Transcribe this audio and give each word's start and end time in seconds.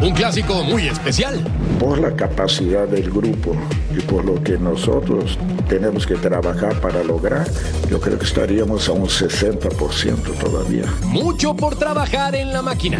Un 0.00 0.12
clásico 0.14 0.62
muy 0.62 0.88
especial. 0.88 1.44
Por 1.80 1.98
la 1.98 2.14
capacidad 2.14 2.86
del 2.86 3.10
grupo 3.10 3.56
y 3.96 4.00
por 4.00 4.24
lo 4.24 4.42
que 4.42 4.58
nosotros 4.58 5.38
tenemos 5.68 6.06
que 6.06 6.14
trabajar 6.14 6.80
para 6.80 7.02
lograr, 7.02 7.46
yo 7.90 8.00
creo 8.00 8.18
que 8.18 8.24
estaríamos 8.24 8.88
a 8.88 8.92
un 8.92 9.06
60% 9.08 10.38
todavía. 10.38 10.84
Mucho 11.02 11.54
por 11.54 11.76
trabajar 11.76 12.34
en 12.34 12.52
la 12.52 12.62
máquina. 12.62 12.98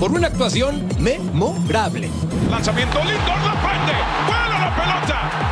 Por 0.00 0.12
una 0.12 0.28
actuación 0.28 0.86
memorable. 0.98 2.08
Lanzamiento 2.50 2.98
Lindor 2.98 3.38
la 3.44 3.54
prende. 3.62 3.92
¡Vuela 4.26 4.58
la 4.58 4.74
pelota! 4.74 5.47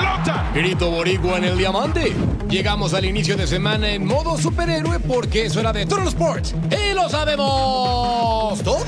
¡Vuela 0.00 0.16
la 0.16 0.24
pelota! 0.24 0.50
Grito 0.54 0.90
boricua 0.90 1.38
en 1.38 1.44
el 1.44 1.58
diamante. 1.58 2.12
Llegamos 2.48 2.94
al 2.94 3.04
inicio 3.04 3.36
de 3.36 3.46
semana 3.46 3.90
en 3.90 4.06
modo 4.06 4.36
superhéroe 4.36 4.98
porque 5.00 5.46
es 5.46 5.56
hora 5.56 5.72
de 5.72 5.86
Total 5.86 6.08
Sports. 6.08 6.54
Y 6.70 6.94
lo 6.94 7.08
sabemos 7.08 8.62
todo. 8.62 8.84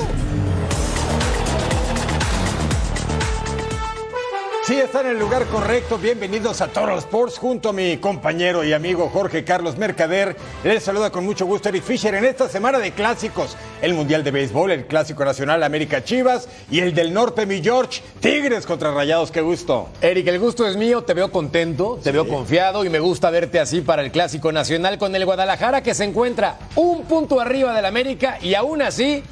Sí, 4.64 4.77
están 4.77 5.06
en 5.06 5.12
el 5.12 5.18
lugar 5.18 5.44
correcto. 5.46 5.98
Bienvenidos 5.98 6.60
a 6.60 6.68
Total 6.68 6.96
Sports 6.98 7.36
junto 7.36 7.70
a 7.70 7.72
mi 7.72 7.96
compañero 7.96 8.62
y 8.62 8.72
amigo 8.72 9.08
Jorge 9.08 9.42
Carlos 9.42 9.77
Mercader. 9.77 10.36
Les 10.62 10.84
saluda 10.84 11.10
con 11.10 11.24
mucho 11.24 11.46
gusto 11.46 11.68
Eric 11.68 11.82
Fisher 11.82 12.14
en 12.14 12.24
esta 12.24 12.48
semana 12.48 12.78
de 12.78 12.92
clásicos. 12.92 13.56
El 13.83 13.94
Mundial 13.94 14.22
de 14.22 14.30
Béisbol, 14.30 14.70
el 14.70 14.86
Clásico 14.86 15.24
Nacional 15.24 15.64
América 15.64 16.05
Chivas 16.05 16.48
y 16.70 16.78
el 16.78 16.94
del 16.94 17.12
Norte, 17.12 17.44
mi 17.44 17.60
George, 17.60 18.02
Tigres 18.20 18.64
contra 18.64 18.94
Rayados. 18.94 19.33
Qué 19.33 19.40
gusto. 19.40 19.88
Eric, 20.00 20.28
el 20.28 20.38
gusto 20.38 20.64
es 20.64 20.77
mío. 20.77 21.02
Te 21.02 21.14
veo 21.14 21.33
contento, 21.33 21.98
te 22.00 22.12
veo 22.12 22.28
confiado 22.28 22.84
y 22.84 22.88
me 22.88 23.00
gusta 23.00 23.30
verte 23.30 23.58
así 23.58 23.80
para 23.80 24.02
el 24.02 24.12
Clásico 24.12 24.52
Nacional 24.52 24.96
con 24.96 25.12
el 25.16 25.24
Guadalajara 25.24 25.83
que 25.83 25.92
se 25.92 26.05
encuentra 26.05 26.60
un 26.77 27.02
punto 27.06 27.40
arriba 27.40 27.74
del 27.74 27.84
América 27.84 28.38
y 28.40 28.55
aún 28.55 28.80
así 28.80 29.24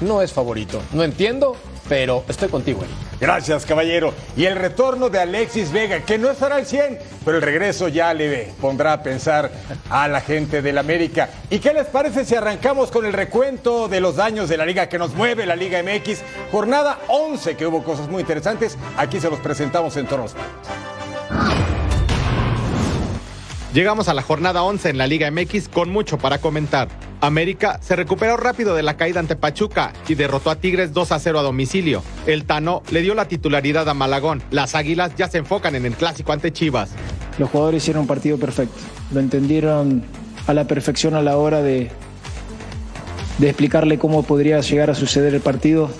no 0.00 0.22
es 0.22 0.32
favorito. 0.32 0.80
No 0.94 1.04
entiendo, 1.04 1.54
pero 1.90 2.22
estoy 2.28 2.48
contigo. 2.48 2.82
Gracias, 3.20 3.66
caballero. 3.66 4.14
Y 4.36 4.44
el 4.44 4.54
retorno 4.54 5.10
de 5.10 5.18
Alexis 5.18 5.72
Vega, 5.72 6.04
que 6.04 6.18
no 6.18 6.30
estará 6.30 6.54
al 6.54 6.64
100, 6.64 7.00
pero 7.24 7.38
el 7.38 7.42
regreso 7.42 7.88
ya 7.88 8.14
le 8.14 8.52
pondrá 8.60 8.92
a 8.92 9.02
pensar 9.02 9.50
a 9.90 10.06
la 10.06 10.20
gente 10.20 10.62
del 10.62 10.78
América. 10.78 11.28
¿Y 11.50 11.58
qué 11.58 11.74
les 11.74 11.86
parece 11.86 12.24
si 12.24 12.36
arrancamos 12.36 12.92
con 12.92 13.06
el 13.06 13.12
recuento 13.12 13.88
de 13.88 14.00
los 14.00 14.14
daños 14.14 14.48
de 14.48 14.56
la 14.56 14.66
liga 14.66 14.88
que 14.88 14.98
nos 15.00 15.14
mueve, 15.14 15.46
la 15.46 15.56
Liga 15.56 15.82
MX? 15.82 16.20
Jornada 16.52 17.00
11, 17.08 17.56
que 17.56 17.66
hubo 17.66 17.82
cosas 17.82 18.08
muy 18.08 18.20
interesantes. 18.20 18.78
Aquí 18.96 19.18
se 19.18 19.28
los 19.28 19.40
presentamos 19.40 19.96
en 19.96 20.06
Toros. 20.06 20.36
Llegamos 23.72 24.08
a 24.08 24.14
la 24.14 24.22
jornada 24.22 24.64
11 24.64 24.90
en 24.90 24.98
la 24.98 25.06
Liga 25.06 25.30
MX 25.30 25.68
con 25.68 25.90
mucho 25.90 26.18
para 26.18 26.38
comentar. 26.38 26.88
América 27.20 27.78
se 27.80 27.94
recuperó 27.94 28.36
rápido 28.36 28.74
de 28.74 28.82
la 28.82 28.96
caída 28.96 29.20
ante 29.20 29.36
Pachuca 29.36 29.92
y 30.08 30.16
derrotó 30.16 30.50
a 30.50 30.56
Tigres 30.56 30.92
2 30.92 31.12
a 31.12 31.20
0 31.20 31.38
a 31.38 31.42
domicilio. 31.42 32.02
El 32.26 32.46
Tano 32.46 32.82
le 32.90 33.00
dio 33.02 33.14
la 33.14 33.28
titularidad 33.28 33.88
a 33.88 33.94
Malagón. 33.94 34.42
Las 34.50 34.74
Águilas 34.74 35.14
ya 35.16 35.28
se 35.28 35.38
enfocan 35.38 35.76
en 35.76 35.86
el 35.86 35.94
clásico 35.94 36.32
ante 36.32 36.52
Chivas. 36.52 36.90
Los 37.38 37.50
jugadores 37.50 37.84
hicieron 37.84 38.02
un 38.02 38.06
partido 38.08 38.38
perfecto. 38.38 38.74
Lo 39.14 39.20
entendieron 39.20 40.02
a 40.48 40.52
la 40.52 40.64
perfección 40.64 41.14
a 41.14 41.22
la 41.22 41.36
hora 41.36 41.62
de, 41.62 41.92
de 43.38 43.48
explicarle 43.48 44.00
cómo 44.00 44.24
podría 44.24 44.58
llegar 44.62 44.90
a 44.90 44.96
suceder 44.96 45.32
el 45.32 45.42
partido 45.42 45.92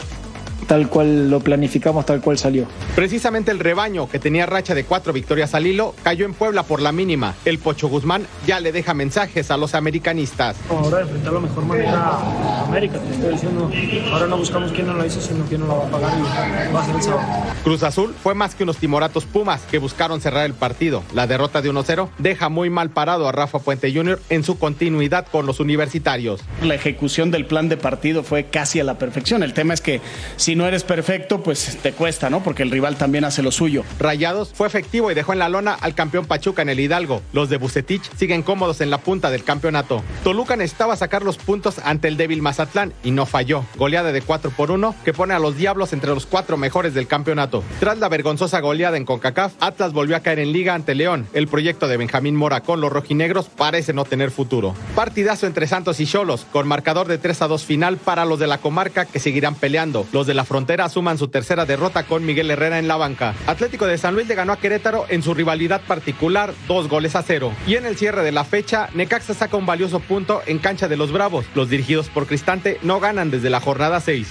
tal 0.70 0.88
cual 0.88 1.28
lo 1.28 1.40
planificamos, 1.40 2.06
tal 2.06 2.20
cual 2.20 2.38
salió. 2.38 2.64
Precisamente 2.94 3.50
el 3.50 3.58
rebaño, 3.58 4.08
que 4.08 4.20
tenía 4.20 4.46
racha 4.46 4.72
de 4.72 4.84
cuatro 4.84 5.12
victorias 5.12 5.52
al 5.56 5.66
hilo, 5.66 5.96
cayó 6.04 6.24
en 6.24 6.32
Puebla 6.32 6.62
por 6.62 6.80
la 6.80 6.92
mínima. 6.92 7.34
El 7.44 7.58
Pocho 7.58 7.88
Guzmán 7.88 8.24
ya 8.46 8.60
le 8.60 8.70
deja 8.70 8.94
mensajes 8.94 9.50
a 9.50 9.56
los 9.56 9.74
americanistas. 9.74 10.54
Ahora 10.70 11.00
enfrentar 11.00 11.32
la 11.32 11.40
mejor 11.40 11.64
manera 11.64 11.98
a 11.98 12.66
América, 12.66 13.00
te 13.00 13.14
estoy 13.14 13.32
diciendo, 13.32 13.68
ahora 14.12 14.28
no 14.28 14.36
buscamos 14.36 14.70
quién 14.70 14.86
no 14.86 14.94
la 14.94 15.08
hizo, 15.08 15.20
sino 15.20 15.44
quién 15.46 15.62
no 15.62 15.66
la 15.66 15.74
va 15.74 15.88
a 15.88 15.90
pagar 15.90 16.12
y 16.16 16.72
va 16.72 16.82
a 16.82 16.86
ser 16.86 16.94
el 16.94 17.02
sábado. 17.02 17.26
Cruz 17.64 17.82
Azul 17.82 18.14
fue 18.22 18.34
más 18.34 18.54
que 18.54 18.62
unos 18.62 18.76
timoratos 18.76 19.24
Pumas 19.24 19.62
que 19.62 19.78
buscaron 19.78 20.20
cerrar 20.20 20.46
el 20.46 20.54
partido. 20.54 21.02
La 21.12 21.26
derrota 21.26 21.62
de 21.62 21.72
1-0 21.72 22.10
deja 22.18 22.48
muy 22.48 22.70
mal 22.70 22.90
parado 22.90 23.26
a 23.26 23.32
Rafa 23.32 23.58
Puente 23.58 23.92
Jr. 23.92 24.20
en 24.28 24.44
su 24.44 24.56
continuidad 24.56 25.26
con 25.26 25.46
los 25.46 25.58
universitarios. 25.58 26.42
La 26.62 26.76
ejecución 26.76 27.32
del 27.32 27.44
plan 27.44 27.68
de 27.68 27.76
partido 27.76 28.22
fue 28.22 28.44
casi 28.44 28.78
a 28.78 28.84
la 28.84 28.98
perfección. 28.98 29.42
El 29.42 29.52
tema 29.52 29.74
es 29.74 29.80
que 29.80 30.00
si 30.36 30.54
no 30.59 30.59
eres 30.66 30.84
perfecto, 30.84 31.42
pues 31.42 31.78
te 31.82 31.92
cuesta, 31.92 32.30
¿no? 32.30 32.42
Porque 32.42 32.62
el 32.62 32.70
rival 32.70 32.96
también 32.96 33.24
hace 33.24 33.42
lo 33.42 33.52
suyo. 33.52 33.84
Rayados 33.98 34.52
fue 34.54 34.66
efectivo 34.66 35.10
y 35.10 35.14
dejó 35.14 35.32
en 35.32 35.38
la 35.38 35.48
lona 35.48 35.74
al 35.74 35.94
campeón 35.94 36.26
Pachuca 36.26 36.62
en 36.62 36.68
el 36.68 36.80
Hidalgo. 36.80 37.22
Los 37.32 37.48
de 37.48 37.56
Bucetich 37.56 38.10
siguen 38.16 38.42
cómodos 38.42 38.80
en 38.80 38.90
la 38.90 38.98
punta 38.98 39.30
del 39.30 39.44
campeonato. 39.44 40.02
Toluca 40.24 40.56
necesitaba 40.56 40.96
sacar 40.96 41.22
los 41.22 41.36
puntos 41.38 41.78
ante 41.78 42.08
el 42.08 42.16
débil 42.16 42.42
Mazatlán 42.42 42.92
y 43.02 43.10
no 43.10 43.26
falló. 43.26 43.64
Goleada 43.76 44.12
de 44.12 44.22
4 44.22 44.50
por 44.50 44.70
1 44.70 44.94
que 45.04 45.12
pone 45.12 45.34
a 45.34 45.38
los 45.38 45.56
Diablos 45.56 45.92
entre 45.92 46.10
los 46.10 46.26
cuatro 46.26 46.56
mejores 46.56 46.94
del 46.94 47.06
campeonato. 47.06 47.62
Tras 47.78 47.98
la 47.98 48.08
vergonzosa 48.08 48.60
goleada 48.60 48.96
en 48.96 49.04
CONCACAF, 49.04 49.54
Atlas 49.60 49.92
volvió 49.92 50.16
a 50.16 50.20
caer 50.20 50.38
en 50.38 50.52
liga 50.52 50.74
ante 50.74 50.94
León. 50.94 51.26
El 51.32 51.48
proyecto 51.48 51.88
de 51.88 51.96
Benjamín 51.96 52.36
Mora 52.36 52.60
con 52.60 52.80
los 52.80 52.92
rojinegros 52.92 53.46
parece 53.48 53.92
no 53.92 54.04
tener 54.04 54.30
futuro. 54.30 54.74
Partidazo 54.94 55.46
entre 55.46 55.66
Santos 55.66 56.00
y 56.00 56.06
Cholos, 56.06 56.46
con 56.52 56.66
marcador 56.66 57.08
de 57.08 57.18
3 57.18 57.42
a 57.42 57.48
2 57.48 57.64
final 57.64 57.96
para 57.96 58.24
los 58.24 58.38
de 58.38 58.46
la 58.46 58.58
comarca 58.58 59.04
que 59.04 59.20
seguirán 59.20 59.54
peleando. 59.54 60.06
Los 60.12 60.26
de 60.26 60.34
la 60.34 60.44
frontera 60.50 60.88
suman 60.88 61.16
su 61.16 61.28
tercera 61.28 61.64
derrota 61.64 62.02
con 62.02 62.26
Miguel 62.26 62.50
Herrera 62.50 62.80
en 62.80 62.88
la 62.88 62.96
banca. 62.96 63.36
Atlético 63.46 63.86
de 63.86 63.98
San 63.98 64.14
Luis 64.14 64.26
le 64.26 64.34
ganó 64.34 64.52
a 64.52 64.56
Querétaro 64.56 65.06
en 65.08 65.22
su 65.22 65.32
rivalidad 65.32 65.80
particular, 65.82 66.52
dos 66.66 66.88
goles 66.88 67.14
a 67.14 67.22
cero. 67.22 67.52
Y 67.68 67.76
en 67.76 67.86
el 67.86 67.96
cierre 67.96 68.24
de 68.24 68.32
la 68.32 68.42
fecha, 68.42 68.88
Necaxa 68.92 69.32
saca 69.32 69.56
un 69.56 69.64
valioso 69.64 70.00
punto 70.00 70.42
en 70.46 70.58
cancha 70.58 70.88
de 70.88 70.96
los 70.96 71.12
Bravos. 71.12 71.46
Los 71.54 71.70
dirigidos 71.70 72.08
por 72.08 72.26
Cristante 72.26 72.80
no 72.82 72.98
ganan 72.98 73.30
desde 73.30 73.48
la 73.48 73.60
jornada 73.60 74.00
6. 74.00 74.26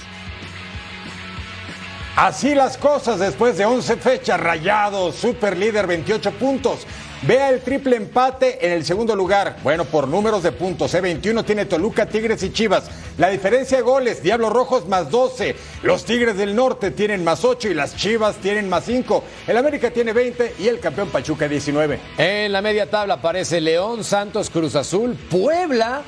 Así 2.16 2.54
las 2.54 2.76
cosas 2.76 3.18
después 3.18 3.56
de 3.56 3.64
11 3.64 3.96
fechas, 3.96 4.38
Rayados, 4.38 5.14
super 5.14 5.56
líder, 5.56 5.86
28 5.86 6.32
puntos. 6.32 6.86
Vea 7.22 7.50
el 7.50 7.60
triple 7.60 7.96
empate 7.96 8.64
en 8.64 8.72
el 8.72 8.82
segundo 8.82 9.14
lugar. 9.14 9.58
Bueno, 9.62 9.84
por 9.84 10.08
números 10.08 10.42
de 10.42 10.52
puntos, 10.52 10.94
¿eh? 10.94 11.18
tiene 11.20 11.66
Toluca, 11.66 12.06
Tigres 12.06 12.42
y 12.42 12.50
Chivas. 12.50 12.90
La 13.18 13.28
diferencia 13.28 13.76
de 13.76 13.82
goles, 13.82 14.22
Diablos 14.22 14.50
Rojos 14.50 14.88
más 14.88 15.10
12. 15.10 15.54
Los 15.82 16.06
Tigres 16.06 16.38
del 16.38 16.56
Norte 16.56 16.90
tienen 16.90 17.22
más 17.22 17.44
8 17.44 17.68
y 17.68 17.74
las 17.74 17.94
Chivas 17.94 18.36
tienen 18.36 18.70
más 18.70 18.84
5. 18.86 19.22
El 19.46 19.58
América 19.58 19.90
tiene 19.90 20.14
20 20.14 20.54
y 20.58 20.68
el 20.68 20.80
campeón 20.80 21.10
Pachuca 21.10 21.46
19. 21.46 22.00
En 22.16 22.52
la 22.52 22.62
media 22.62 22.88
tabla 22.88 23.14
aparece 23.14 23.60
León, 23.60 24.02
Santos, 24.02 24.48
Cruz 24.48 24.74
Azul, 24.74 25.14
Puebla, 25.14 26.00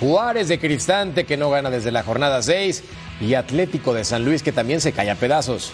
Juárez 0.00 0.48
de 0.48 0.58
Cristante 0.58 1.24
que 1.24 1.36
no 1.36 1.50
gana 1.50 1.68
desde 1.68 1.92
la 1.92 2.02
jornada 2.02 2.40
6 2.42 2.82
y 3.20 3.34
Atlético 3.34 3.92
de 3.92 4.04
San 4.04 4.24
Luis 4.24 4.42
que 4.42 4.52
también 4.52 4.80
se 4.80 4.92
cae 4.92 5.10
a 5.10 5.14
pedazos. 5.14 5.72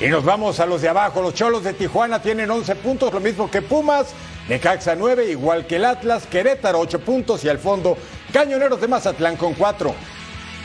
Y 0.00 0.08
nos 0.08 0.24
vamos 0.24 0.60
a 0.60 0.66
los 0.66 0.82
de 0.82 0.88
abajo. 0.88 1.22
Los 1.22 1.34
Cholos 1.34 1.64
de 1.64 1.72
Tijuana 1.72 2.20
tienen 2.20 2.50
11 2.50 2.76
puntos, 2.76 3.12
lo 3.12 3.20
mismo 3.20 3.50
que 3.50 3.62
Pumas. 3.62 4.08
Necaxa 4.48 4.94
9, 4.94 5.30
igual 5.30 5.66
que 5.66 5.76
el 5.76 5.84
Atlas. 5.84 6.26
Querétaro 6.26 6.78
8 6.80 7.00
puntos 7.00 7.44
y 7.44 7.48
al 7.48 7.58
fondo 7.58 7.96
Cañoneros 8.32 8.80
de 8.80 8.88
Mazatlán 8.88 9.36
con 9.36 9.54
4. 9.54 9.94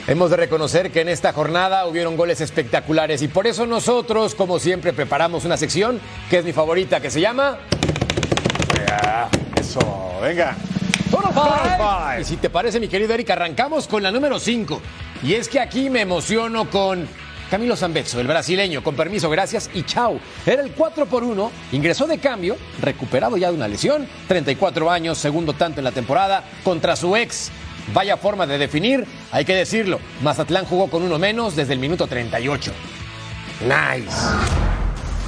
Hemos 0.08 0.32
de 0.32 0.38
reconocer 0.38 0.92
que 0.92 1.02
en 1.02 1.10
esta 1.10 1.32
jornada 1.32 1.86
hubieron 1.86 2.18
goles 2.18 2.42
espectaculares 2.42 3.22
y 3.22 3.28
por 3.28 3.48
eso 3.48 3.66
nosotros, 3.66 4.36
como 4.36 4.60
siempre, 4.60 4.94
preparamos 4.94 5.46
una 5.46 5.58
sección 5.58 6.02
que 6.30 6.40
es 6.40 6.46
mi 6.46 6.54
favorita, 6.54 7.00
que 7.00 7.10
se 7.12 7.22
llama... 7.22 7.60
eso, 9.56 9.80
venga. 10.22 10.58
Y 12.20 12.24
si 12.24 12.38
te 12.38 12.50
parece, 12.50 12.80
mi 12.80 12.88
querido 12.88 13.14
Eric, 13.14 13.30
arrancamos 13.30 13.88
con 13.88 14.04
la 14.04 14.12
número 14.12 14.40
5. 14.40 14.82
Y 15.24 15.36
es 15.36 15.48
que 15.48 15.60
aquí 15.60 15.90
me 15.90 16.02
emociono 16.02 16.70
con 16.70 17.08
Camilo 17.52 17.76
Zambezzo, 17.76 18.22
el 18.22 18.28
brasileño, 18.28 18.82
con 18.82 18.96
permiso, 18.96 19.30
gracias 19.30 19.70
y 19.74 19.84
chao. 19.84 20.22
Era 20.46 20.62
el 20.62 20.72
4 20.72 21.06
por 21.06 21.22
1, 21.22 21.52
ingresó 21.74 22.08
de 22.08 22.18
cambio, 22.18 22.56
recuperado 22.82 23.36
ya 23.36 23.50
de 23.50 23.58
una 23.58 23.68
lesión, 23.68 24.08
34 24.30 24.90
años, 24.90 25.18
segundo 25.18 25.52
tanto 25.52 25.82
en 25.82 25.84
la 25.84 25.92
temporada, 25.92 26.46
contra 26.64 26.96
su 26.96 27.14
ex. 27.14 27.52
Vaya 27.94 28.16
forma 28.16 28.48
de 28.48 28.58
definir, 28.58 29.06
hay 29.34 29.44
que 29.44 29.54
decirlo. 29.54 30.00
Mazatlán 30.22 30.64
jugó 30.64 30.90
con 30.90 31.04
uno 31.04 31.20
menos 31.20 31.58
desde 31.58 31.74
el 31.74 31.80
minuto 31.80 32.08
38. 32.08 32.72
Nice. 33.64 34.16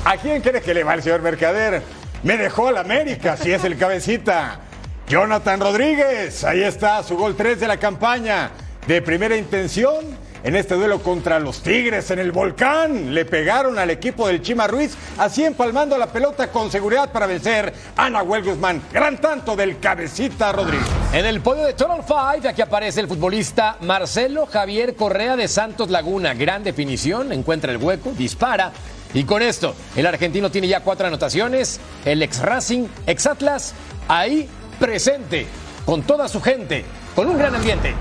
¿A 0.06 0.16
quién 0.16 0.42
quiere 0.42 0.62
que 0.62 0.74
le 0.74 0.86
va 0.86 0.94
el 0.94 1.04
señor 1.04 1.22
Mercader? 1.22 1.84
Me 2.24 2.38
dejó 2.38 2.69
al 2.69 2.78
América, 2.78 3.36
si 3.36 3.52
es 3.52 3.66
el 3.66 3.78
cabecita. 3.78 4.62
Jonathan 5.10 5.60
Rodríguez, 5.60 6.46
ahí 6.46 6.64
está, 6.64 7.04
su 7.04 7.18
gol 7.18 7.36
3 7.36 7.60
de 7.60 7.68
la 7.68 7.76
campaña. 7.76 8.52
De 8.88 9.02
primera 9.02 9.36
intención, 9.36 10.06
en 10.44 10.56
este 10.56 10.75
duelo 10.75 11.01
contra 11.01 11.40
los 11.40 11.62
Tigres 11.62 12.12
en 12.12 12.19
el 12.19 12.31
volcán. 12.31 13.13
Le 13.13 13.25
pegaron 13.25 13.80
al 13.80 13.90
equipo 13.90 14.28
del 14.28 14.42
Chima 14.42 14.68
Ruiz, 14.68 14.95
así 15.18 15.44
empalmando 15.44 15.98
la 15.98 16.07
pelota 16.07 16.51
con 16.51 16.69
seguridad 16.69 17.12
para 17.12 17.25
vencer 17.25 17.74
a 17.95 18.10
Nahuel 18.10 18.44
Guzmán. 18.44 18.81
Gran 18.92 19.19
tanto 19.19 19.56
del 19.56 19.80
cabecita 19.80 20.51
Rodríguez. 20.51 20.88
En 21.13 21.25
el 21.25 21.42
podio 21.42 21.66
de 21.66 21.74
Total 21.74 22.04
Five, 22.04 22.50
aquí 22.50 22.62
aparece 22.62 23.00
el 23.00 23.07
futbolista 23.07 23.78
Marcelo 23.81 24.45
Javier 24.45 24.95
Correa 24.95 25.36
de 25.36 25.48
Santos 25.48 25.90
Laguna. 25.90 26.34
Gran 26.34 26.63
definición, 26.63 27.31
encuentra 27.31 27.72
el 27.72 27.78
hueco, 27.78 28.12
dispara. 28.12 28.72
Y 29.13 29.25
con 29.25 29.42
esto, 29.44 29.75
el 29.95 30.07
argentino 30.07 30.50
tiene 30.50 30.68
ya 30.68 30.81
cuatro 30.81 31.07
anotaciones. 31.07 31.80
El 32.04 32.22
ex 32.24 32.40
Racing, 32.40 32.88
ex 33.06 33.28
Atlas, 33.28 33.74
ahí 34.07 34.50
presente, 34.80 35.45
con 35.86 36.01
toda 36.01 36.28
su 36.28 36.42
gente, 36.42 36.84
con 37.16 37.28
un 37.28 37.38
gran 37.38 37.56
ambiente. 37.56 37.94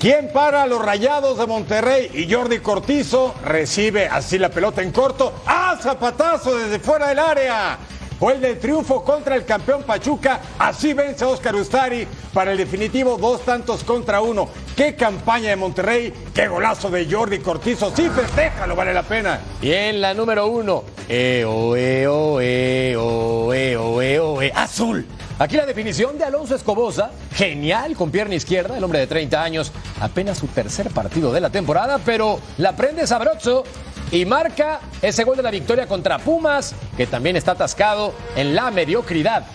¿Quién 0.00 0.30
para 0.32 0.64
los 0.68 0.80
rayados 0.80 1.38
de 1.38 1.46
Monterrey? 1.48 2.08
Y 2.14 2.32
Jordi 2.32 2.60
Cortizo 2.60 3.34
recibe 3.44 4.06
así 4.06 4.38
la 4.38 4.48
pelota 4.48 4.80
en 4.80 4.92
corto. 4.92 5.32
¡Ah, 5.44 5.76
zapatazo 5.82 6.56
desde 6.56 6.78
fuera 6.78 7.08
del 7.08 7.18
área! 7.18 7.76
Fue 8.16 8.34
el 8.34 8.40
del 8.40 8.60
triunfo 8.60 9.02
contra 9.02 9.34
el 9.34 9.44
campeón 9.44 9.82
Pachuca. 9.82 10.40
Así 10.56 10.92
vence 10.92 11.24
Oscar 11.24 11.56
Ustari 11.56 12.06
para 12.32 12.52
el 12.52 12.58
definitivo 12.58 13.18
dos 13.18 13.44
tantos 13.44 13.82
contra 13.82 14.20
uno. 14.20 14.48
¡Qué 14.76 14.94
campaña 14.94 15.50
de 15.50 15.56
Monterrey! 15.56 16.14
¡Qué 16.32 16.46
golazo 16.46 16.90
de 16.90 17.10
Jordi 17.10 17.40
Cortizo! 17.40 17.92
¡Sí, 17.96 18.08
festéjalo, 18.08 18.76
vale 18.76 18.94
la 18.94 19.02
pena! 19.02 19.40
Y 19.60 19.72
en 19.72 20.00
la 20.00 20.14
número 20.14 20.46
uno, 20.46 20.84
eo, 21.08 21.74
eo, 21.74 22.40
eo, 22.40 24.40
azul. 24.54 25.04
Aquí 25.40 25.56
la 25.56 25.66
definición 25.66 26.18
de 26.18 26.24
Alonso 26.24 26.56
Escobosa, 26.56 27.12
genial 27.32 27.94
con 27.94 28.10
pierna 28.10 28.34
izquierda, 28.34 28.76
el 28.76 28.82
hombre 28.82 28.98
de 28.98 29.06
30 29.06 29.40
años, 29.40 29.70
apenas 30.00 30.38
su 30.38 30.48
tercer 30.48 30.90
partido 30.90 31.32
de 31.32 31.40
la 31.40 31.50
temporada, 31.50 32.00
pero 32.04 32.40
la 32.56 32.74
prende 32.74 33.06
sabroso 33.06 33.62
y 34.10 34.24
marca 34.24 34.80
ese 35.00 35.22
gol 35.22 35.36
de 35.36 35.44
la 35.44 35.52
victoria 35.52 35.86
contra 35.86 36.18
Pumas, 36.18 36.74
que 36.96 37.06
también 37.06 37.36
está 37.36 37.52
atascado 37.52 38.14
en 38.34 38.56
la 38.56 38.72
mediocridad. 38.72 39.46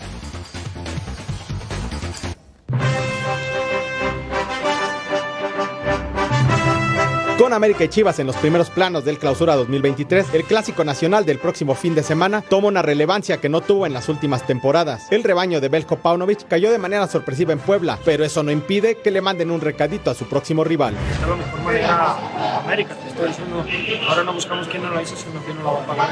Con 7.43 7.51
América 7.51 7.83
y 7.83 7.89
Chivas 7.89 8.19
en 8.19 8.27
los 8.27 8.37
primeros 8.37 8.69
planos 8.69 9.03
del 9.03 9.17
clausura 9.17 9.57
2023, 9.57 10.33
el 10.33 10.45
clásico 10.45 10.85
nacional 10.85 11.25
del 11.25 11.39
próximo 11.39 11.75
fin 11.75 11.93
de 11.93 12.01
semana 12.01 12.41
toma 12.41 12.69
una 12.69 12.81
relevancia 12.81 13.41
que 13.41 13.49
no 13.49 13.59
tuvo 13.59 13.85
en 13.85 13.91
las 13.91 14.07
últimas 14.07 14.47
temporadas. 14.47 15.11
El 15.11 15.25
rebaño 15.25 15.59
de 15.59 15.67
Belko 15.67 15.97
Paunovic 15.97 16.47
cayó 16.47 16.71
de 16.71 16.77
manera 16.77 17.05
sorpresiva 17.05 17.51
en 17.51 17.59
Puebla, 17.59 17.99
pero 18.05 18.23
eso 18.23 18.43
no 18.43 18.51
impide 18.51 18.95
que 18.95 19.11
le 19.11 19.19
manden 19.19 19.51
un 19.51 19.59
recadito 19.59 20.09
a 20.09 20.15
su 20.15 20.23
próximo 20.29 20.63
rival. 20.63 20.93
De 20.93 21.27
la 21.27 21.35
mejor 21.35 21.59
manera 21.63 21.95
a 21.97 22.59
América, 22.63 22.95
te 22.95 23.09
estoy 23.09 23.27
diciendo, 23.27 23.65
ahora 24.07 24.23
no 24.23 24.31
buscamos 24.31 24.65
quién 24.69 24.81
no 24.81 24.91
la 24.91 25.01
hizo, 25.01 25.17
sino 25.17 25.41
quién 25.43 25.57
no 25.57 25.65
la 25.65 25.71
va 25.71 25.83
a 25.83 25.85
pagar 25.85 26.09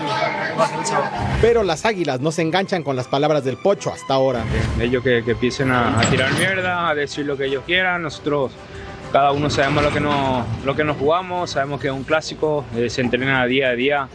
y 0.53 0.57
va 0.57 0.65
a 0.65 0.67
ser 0.67 0.79
el 0.79 0.85
sábado. 0.85 1.11
Pero 1.39 1.63
las 1.63 1.85
águilas 1.85 2.19
no 2.19 2.33
se 2.33 2.41
enganchan 2.41 2.83
con 2.83 2.97
las 2.97 3.07
palabras 3.07 3.45
del 3.45 3.55
Pocho 3.55 3.89
hasta 3.93 4.15
ahora. 4.15 4.43
Ellos 4.81 5.01
que, 5.01 5.23
que 5.23 5.31
empiecen 5.31 5.71
a, 5.71 5.97
a 5.97 6.01
tirar 6.09 6.33
mierda, 6.33 6.89
a 6.89 6.93
decir 6.93 7.25
lo 7.25 7.37
que 7.37 7.45
ellos 7.45 7.63
quieran, 7.65 8.01
nosotros 8.01 8.51
cada 9.11 9.31
uno 9.31 9.49
sabemos 9.49 9.83
lo 9.83 9.91
que 9.91 9.99
nos, 9.99 10.45
lo 10.65 10.75
que 10.75 10.83
nos 10.83 10.97
jugamos, 10.97 11.51
sabemos 11.51 11.81
que 11.81 11.87
es 11.87 11.93
un 11.93 12.03
clásico, 12.03 12.65
eh, 12.75 12.89
se 12.89 13.01
entrena 13.01 13.45
día 13.45 13.69
a 13.69 13.75
día, 13.75 14.07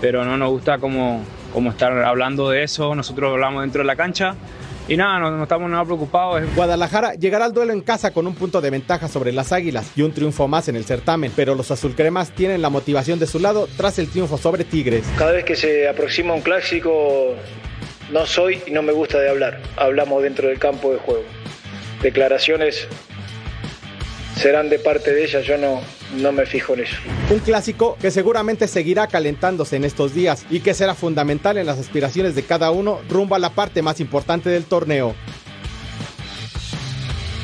pero 0.00 0.24
no 0.24 0.36
nos 0.36 0.50
gusta 0.50 0.78
como, 0.78 1.24
como 1.52 1.70
estar 1.70 1.92
hablando 2.04 2.50
de 2.50 2.62
eso, 2.62 2.94
nosotros 2.94 3.32
hablamos 3.32 3.62
dentro 3.62 3.82
de 3.82 3.86
la 3.86 3.96
cancha 3.96 4.36
y 4.86 4.96
nada, 4.96 5.18
no, 5.18 5.30
no 5.30 5.42
estamos 5.44 5.70
nada 5.70 5.84
preocupados. 5.84 6.42
Guadalajara 6.54 7.14
llegará 7.14 7.46
al 7.46 7.54
duelo 7.54 7.72
en 7.72 7.80
casa 7.80 8.12
con 8.12 8.26
un 8.26 8.34
punto 8.34 8.60
de 8.60 8.70
ventaja 8.70 9.08
sobre 9.08 9.32
las 9.32 9.50
Águilas 9.50 9.90
y 9.96 10.02
un 10.02 10.12
triunfo 10.12 10.46
más 10.46 10.68
en 10.68 10.76
el 10.76 10.84
certamen, 10.84 11.32
pero 11.34 11.54
los 11.54 11.70
azulcremas 11.70 12.30
tienen 12.32 12.62
la 12.62 12.68
motivación 12.68 13.18
de 13.18 13.26
su 13.26 13.40
lado 13.40 13.66
tras 13.76 13.98
el 13.98 14.08
triunfo 14.08 14.36
sobre 14.36 14.64
Tigres. 14.64 15.04
Cada 15.16 15.32
vez 15.32 15.44
que 15.44 15.56
se 15.56 15.88
aproxima 15.88 16.34
un 16.34 16.42
clásico, 16.42 17.34
no 18.12 18.26
soy 18.26 18.60
y 18.66 18.70
no 18.72 18.82
me 18.82 18.92
gusta 18.92 19.18
de 19.18 19.30
hablar. 19.30 19.58
Hablamos 19.76 20.22
dentro 20.22 20.48
del 20.48 20.58
campo 20.58 20.92
de 20.92 20.98
juego. 20.98 21.24
Declaraciones 22.02 22.86
serán 24.44 24.68
de 24.68 24.78
parte 24.78 25.14
de 25.14 25.24
ella, 25.24 25.40
yo 25.40 25.56
no, 25.56 25.80
no 26.16 26.30
me 26.30 26.44
fijo 26.44 26.74
en 26.74 26.80
eso. 26.80 26.96
Un 27.30 27.38
clásico 27.38 27.96
que 27.98 28.10
seguramente 28.10 28.68
seguirá 28.68 29.06
calentándose 29.06 29.76
en 29.76 29.84
estos 29.84 30.12
días 30.12 30.44
y 30.50 30.60
que 30.60 30.74
será 30.74 30.94
fundamental 30.94 31.56
en 31.56 31.64
las 31.64 31.78
aspiraciones 31.78 32.34
de 32.34 32.42
cada 32.42 32.70
uno 32.70 33.00
rumbo 33.08 33.34
a 33.34 33.38
la 33.38 33.48
parte 33.48 33.80
más 33.80 34.00
importante 34.00 34.50
del 34.50 34.64
torneo. 34.64 35.14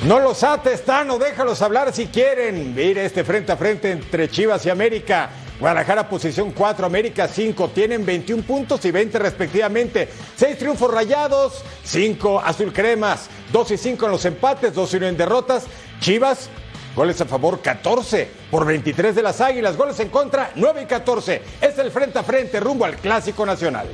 No 0.06 0.20
los 0.20 0.44
ates, 0.44 0.85
Tano, 0.85 1.19
déjalos 1.19 1.62
hablar 1.62 1.91
si 1.94 2.08
quieren. 2.08 2.75
Mire 2.75 3.06
este 3.06 3.25
frente 3.25 3.52
a 3.52 3.56
frente 3.56 3.91
entre 3.91 4.29
Chivas 4.29 4.67
y 4.67 4.70
América. 4.70 5.31
Guadalajara 5.58 6.06
posición 6.06 6.52
4, 6.52 6.85
América 6.85 7.29
5, 7.29 7.69
tienen 7.70 8.05
21 8.05 8.43
puntos 8.43 8.85
y 8.85 8.91
20 8.91 9.19
respectivamente. 9.19 10.06
6 10.37 10.58
triunfos 10.58 10.93
rayados, 10.93 11.62
5 11.85 12.41
azul 12.41 12.75
cremas, 12.75 13.31
2 13.52 13.70
y 13.70 13.76
5 13.79 14.05
en 14.05 14.12
los 14.12 14.25
empates, 14.26 14.75
2 14.75 14.93
y 14.93 14.97
1 14.99 15.08
en 15.08 15.17
derrotas. 15.17 15.64
Chivas, 16.00 16.49
goles 16.94 17.20
a 17.20 17.26
favor 17.26 17.60
14 17.60 18.28
por 18.50 18.66
23 18.66 19.14
de 19.14 19.22
las 19.22 19.40
Águilas, 19.40 19.76
goles 19.76 19.98
en 20.00 20.08
contra 20.08 20.52
9 20.54 20.82
y 20.82 20.87
14. 20.87 21.42
Es 21.60 21.78
el 21.78 21.90
frente 21.90 22.19
a 22.19 22.22
frente 22.22 22.60
rumbo 22.60 22.84
al 22.84 22.96
Clásico 22.96 23.46
Nacional. 23.46 23.88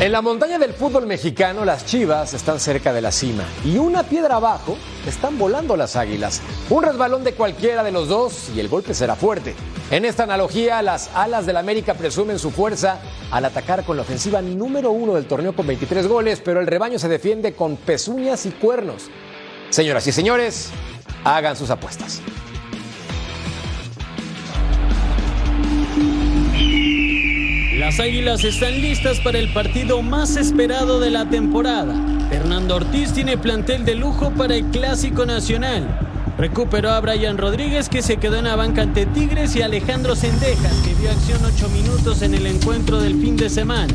En 0.00 0.12
la 0.12 0.22
montaña 0.22 0.60
del 0.60 0.74
fútbol 0.74 1.08
mexicano, 1.08 1.64
las 1.64 1.84
Chivas 1.84 2.32
están 2.32 2.60
cerca 2.60 2.92
de 2.92 3.00
la 3.00 3.10
cima 3.10 3.42
y 3.64 3.78
una 3.78 4.04
piedra 4.04 4.36
abajo 4.36 4.78
están 5.04 5.36
volando 5.38 5.76
las 5.76 5.96
Águilas. 5.96 6.40
Un 6.70 6.84
resbalón 6.84 7.24
de 7.24 7.32
cualquiera 7.32 7.82
de 7.82 7.90
los 7.90 8.06
dos 8.06 8.48
y 8.54 8.60
el 8.60 8.68
golpe 8.68 8.94
será 8.94 9.16
fuerte. 9.16 9.56
En 9.90 10.04
esta 10.04 10.22
analogía, 10.22 10.82
las 10.82 11.10
alas 11.14 11.46
del 11.46 11.56
América 11.56 11.94
presumen 11.94 12.38
su 12.38 12.52
fuerza 12.52 13.00
al 13.32 13.44
atacar 13.44 13.84
con 13.84 13.96
la 13.96 14.02
ofensiva 14.02 14.40
número 14.40 14.92
uno 14.92 15.14
del 15.14 15.26
torneo 15.26 15.52
con 15.56 15.66
23 15.66 16.06
goles, 16.06 16.40
pero 16.44 16.60
el 16.60 16.68
rebaño 16.68 17.00
se 17.00 17.08
defiende 17.08 17.54
con 17.54 17.76
pezuñas 17.76 18.46
y 18.46 18.50
cuernos. 18.50 19.10
Señoras 19.70 20.06
y 20.06 20.12
señores, 20.12 20.70
hagan 21.24 21.54
sus 21.54 21.70
apuestas. 21.70 22.22
Las 27.78 28.00
Águilas 28.00 28.44
están 28.44 28.80
listas 28.80 29.20
para 29.20 29.38
el 29.38 29.52
partido 29.52 30.02
más 30.02 30.36
esperado 30.36 31.00
de 31.00 31.10
la 31.10 31.28
temporada. 31.28 31.94
Fernando 32.30 32.76
Ortiz 32.76 33.12
tiene 33.12 33.36
plantel 33.36 33.84
de 33.84 33.94
lujo 33.94 34.30
para 34.30 34.56
el 34.56 34.64
Clásico 34.66 35.26
Nacional. 35.26 35.86
Recuperó 36.38 36.90
a 36.90 37.00
Brian 37.00 37.36
Rodríguez 37.36 37.88
que 37.88 38.00
se 38.02 38.16
quedó 38.16 38.36
en 38.36 38.44
la 38.44 38.56
banca 38.56 38.82
ante 38.82 39.06
Tigres 39.06 39.54
y 39.54 39.62
Alejandro 39.62 40.16
Sendejas 40.16 40.80
que 40.82 40.94
vio 40.94 41.10
acción 41.10 41.40
8 41.44 41.68
minutos 41.70 42.22
en 42.22 42.34
el 42.34 42.46
encuentro 42.46 43.00
del 43.00 43.20
fin 43.20 43.36
de 43.36 43.50
semana. 43.50 43.94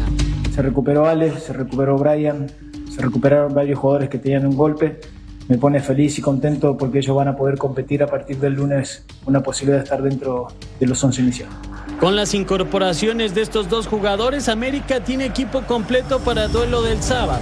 Se 0.53 0.61
recuperó 0.61 1.07
Alex, 1.07 1.43
se 1.43 1.53
recuperó 1.53 1.97
Brian, 1.97 2.47
se 2.93 3.01
recuperaron 3.01 3.53
varios 3.53 3.79
jugadores 3.79 4.09
que 4.09 4.19
tenían 4.19 4.45
un 4.45 4.55
golpe. 4.55 4.99
Me 5.47 5.57
pone 5.57 5.79
feliz 5.81 6.17
y 6.17 6.21
contento 6.21 6.77
porque 6.77 6.99
ellos 6.99 7.15
van 7.15 7.27
a 7.27 7.35
poder 7.35 7.57
competir 7.57 8.01
a 8.03 8.07
partir 8.07 8.37
del 8.37 8.53
lunes 8.53 9.03
una 9.25 9.41
posibilidad 9.41 9.79
de 9.79 9.83
estar 9.83 10.01
dentro 10.01 10.47
de 10.79 10.87
los 10.87 11.03
11 11.03 11.21
iniciales. 11.21 11.55
Con 11.99 12.15
las 12.15 12.33
incorporaciones 12.33 13.35
de 13.35 13.41
estos 13.41 13.69
dos 13.69 13.87
jugadores, 13.87 14.49
América 14.49 15.03
tiene 15.03 15.25
equipo 15.25 15.61
completo 15.61 16.19
para 16.19 16.47
duelo 16.47 16.81
del 16.81 17.01
sábado. 17.01 17.41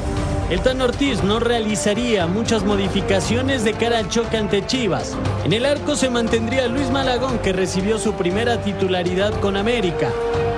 El 0.51 0.59
Tan 0.59 0.81
Ortiz 0.81 1.23
no 1.23 1.39
realizaría 1.39 2.27
muchas 2.27 2.65
modificaciones 2.65 3.63
de 3.63 3.73
cara 3.73 3.99
al 3.99 4.09
choque 4.09 4.35
ante 4.35 4.65
Chivas. 4.65 5.15
En 5.45 5.53
el 5.53 5.65
arco 5.65 5.95
se 5.95 6.09
mantendría 6.09 6.67
Luis 6.67 6.91
Malagón, 6.91 7.39
que 7.39 7.53
recibió 7.53 7.97
su 7.97 8.13
primera 8.13 8.61
titularidad 8.61 9.31
con 9.39 9.55
América. 9.55 10.09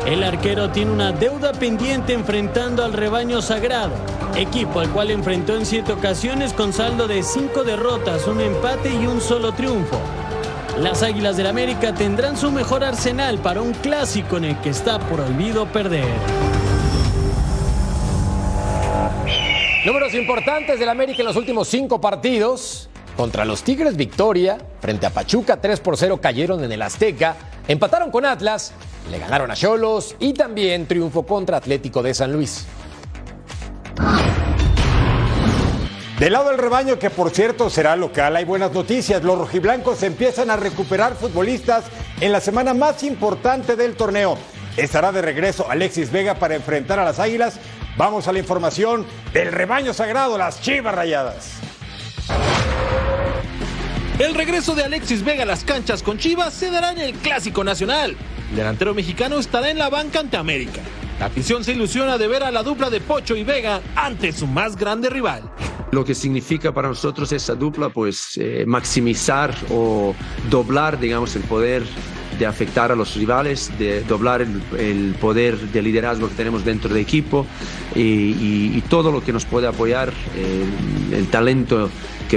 El 0.06 0.22
arquero 0.22 0.70
tiene 0.70 0.92
una 0.92 1.14
deuda 1.14 1.54
pendiente 1.54 2.12
enfrentando 2.12 2.84
al 2.84 2.92
rebaño 2.92 3.42
sagrado, 3.42 3.94
equipo 4.36 4.82
al 4.82 4.90
cual 4.90 5.12
enfrentó 5.12 5.56
en 5.56 5.66
siete 5.66 5.94
ocasiones 5.94 6.52
con 6.52 6.74
saldo 6.74 7.08
de 7.08 7.24
cinco 7.24 7.64
derrotas, 7.64 8.28
un 8.28 8.42
empate 8.42 8.90
y 8.94 9.08
un 9.08 9.22
solo 9.22 9.54
triunfo. 9.54 9.98
Las 10.78 11.04
Águilas 11.04 11.38
del 11.38 11.48
América 11.48 11.94
tendrán 11.94 12.36
su 12.36 12.52
mejor 12.52 12.84
arsenal 12.84 13.38
para 13.40 13.62
un 13.62 13.72
clásico 13.72 14.36
en 14.36 14.44
el 14.44 14.60
que 14.60 14.72
está 14.72 15.00
prohibido 15.00 15.68
perder. 15.68 16.04
Números 19.86 20.14
importantes 20.16 20.80
del 20.80 20.90
América 20.90 21.22
en 21.22 21.28
los 21.28 21.38
últimos 21.38 21.70
cinco 21.70 22.02
partidos. 22.02 22.90
Contra 23.16 23.46
los 23.46 23.64
Tigres 23.64 23.96
victoria, 23.96 24.58
frente 24.82 25.06
a 25.06 25.12
Pachuca 25.12 25.62
3 25.62 25.80
por 25.80 25.96
0 25.96 26.20
cayeron 26.20 26.62
en 26.64 26.72
el 26.74 26.82
Azteca, 26.82 27.36
empataron 27.68 28.12
con 28.12 28.26
Atlas, 28.26 28.74
le 29.10 29.20
ganaron 29.20 29.52
a 29.52 29.56
Cholos 29.56 30.16
y 30.20 30.34
también 30.34 30.88
triunfo 30.88 31.26
contra 31.26 31.58
Atlético 31.58 32.02
de 32.02 32.14
San 32.14 32.32
Luis. 32.32 32.66
Del 36.20 36.34
lado 36.34 36.50
del 36.50 36.58
rebaño, 36.58 37.00
que 37.00 37.10
por 37.10 37.32
cierto 37.32 37.70
será 37.70 37.96
local, 37.96 38.36
hay 38.36 38.46
buenas 38.46 38.72
noticias. 38.72 39.24
Los 39.24 39.38
rojiblancos 39.38 40.04
empiezan 40.04 40.50
a 40.50 40.56
recuperar 40.56 41.16
futbolistas 41.16 41.86
en 42.22 42.32
la 42.32 42.40
semana 42.40 42.74
más 42.74 43.04
importante 43.04 43.76
del 43.76 43.96
torneo. 43.96 44.38
Estará 44.78 45.12
de 45.12 45.22
regreso 45.22 45.70
Alexis 45.70 46.12
Vega 46.12 46.36
para 46.36 46.56
enfrentar 46.56 46.98
a 47.00 47.04
las 47.04 47.20
Águilas. 47.20 47.60
Vamos 47.98 48.28
a 48.28 48.32
la 48.32 48.40
información 48.40 49.06
del 49.34 49.52
rebaño 49.52 49.94
sagrado, 49.94 50.38
las 50.38 50.62
Chivas 50.62 50.96
Rayadas. 50.96 51.52
El 54.20 54.36
regreso 54.36 54.76
de 54.76 54.84
Alexis 54.84 55.24
Vega 55.24 55.44
a 55.44 55.46
las 55.48 55.64
canchas 55.64 56.04
con 56.04 56.20
Chivas 56.20 56.54
se 56.54 56.70
dará 56.72 56.92
en 56.92 57.00
el 57.00 57.14
Clásico 57.16 57.64
Nacional. 57.64 58.16
El 58.54 58.58
delantero 58.58 58.94
mexicano 58.94 59.40
estará 59.40 59.72
en 59.72 59.80
la 59.80 59.90
banca 59.90 60.20
ante 60.20 60.38
América. 60.38 60.80
La 61.20 61.26
afición 61.26 61.64
se 61.64 61.72
ilusiona 61.72 62.20
de 62.20 62.28
ver 62.28 62.44
a 62.44 62.52
la 62.52 62.62
dupla 62.62 62.92
de 62.92 63.02
Pocho 63.02 63.36
y 63.36 63.44
Vega 63.44 63.82
ante 63.96 64.32
su 64.32 64.46
más 64.46 64.76
grande 64.76 65.10
rival. 65.10 65.42
Lo 65.90 66.06
que 66.06 66.14
significa 66.14 66.72
para 66.72 66.88
nosotros 66.88 67.32
esa 67.32 67.56
dupla, 67.56 67.90
pues 67.90 68.38
eh, 68.38 68.64
maximizar 68.68 69.56
o 69.72 70.14
doblar, 70.52 71.00
digamos, 71.00 71.36
el 71.36 71.42
poder 71.42 71.82
de 72.38 72.46
afectar 72.46 72.92
a 72.92 72.96
los 72.96 73.16
rivales, 73.16 73.72
de 73.80 74.02
doblar 74.04 74.42
el, 74.44 75.16
poder 75.20 75.58
de 75.58 75.82
liderazgo 75.82 76.30
que 76.30 76.36
tenemos 76.36 76.64
dentro 76.64 76.90
del 76.90 77.02
equipo 77.02 77.48
y 77.96 78.82
todo 78.82 79.12
lo 79.12 79.24
que 79.24 79.34
nos 79.34 79.46
puede 79.46 79.66
apoyar, 79.66 80.14
eh, 80.36 80.66
el 81.12 81.28
talento 81.28 81.90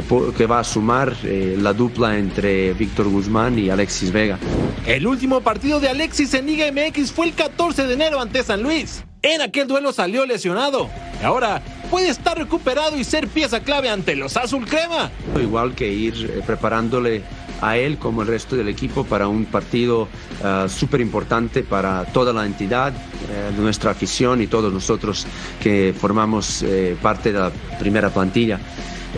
que, 0.03 0.33
que, 0.37 0.47
va 0.47 0.61
a 0.61 0.65
sumar 0.65 1.17
eh, 1.25 1.57
la 1.59 1.73
dupla 1.73 2.19
entre 2.19 2.75
Víctor 2.75 3.09
Guzmán 3.09 3.59
y 3.59 3.71
Alexis 3.71 4.13
Vega. 4.13 4.39
El 4.87 5.07
último 5.07 5.41
partido 5.41 5.81
de 5.81 5.89
Alexis 5.89 6.35
en 6.35 6.47
Liga 6.47 6.67
MX 6.71 7.13
fue 7.13 7.27
el 7.27 7.35
14 7.35 7.87
de 7.87 7.95
enero 7.95 8.21
ante 8.21 8.43
San 8.43 8.63
Luis. 8.63 9.05
En 9.23 9.41
aquel 9.41 9.67
duelo 9.67 9.95
salió 9.95 10.27
lesionado 10.27 10.91
y 11.21 11.25
ahora 11.25 11.63
puede 11.91 12.09
estar 12.09 12.37
recuperado 12.37 12.99
y 12.99 13.05
ser 13.05 13.27
pieza 13.29 13.61
clave 13.61 13.89
ante 13.89 14.17
los 14.17 14.37
Azul 14.37 14.67
Crema. 14.67 15.11
Igual 15.41 15.75
que 15.75 15.91
ir 15.91 16.31
eh, 16.31 16.43
preparándole 16.47 17.23
a 17.63 17.79
él 17.79 17.97
como 17.97 18.21
el 18.21 18.29
resto 18.29 18.55
del 18.55 18.69
equipo 18.69 19.05
para 19.05 19.29
un 19.29 19.47
partido 19.47 20.03
uh, 20.43 20.69
súper 20.69 21.01
importante 21.01 21.63
para 21.63 22.05
toda 22.05 22.35
la 22.35 22.45
entidad, 22.45 22.93
eh, 22.93 23.51
nuestra 23.57 23.93
afición 23.93 24.43
y 24.43 24.47
todos 24.47 24.71
nosotros 24.71 25.27
que 25.63 25.95
formamos 25.99 26.63
eh, 26.63 26.97
parte 27.01 27.33
de 27.33 27.39
la 27.39 27.51
primera 27.79 28.11
plantilla. 28.11 28.61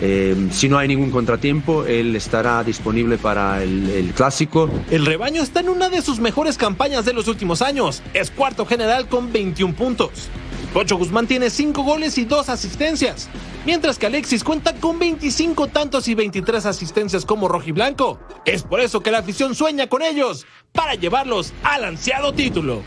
Eh, 0.01 0.35
si 0.51 0.69
no 0.69 0.77
hay 0.77 0.87
ningún 0.87 1.11
contratiempo, 1.11 1.85
él 1.85 2.15
estará 2.15 2.63
disponible 2.63 3.17
para 3.17 3.61
el, 3.61 3.89
el, 3.89 4.13
clásico. 4.13 4.69
El 4.89 5.05
rebaño 5.05 5.41
está 5.41 5.59
en 5.59 5.69
una 5.69 5.89
de 5.89 6.01
sus 6.01 6.19
mejores 6.19 6.57
campañas 6.57 7.05
de 7.05 7.13
los 7.13 7.27
últimos 7.27 7.61
años. 7.61 8.01
Es 8.13 8.31
cuarto 8.31 8.65
general 8.65 9.07
con 9.07 9.31
21 9.31 9.75
puntos. 9.75 10.29
Pocho 10.73 10.97
Guzmán 10.97 11.25
tiene 11.25 11.49
5 11.49 11.81
goles 11.81 12.17
y 12.19 12.25
2 12.25 12.47
asistencias, 12.47 13.27
mientras 13.65 13.97
que 13.97 14.05
Alexis 14.05 14.43
cuenta 14.43 14.75
con 14.75 14.99
25 14.99 15.67
tantos 15.67 16.07
y 16.07 16.13
23 16.13 16.63
asistencias 16.67 17.25
como 17.25 17.47
rojiblanco. 17.47 18.19
Es 18.45 18.63
por 18.63 18.79
eso 18.79 19.01
que 19.01 19.09
la 19.09 19.17
afición 19.19 19.55
sueña 19.55 19.87
con 19.87 20.03
ellos 20.03 20.45
para 20.71 20.93
llevarlos 20.93 21.53
al 21.63 21.85
ansiado 21.85 22.33
título. 22.33 22.83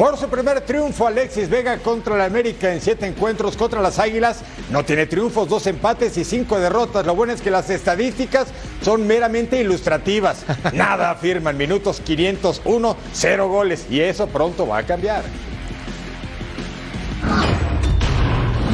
Por 0.00 0.16
su 0.16 0.30
primer 0.30 0.62
triunfo, 0.62 1.06
Alexis 1.06 1.50
Vega 1.50 1.76
contra 1.76 2.14
el 2.14 2.22
América 2.22 2.72
en 2.72 2.80
siete 2.80 3.06
encuentros 3.06 3.54
contra 3.54 3.82
las 3.82 3.98
Águilas. 3.98 4.40
No 4.70 4.82
tiene 4.82 5.04
triunfos, 5.04 5.46
dos 5.46 5.66
empates 5.66 6.16
y 6.16 6.24
cinco 6.24 6.58
derrotas. 6.58 7.04
Lo 7.04 7.14
bueno 7.14 7.34
es 7.34 7.42
que 7.42 7.50
las 7.50 7.68
estadísticas 7.68 8.48
son 8.80 9.06
meramente 9.06 9.60
ilustrativas. 9.60 10.46
Nada 10.72 11.10
afirman. 11.10 11.58
Minutos 11.58 12.00
501, 12.00 12.96
cero 13.12 13.48
goles. 13.50 13.88
Y 13.90 14.00
eso 14.00 14.26
pronto 14.26 14.66
va 14.66 14.78
a 14.78 14.82
cambiar. 14.84 15.22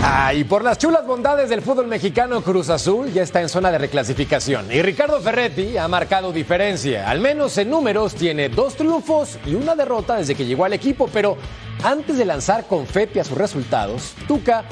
Ah, 0.08 0.32
y 0.32 0.44
por 0.44 0.62
las 0.62 0.78
chulas 0.78 1.04
bondades 1.04 1.48
del 1.48 1.62
fútbol 1.62 1.88
mexicano, 1.88 2.40
Cruz 2.40 2.70
Azul 2.70 3.12
ya 3.12 3.25
está 3.25 3.40
en 3.40 3.48
zona 3.48 3.72
de 3.72 3.78
reclasificación. 3.78 4.70
Y 4.70 4.80
Ricardo 4.80 5.20
Ferretti 5.20 5.76
ha 5.76 5.88
marcado 5.88 6.30
diferencia. 6.30 7.10
Al 7.10 7.18
menos 7.18 7.58
en 7.58 7.70
números 7.70 8.14
tiene 8.14 8.48
dos 8.48 8.76
triunfos 8.76 9.36
y 9.44 9.56
una 9.56 9.75
derrota 9.75 10.14
desde 10.14 10.36
que 10.36 10.46
llegó 10.46 10.64
al 10.64 10.75
equipo. 10.75 11.10
Pero 11.12 11.36
antes 11.82 12.16
de 12.16 12.25
lanzar 12.25 12.66
confeti 12.68 13.18
a 13.18 13.25
sus 13.25 13.36
resultados, 13.36 14.14
Tuca 14.28 14.62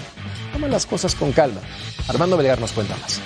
toma 0.53 0.69
las 0.69 0.87
cosas 0.87 1.17
con 1.17 1.33
calma. 1.33 1.61
Armando 2.07 2.37
Belgar 2.37 2.61
nos 2.61 2.71
cuenta 2.71 2.97
más. 2.99 3.21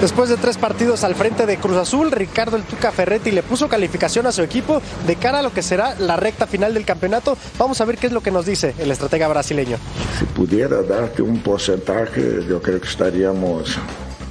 Después 0.00 0.28
de 0.28 0.36
tres 0.36 0.58
partidos 0.58 1.02
al 1.02 1.16
frente 1.16 1.44
de 1.44 1.56
Cruz 1.56 1.76
Azul, 1.76 2.12
Ricardo 2.12 2.56
El 2.56 2.62
Tuca 2.62 2.92
Ferretti 2.92 3.32
le 3.32 3.42
puso 3.42 3.68
calificación 3.68 4.28
a 4.28 4.32
su 4.32 4.42
equipo 4.42 4.80
de 5.08 5.16
cara 5.16 5.40
a 5.40 5.42
lo 5.42 5.52
que 5.52 5.60
será 5.60 5.96
la 5.98 6.16
recta 6.16 6.46
final 6.46 6.72
del 6.72 6.84
campeonato. 6.84 7.36
Vamos 7.58 7.80
a 7.80 7.84
ver 7.84 7.98
qué 7.98 8.06
es 8.06 8.12
lo 8.12 8.20
que 8.20 8.30
nos 8.30 8.46
dice 8.46 8.76
el 8.78 8.92
estratega 8.92 9.26
brasileño. 9.26 9.76
Si 10.16 10.24
pudiera 10.26 10.82
darte 10.82 11.20
un 11.20 11.40
porcentaje, 11.40 12.44
yo 12.48 12.62
creo 12.62 12.80
que 12.80 12.86
estaríamos 12.86 13.76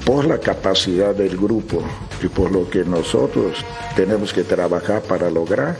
por 0.05 0.23
la 0.23 0.39
capacidad 0.39 1.13
del 1.13 1.35
grupo 1.35 1.83
y 2.23 2.29
por 2.29 2.49
lo 2.49 2.69
que 2.69 2.85
nosotros 2.85 3.57
tenemos 3.93 4.31
que 4.31 4.45
trabajar 4.45 5.01
para 5.01 5.29
lograr, 5.29 5.75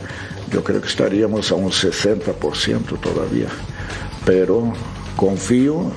yo 0.52 0.62
creo 0.62 0.82
que 0.82 0.88
estaríamos 0.88 1.50
a 1.50 1.54
un 1.54 1.70
60% 1.70 3.00
todavía. 3.00 3.48
Pero 4.26 4.70
confío 5.16 5.90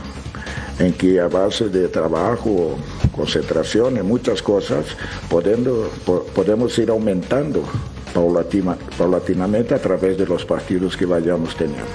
en 0.81 0.93
que 0.93 1.19
a 1.19 1.27
base 1.27 1.69
de 1.69 1.87
trabajo, 1.87 2.75
concentración 3.15 3.97
y 3.97 4.01
muchas 4.01 4.41
cosas, 4.41 4.85
podemos, 5.29 5.89
podemos 6.33 6.77
ir 6.79 6.89
aumentando 6.89 7.63
paulatina, 8.13 8.77
paulatinamente 8.97 9.73
a 9.73 9.79
través 9.79 10.17
de 10.17 10.25
los 10.25 10.45
partidos 10.45 10.97
que 10.97 11.05
vayamos 11.05 11.55
teniendo. 11.55 11.85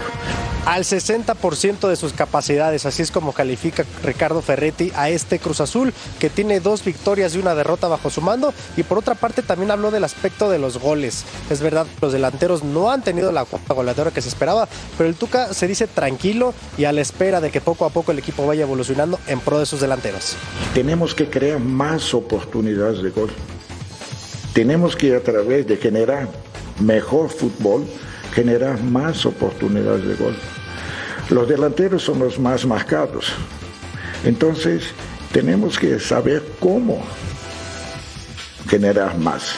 Al 0.66 0.82
60% 0.82 1.88
de 1.88 1.94
sus 1.94 2.12
capacidades, 2.12 2.86
así 2.86 3.00
es 3.00 3.12
como 3.12 3.32
califica 3.32 3.84
Ricardo 4.02 4.42
Ferretti 4.42 4.90
a 4.96 5.08
este 5.10 5.38
Cruz 5.38 5.60
Azul, 5.60 5.94
que 6.18 6.28
tiene 6.28 6.58
dos 6.58 6.84
victorias 6.84 7.36
y 7.36 7.38
una 7.38 7.54
derrota 7.54 7.86
bajo 7.86 8.10
su 8.10 8.20
mando. 8.20 8.52
Y 8.76 8.82
por 8.82 8.98
otra 8.98 9.14
parte 9.14 9.42
también 9.42 9.70
habló 9.70 9.92
del 9.92 10.02
aspecto 10.02 10.50
de 10.50 10.58
los 10.58 10.78
goles. 10.78 11.24
Es 11.50 11.60
verdad, 11.60 11.86
los 12.00 12.12
delanteros 12.12 12.64
no 12.64 12.90
han 12.90 13.02
tenido 13.02 13.30
la 13.30 13.46
goleadora 13.68 14.10
que 14.10 14.20
se 14.20 14.28
esperaba, 14.28 14.68
pero 14.98 15.08
el 15.08 15.14
Tuca 15.14 15.54
se 15.54 15.68
dice 15.68 15.86
tranquilo 15.86 16.52
y 16.76 16.84
a 16.84 16.92
la 16.92 17.00
espera 17.00 17.40
de 17.40 17.52
que 17.52 17.60
poco 17.60 17.84
a 17.84 17.90
poco 17.90 18.10
el 18.10 18.18
equipo 18.18 18.44
vaya 18.44 18.62
evolucionando 18.62 19.20
en 19.28 19.38
pro 19.38 19.60
de 19.60 19.66
sus 19.66 19.80
delanteros. 19.80 20.36
Tenemos 20.74 21.14
que 21.14 21.30
crear 21.30 21.60
más 21.60 22.12
oportunidades 22.12 23.04
de 23.04 23.10
gol. 23.10 23.30
Tenemos 24.56 24.96
que 24.96 25.14
a 25.14 25.20
través 25.22 25.66
de 25.66 25.76
generar 25.76 26.30
mejor 26.80 27.28
fútbol, 27.28 27.84
generar 28.32 28.82
más 28.82 29.26
oportunidades 29.26 30.06
de 30.06 30.14
gol. 30.14 30.34
Los 31.28 31.46
delanteros 31.46 32.02
son 32.02 32.20
los 32.20 32.38
más 32.38 32.64
marcados. 32.64 33.34
Entonces, 34.24 34.84
tenemos 35.30 35.78
que 35.78 36.00
saber 36.00 36.42
cómo 36.58 37.04
generar 38.66 39.18
más 39.18 39.56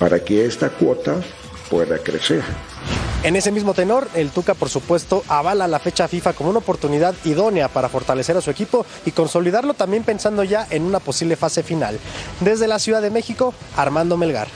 para 0.00 0.18
que 0.18 0.46
esta 0.46 0.68
cuota 0.68 1.20
pueda 1.70 1.96
crecer. 1.98 2.42
En 3.24 3.36
ese 3.36 3.52
mismo 3.52 3.72
tenor, 3.72 4.08
el 4.14 4.30
Tuca, 4.30 4.54
por 4.54 4.68
supuesto, 4.68 5.22
avala 5.28 5.68
la 5.68 5.78
fecha 5.78 6.08
FIFA 6.08 6.32
como 6.32 6.50
una 6.50 6.58
oportunidad 6.58 7.14
idónea 7.24 7.68
para 7.68 7.88
fortalecer 7.88 8.36
a 8.36 8.40
su 8.40 8.50
equipo 8.50 8.84
y 9.06 9.12
consolidarlo 9.12 9.74
también 9.74 10.02
pensando 10.02 10.42
ya 10.42 10.66
en 10.70 10.82
una 10.82 10.98
posible 10.98 11.36
fase 11.36 11.62
final. 11.62 12.00
Desde 12.40 12.66
la 12.66 12.80
Ciudad 12.80 13.00
de 13.00 13.10
México, 13.10 13.54
Armando 13.76 14.16
Melgar. 14.16 14.48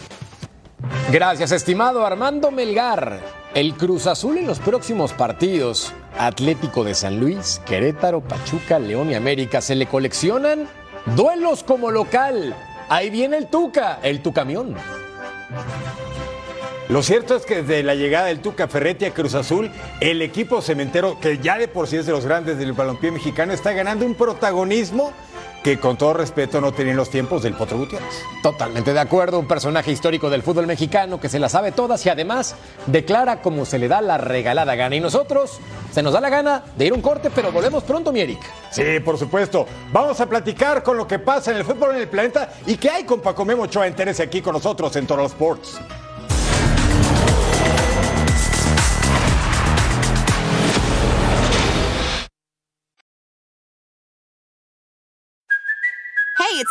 Gracias, 1.13 1.53
estimado 1.53 2.05
Armando 2.05 2.51
Melgar. 2.51 3.21
El 3.55 3.75
Cruz 3.75 4.09
Azul 4.09 4.37
en 4.39 4.49
los 4.49 4.59
próximos 4.59 5.13
partidos. 5.13 5.93
Atlético 6.19 6.83
de 6.83 6.95
San 6.95 7.21
Luis, 7.21 7.61
Querétaro, 7.67 8.21
Pachuca, 8.21 8.81
León 8.81 9.13
y 9.13 9.15
América 9.15 9.61
se 9.61 9.77
le 9.77 9.87
coleccionan 9.87 10.69
duelos 11.15 11.63
como 11.63 11.93
local. 11.93 12.57
Ahí 12.89 13.11
viene 13.11 13.37
el 13.37 13.47
Tuca, 13.47 14.01
el 14.03 14.23
Tucamión. 14.23 14.75
Lo 16.89 17.03
cierto 17.03 17.35
es 17.35 17.45
que 17.45 17.63
desde 17.63 17.83
la 17.83 17.97
llegada 17.97 18.27
del 18.27 18.39
Tuca 18.39 18.69
Ferretti 18.69 19.07
a 19.07 19.11
Cruz 19.13 19.35
Azul, 19.35 19.73
el 20.01 20.23
equipo 20.23 20.63
cementero, 20.63 21.19
que 21.19 21.39
ya 21.39 21.59
de 21.59 21.67
por 21.67 21.89
sí 21.89 21.97
es 21.97 22.07
de 22.07 22.13
los 22.13 22.25
grandes 22.25 22.59
del 22.59 22.75
balompié 22.75 23.11
mexicano, 23.11 23.53
está 23.53 23.73
ganando 23.73 24.07
un 24.07 24.15
protagonismo 24.15 25.13
que 25.65 25.81
con 25.81 25.99
todo 25.99 26.13
respeto 26.13 26.61
no 26.61 26.71
tenía 26.71 26.93
en 26.93 26.97
los 26.97 27.11
tiempos 27.11 27.43
del 27.43 27.55
Potro 27.55 27.77
Gutiérrez. 27.79 28.23
Totalmente 28.41 28.93
de 28.93 29.01
acuerdo, 29.01 29.41
un 29.41 29.49
personaje 29.49 29.91
histórico 29.91 30.31
del 30.31 30.43
fútbol 30.43 30.69
mexicano 30.69 31.19
que 31.19 31.29
se 31.29 31.41
la 31.41 31.49
sabe 31.49 31.73
todas 31.73 32.07
y 32.07 32.09
además 32.09 32.55
declara 32.87 33.43
como 33.43 33.65
se 33.65 33.81
le 33.81 33.89
da 33.89 34.01
la 34.01 34.17
regalada 34.17 34.77
gana. 34.77 34.95
Y 34.95 35.01
nosotros 35.01 35.59
se 35.91 36.05
nos 36.05 36.13
da 36.13 36.21
la 36.21 36.31
gana 36.31 36.63
de 36.77 36.87
ir 36.87 36.93
un 36.93 37.03
corte, 37.03 37.31
pero 37.35 37.51
volvemos 37.51 37.83
pronto, 37.83 38.13
mi 38.13 38.21
Eric. 38.21 38.39
Sí, 38.71 39.01
por 39.05 39.19
supuesto. 39.19 39.67
Vamos 39.91 40.21
a 40.21 40.29
platicar 40.29 40.85
con 40.85 40.97
lo 40.97 41.09
que 41.09 41.19
pasa 41.19 41.51
en 41.51 41.57
el 41.57 41.65
fútbol 41.65 41.97
en 41.97 42.03
el 42.03 42.09
planeta 42.09 42.53
y 42.65 42.77
qué 42.77 42.91
hay 42.91 43.03
con 43.03 43.21
Paco 43.21 43.45
Memo 43.45 43.65
Ochoa. 43.65 43.89
Entérese 43.89 44.23
aquí 44.23 44.41
con 44.41 44.53
nosotros 44.53 44.95
en 44.95 45.05
Toro 45.09 45.27
Sports. 45.27 45.81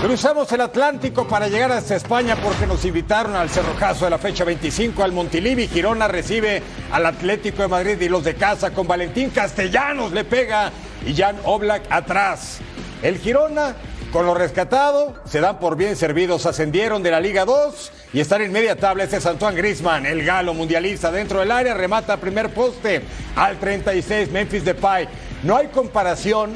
Cruzamos 0.00 0.50
el 0.52 0.60
Atlántico 0.60 1.26
para 1.26 1.48
llegar 1.48 1.72
hasta 1.72 1.96
España 1.96 2.36
porque 2.36 2.68
nos 2.68 2.84
invitaron 2.84 3.34
al 3.34 3.50
cerrojazo 3.50 4.04
de 4.04 4.12
la 4.12 4.18
fecha 4.18 4.44
25 4.44 5.02
al 5.02 5.10
Montilivi. 5.10 5.66
Girona 5.66 6.06
recibe 6.06 6.62
al 6.92 7.04
Atlético 7.04 7.62
de 7.62 7.68
Madrid 7.68 8.00
y 8.00 8.08
los 8.08 8.22
de 8.22 8.36
casa 8.36 8.70
con 8.70 8.86
Valentín 8.86 9.30
Castellanos 9.30 10.12
le 10.12 10.22
pega 10.22 10.70
y 11.04 11.14
Jan 11.14 11.36
Oblak 11.42 11.82
atrás. 11.90 12.60
El 13.02 13.18
Girona 13.18 13.74
con 14.12 14.24
lo 14.24 14.34
rescatado 14.34 15.14
se 15.24 15.40
dan 15.40 15.58
por 15.58 15.76
bien 15.76 15.96
servidos. 15.96 16.46
Ascendieron 16.46 17.02
de 17.02 17.10
la 17.10 17.18
Liga 17.18 17.44
2 17.44 17.92
y 18.12 18.20
están 18.20 18.42
en 18.42 18.52
media 18.52 18.76
tabla. 18.76 19.02
Este 19.02 19.16
es 19.16 19.26
Antoine 19.26 19.56
Grisman, 19.56 20.06
el 20.06 20.24
galo 20.24 20.54
mundialista 20.54 21.10
dentro 21.10 21.40
del 21.40 21.50
área, 21.50 21.74
remata 21.74 22.18
primer 22.18 22.50
poste 22.50 23.02
al 23.34 23.58
36 23.58 24.30
Memphis 24.30 24.64
Depay. 24.64 25.08
No 25.42 25.56
hay 25.56 25.66
comparación 25.66 26.52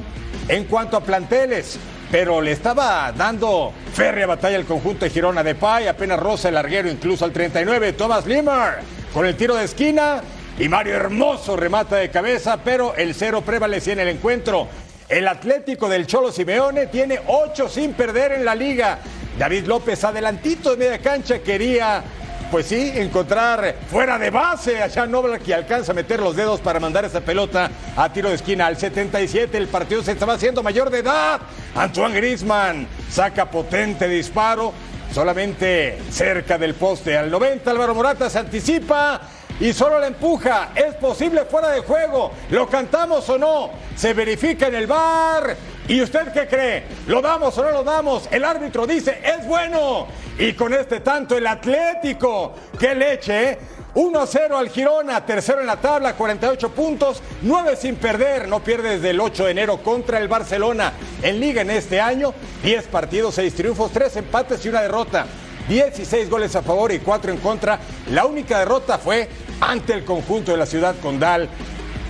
en 0.47 0.65
cuanto 0.67 0.97
a 0.97 1.01
planteles 1.01 1.77
pero 2.13 2.43
le 2.43 2.53
estaba 2.53 3.11
dando 3.11 3.73
férrea 3.95 4.27
batalla 4.27 4.59
el 4.59 4.67
conjunto 4.67 5.07
de 5.07 5.11
Girona 5.11 5.43
de 5.43 5.55
Pay, 5.55 5.89
apenas 5.89 6.21
rosa 6.21 6.49
el 6.49 6.55
larguero 6.55 6.91
incluso 6.91 7.25
al 7.25 7.33
39, 7.33 7.95
Thomas 7.95 8.27
Limmer 8.27 8.81
con 9.15 9.25
el 9.25 9.35
tiro 9.35 9.57
de 9.57 9.65
esquina 9.65 10.21
y 10.59 10.69
Mario 10.69 10.95
Hermoso 10.95 11.57
remata 11.57 11.97
de 11.97 12.11
cabeza, 12.11 12.59
pero 12.63 12.95
el 12.97 13.15
cero 13.15 13.41
prevalecía 13.41 13.95
en 13.95 14.01
el 14.01 14.09
encuentro. 14.09 14.69
El 15.09 15.27
Atlético 15.27 15.89
del 15.89 16.07
Cholo 16.07 16.31
Simeone 16.31 16.89
tiene 16.89 17.19
ocho 17.29 17.67
sin 17.67 17.95
perder 17.95 18.33
en 18.33 18.45
la 18.45 18.55
liga. 18.55 18.99
David 19.39 19.65
López 19.65 20.05
adelantito 20.05 20.73
de 20.73 20.77
media 20.77 20.99
cancha 20.99 21.39
quería 21.39 22.05
pues 22.53 22.67
sí, 22.67 22.93
encontrar 22.97 23.77
fuera 23.91 24.19
de 24.19 24.29
base 24.29 24.83
a 24.83 24.91
Jan 24.91 25.11
Nobla 25.11 25.39
que 25.39 25.55
alcanza 25.55 25.93
a 25.93 25.95
meter 25.95 26.21
los 26.21 26.37
dedos 26.37 26.61
para 26.61 26.79
mandar 26.79 27.03
esa 27.03 27.23
pelota 27.23 27.71
a 27.97 28.13
tiro 28.13 28.29
de 28.29 28.35
esquina. 28.35 28.67
Al 28.67 28.77
77 28.77 29.57
el 29.57 29.69
partido 29.69 30.03
se 30.03 30.13
estaba 30.13 30.35
haciendo 30.35 30.63
mayor 30.63 30.91
de 30.91 30.99
edad. 30.99 31.41
Antoine 31.75 32.15
Grisman 32.15 32.87
saca 33.11 33.51
potente 33.51 34.07
disparo, 34.07 34.75
solamente 35.15 35.99
cerca 36.11 36.59
del 36.59 36.75
poste. 36.75 37.17
Al 37.17 37.31
90 37.31 37.71
Álvaro 37.71 37.95
Morata 37.95 38.29
se 38.29 38.41
anticipa 38.41 39.23
y 39.59 39.73
solo 39.73 39.99
la 39.99 40.09
empuja. 40.09 40.73
Es 40.75 40.95
posible 40.97 41.47
fuera 41.47 41.71
de 41.71 41.81
juego. 41.81 42.33
¿Lo 42.51 42.69
cantamos 42.69 43.27
o 43.31 43.39
no? 43.39 43.71
Se 43.97 44.13
verifica 44.13 44.67
en 44.67 44.75
el 44.75 44.87
bar. 44.87 45.57
¿Y 45.89 46.01
usted 46.01 46.33
qué 46.33 46.47
cree? 46.47 46.85
¿Lo 47.09 47.21
damos 47.21 47.57
o 47.59 47.65
no 47.65 47.71
lo 47.71 47.83
damos? 47.83 48.29
El 48.31 48.45
árbitro 48.45 48.87
dice, 48.87 49.21
es 49.25 49.47
bueno. 49.47 50.07
Y 50.39 50.53
con 50.53 50.73
este 50.73 51.01
tanto 51.01 51.37
el 51.37 51.47
Atlético, 51.47 52.55
qué 52.79 52.95
leche, 52.95 53.59
1-0 53.95 54.53
al 54.53 54.69
Girona, 54.71 55.27
tercero 55.27 55.61
en 55.61 55.67
la 55.67 55.77
tabla, 55.77 56.15
48 56.15 56.71
puntos, 56.71 57.21
9 57.43 57.77
sin 57.77 57.97
perder, 57.97 58.49
no 58.49 58.65
pierde 58.65 58.91
desde 58.91 59.11
el 59.11 59.21
8 59.21 59.45
de 59.45 59.51
enero 59.51 59.79
contra 59.83 60.19
el 60.19 60.29
Barcelona. 60.29 60.93
En 61.21 61.41
liga 61.41 61.63
en 61.63 61.71
este 61.71 62.01
año, 62.01 62.33
10 62.63 62.87
partidos, 62.87 63.35
6 63.35 63.55
triunfos, 63.55 63.91
3 63.93 64.17
empates 64.17 64.65
y 64.65 64.69
una 64.69 64.83
derrota. 64.83 65.27
16 65.69 66.31
goles 66.31 66.57
a 66.57 66.63
favor 66.63 66.93
y 66.93 67.01
4 67.01 67.33
en 67.33 67.39
contra. 67.39 67.79
La 68.11 68.25
única 68.25 68.59
derrota 68.59 68.99
fue 68.99 69.29
ante 69.61 69.93
el 69.93 70.05
conjunto 70.05 70.53
de 70.53 70.59
la 70.59 70.67
ciudad 70.67 70.95
condal 71.01 71.49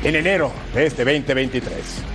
en 0.05 0.15
enero 0.15 0.53
de 0.75 0.87
este 0.87 1.05
2023. 1.05 2.12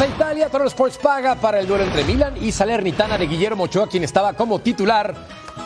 A 0.00 0.06
Italia. 0.06 0.48
Toro 0.48 0.64
Sports 0.66 0.96
paga 0.96 1.34
para 1.34 1.60
el 1.60 1.66
duelo 1.66 1.84
entre 1.84 2.04
Milan 2.04 2.34
y 2.40 2.52
Salernitana 2.52 3.18
de 3.18 3.26
Guillermo 3.26 3.64
Ochoa, 3.64 3.86
quien 3.86 4.02
estaba 4.02 4.32
como 4.32 4.58
titular. 4.58 5.14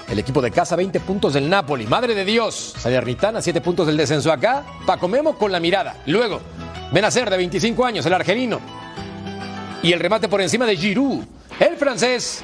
El 0.09 0.18
equipo 0.18 0.42
de 0.42 0.51
casa, 0.51 0.75
20 0.75 0.99
puntos 1.01 1.35
del 1.35 1.49
Napoli. 1.49 1.87
Madre 1.87 2.16
de 2.16 2.25
Dios. 2.25 2.75
Salernitana, 2.77 3.40
7 3.40 3.61
puntos 3.61 3.87
del 3.87 3.97
descenso 3.97 4.33
acá. 4.33 4.64
Paco 4.85 5.07
Memo 5.07 5.38
con 5.38 5.53
la 5.53 5.61
mirada. 5.61 6.03
Luego, 6.07 6.40
Benacer, 6.90 7.31
de 7.31 7.37
25 7.37 7.85
años, 7.87 8.05
el 8.07 8.12
argelino. 8.12 8.61
Y 9.85 9.92
el 9.92 10.01
remate 10.01 10.29
por 10.29 10.40
encima 10.40 10.66
de 10.66 10.77
Giroud, 10.77 11.23
el 11.61 11.77
francés, 11.77 12.42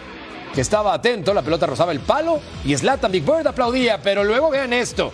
que 0.54 0.60
estaba 0.60 0.94
atento. 0.94 1.34
La 1.34 1.42
pelota 1.42 1.66
rozaba 1.66 1.90
el 1.90 2.00
palo 2.00 2.38
y 2.64 2.76
Zlatan 2.76 3.10
Big 3.10 3.24
Bird 3.24 3.48
aplaudía. 3.48 4.00
Pero 4.00 4.22
luego 4.22 4.50
vean 4.50 4.72
esto. 4.72 5.12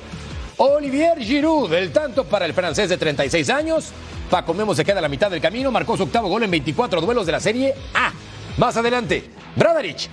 Olivier 0.58 1.18
Giroud, 1.18 1.72
el 1.74 1.92
tanto 1.92 2.24
para 2.24 2.46
el 2.46 2.54
francés 2.54 2.88
de 2.88 2.96
36 2.96 3.50
años. 3.50 3.90
Paco 4.30 4.54
Memo 4.54 4.74
se 4.74 4.84
queda 4.84 4.98
a 4.98 5.02
la 5.02 5.08
mitad 5.08 5.30
del 5.30 5.40
camino, 5.40 5.70
marcó 5.70 5.96
su 5.96 6.04
octavo 6.04 6.28
gol 6.28 6.42
en 6.42 6.50
24 6.50 7.00
duelos 7.00 7.26
de 7.26 7.32
la 7.32 7.40
Serie 7.40 7.74
A. 7.94 8.12
Más 8.56 8.76
adelante, 8.76 9.24
Bradaric, 9.54 10.08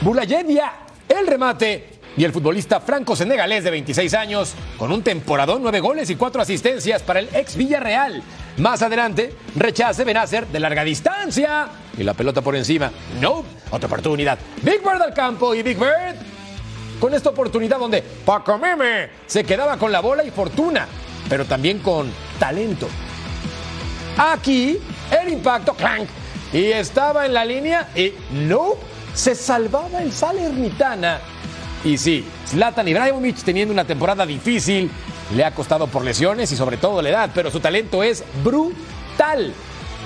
Bulayedia, 0.00 0.72
el 1.08 1.26
remate 1.26 1.98
y 2.16 2.24
el 2.24 2.32
futbolista 2.32 2.80
franco-senegalés 2.80 3.62
de 3.62 3.70
26 3.70 4.14
años, 4.14 4.54
con 4.78 4.90
un 4.90 5.02
temporadón, 5.02 5.62
9 5.62 5.80
goles 5.80 6.10
y 6.10 6.16
4 6.16 6.42
asistencias 6.42 7.02
para 7.02 7.20
el 7.20 7.28
ex 7.34 7.54
Villarreal. 7.56 8.22
Más 8.56 8.82
adelante, 8.82 9.32
rechace 9.54 10.02
Benacer 10.02 10.46
de 10.48 10.58
larga 10.58 10.82
distancia 10.82 11.68
y 11.96 12.02
la 12.02 12.14
pelota 12.14 12.40
por 12.40 12.56
encima. 12.56 12.90
No, 13.20 13.44
otra 13.70 13.86
oportunidad. 13.86 14.38
Big 14.62 14.82
Bird 14.82 15.02
al 15.02 15.14
campo 15.14 15.54
y 15.54 15.62
Big 15.62 15.78
Bird 15.78 16.16
con 17.00 17.14
esta 17.14 17.30
oportunidad 17.30 17.78
donde 17.78 18.02
Paco 18.02 18.58
Meme 18.58 19.10
se 19.26 19.44
quedaba 19.44 19.76
con 19.76 19.92
la 19.92 20.00
bola 20.00 20.24
y 20.24 20.30
fortuna, 20.30 20.86
pero 21.28 21.44
también 21.44 21.78
con 21.78 22.10
talento. 22.38 22.88
Aquí 24.16 24.78
el 25.10 25.32
impacto, 25.32 25.74
clank, 25.74 26.08
y 26.52 26.64
estaba 26.66 27.26
en 27.26 27.34
la 27.34 27.44
línea 27.44 27.88
y 27.94 28.12
no, 28.32 28.74
se 29.14 29.34
salvaba 29.34 30.02
el 30.02 30.12
Salernitana. 30.12 31.20
Y 31.84 31.96
sí, 31.96 32.24
Zlatan 32.46 32.88
Ibrahimovic 32.88 33.42
teniendo 33.44 33.72
una 33.72 33.84
temporada 33.84 34.26
difícil, 34.26 34.90
le 35.34 35.44
ha 35.44 35.54
costado 35.54 35.86
por 35.86 36.04
lesiones 36.04 36.50
y 36.50 36.56
sobre 36.56 36.76
todo 36.76 37.02
la 37.02 37.10
edad, 37.10 37.30
pero 37.34 37.50
su 37.50 37.60
talento 37.60 38.02
es 38.02 38.24
brutal. 38.42 39.52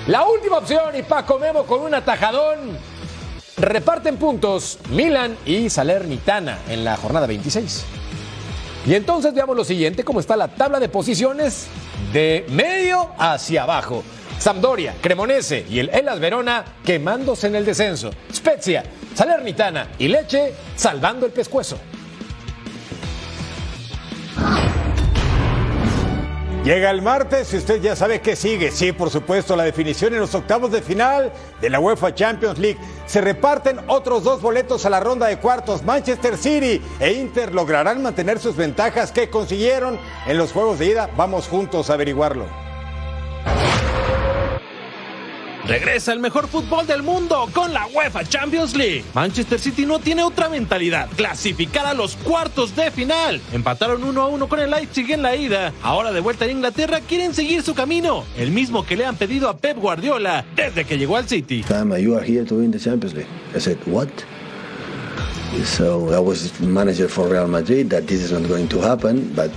La 0.07 0.25
última 0.25 0.57
opción 0.57 0.95
y 0.95 1.03
Paco 1.03 1.39
Memo 1.39 1.63
con 1.63 1.81
un 1.81 1.95
atajadón. 1.95 2.77
Reparten 3.57 4.17
puntos 4.17 4.79
Milan 4.89 5.37
y 5.45 5.69
Salernitana 5.69 6.59
en 6.69 6.83
la 6.83 6.97
jornada 6.97 7.27
26. 7.27 7.85
Y 8.87 8.95
entonces 8.95 9.33
veamos 9.33 9.55
lo 9.55 9.63
siguiente, 9.63 10.03
cómo 10.03 10.19
está 10.19 10.35
la 10.35 10.47
tabla 10.47 10.79
de 10.79 10.89
posiciones 10.89 11.67
de 12.11 12.45
medio 12.49 13.11
hacia 13.17 13.63
abajo. 13.63 14.03
Sampdoria, 14.39 14.95
Cremonese 14.99 15.65
y 15.69 15.79
el 15.79 15.89
Elas 15.89 16.19
Verona 16.19 16.65
quemándose 16.83 17.47
en 17.47 17.55
el 17.55 17.63
descenso. 17.63 18.09
Spezia, 18.33 18.83
Salernitana 19.13 19.89
y 19.99 20.07
Leche 20.07 20.53
salvando 20.75 21.25
el 21.27 21.31
pescuezo. 21.31 21.77
Llega 26.63 26.91
el 26.91 27.01
martes 27.01 27.53
y 27.53 27.57
usted 27.57 27.81
ya 27.81 27.93
sabe 27.93 28.21
qué 28.21 28.37
sigue. 28.37 28.71
Sí, 28.71 28.93
por 28.93 29.09
supuesto, 29.09 29.57
la 29.57 29.65
definición 29.65 30.13
en 30.13 30.21
los 30.21 30.33
octavos 30.33 30.71
de 30.71 30.81
final 30.81 31.33
de 31.59 31.69
la 31.69 31.81
UEFA 31.81 32.15
Champions 32.15 32.57
League. 32.57 32.79
Se 33.05 33.19
reparten 33.19 33.81
otros 33.87 34.23
dos 34.23 34.41
boletos 34.41 34.85
a 34.85 34.89
la 34.89 35.01
ronda 35.01 35.27
de 35.27 35.39
cuartos. 35.39 35.83
Manchester 35.83 36.37
City 36.37 36.81
e 37.01 37.11
Inter 37.11 37.53
lograrán 37.53 38.01
mantener 38.01 38.39
sus 38.39 38.55
ventajas 38.55 39.11
que 39.11 39.29
consiguieron 39.29 39.99
en 40.25 40.37
los 40.37 40.53
juegos 40.53 40.79
de 40.79 40.85
ida. 40.85 41.09
Vamos 41.17 41.49
juntos 41.49 41.89
a 41.89 41.95
averiguarlo. 41.95 42.45
Regresa 45.67 46.11
el 46.11 46.19
mejor 46.19 46.49
fútbol 46.49 46.85
del 46.85 47.03
mundo 47.03 47.47
con 47.53 47.71
la 47.71 47.87
UEFA 47.87 48.25
Champions 48.25 48.75
League. 48.75 49.05
Manchester 49.13 49.57
City 49.57 49.85
no 49.85 49.99
tiene 49.99 50.21
otra 50.21 50.49
mentalidad, 50.49 51.07
clasificar 51.15 51.85
a 51.85 51.93
los 51.93 52.17
cuartos 52.17 52.75
de 52.75 52.91
final. 52.91 53.39
Empataron 53.53 54.03
1 54.03 54.21
a 54.21 54.27
1 54.27 54.49
con 54.49 54.59
el 54.59 54.71
Leipzig 54.71 55.09
en 55.11 55.21
la 55.21 55.37
ida. 55.37 55.71
Ahora 55.81 56.11
de 56.11 56.19
vuelta 56.19 56.43
en 56.43 56.57
Inglaterra 56.57 56.99
quieren 56.99 57.33
seguir 57.33 57.63
su 57.63 57.73
camino, 57.73 58.25
el 58.37 58.51
mismo 58.51 58.85
que 58.85 58.97
le 58.97 59.05
han 59.05 59.15
pedido 59.15 59.47
a 59.47 59.55
Pep 59.55 59.77
Guardiola 59.77 60.43
desde 60.53 60.83
que 60.83 60.97
llegó 60.97 61.15
al 61.15 61.29
City. 61.29 61.63
Fama, 61.63 61.97
you 61.97 62.13
are 62.17 62.25
here 62.25 62.43
to 62.43 62.55
win 62.55 62.69
the 62.69 62.79
Champions 62.79 63.15
League. 63.15 63.29
I 63.55 63.59
said, 63.59 63.77
what? 63.85 64.09
So 65.63 66.13
I 66.13 66.19
was 66.19 66.51
manager 66.59 67.07
for 67.07 67.29
Real 67.29 67.47
Madrid, 67.47 67.89
that 67.91 68.05
this 68.07 68.21
is 68.21 68.33
not 68.33 68.49
going 68.49 68.67
to 68.67 68.81
happen, 68.81 69.31
but 69.33 69.49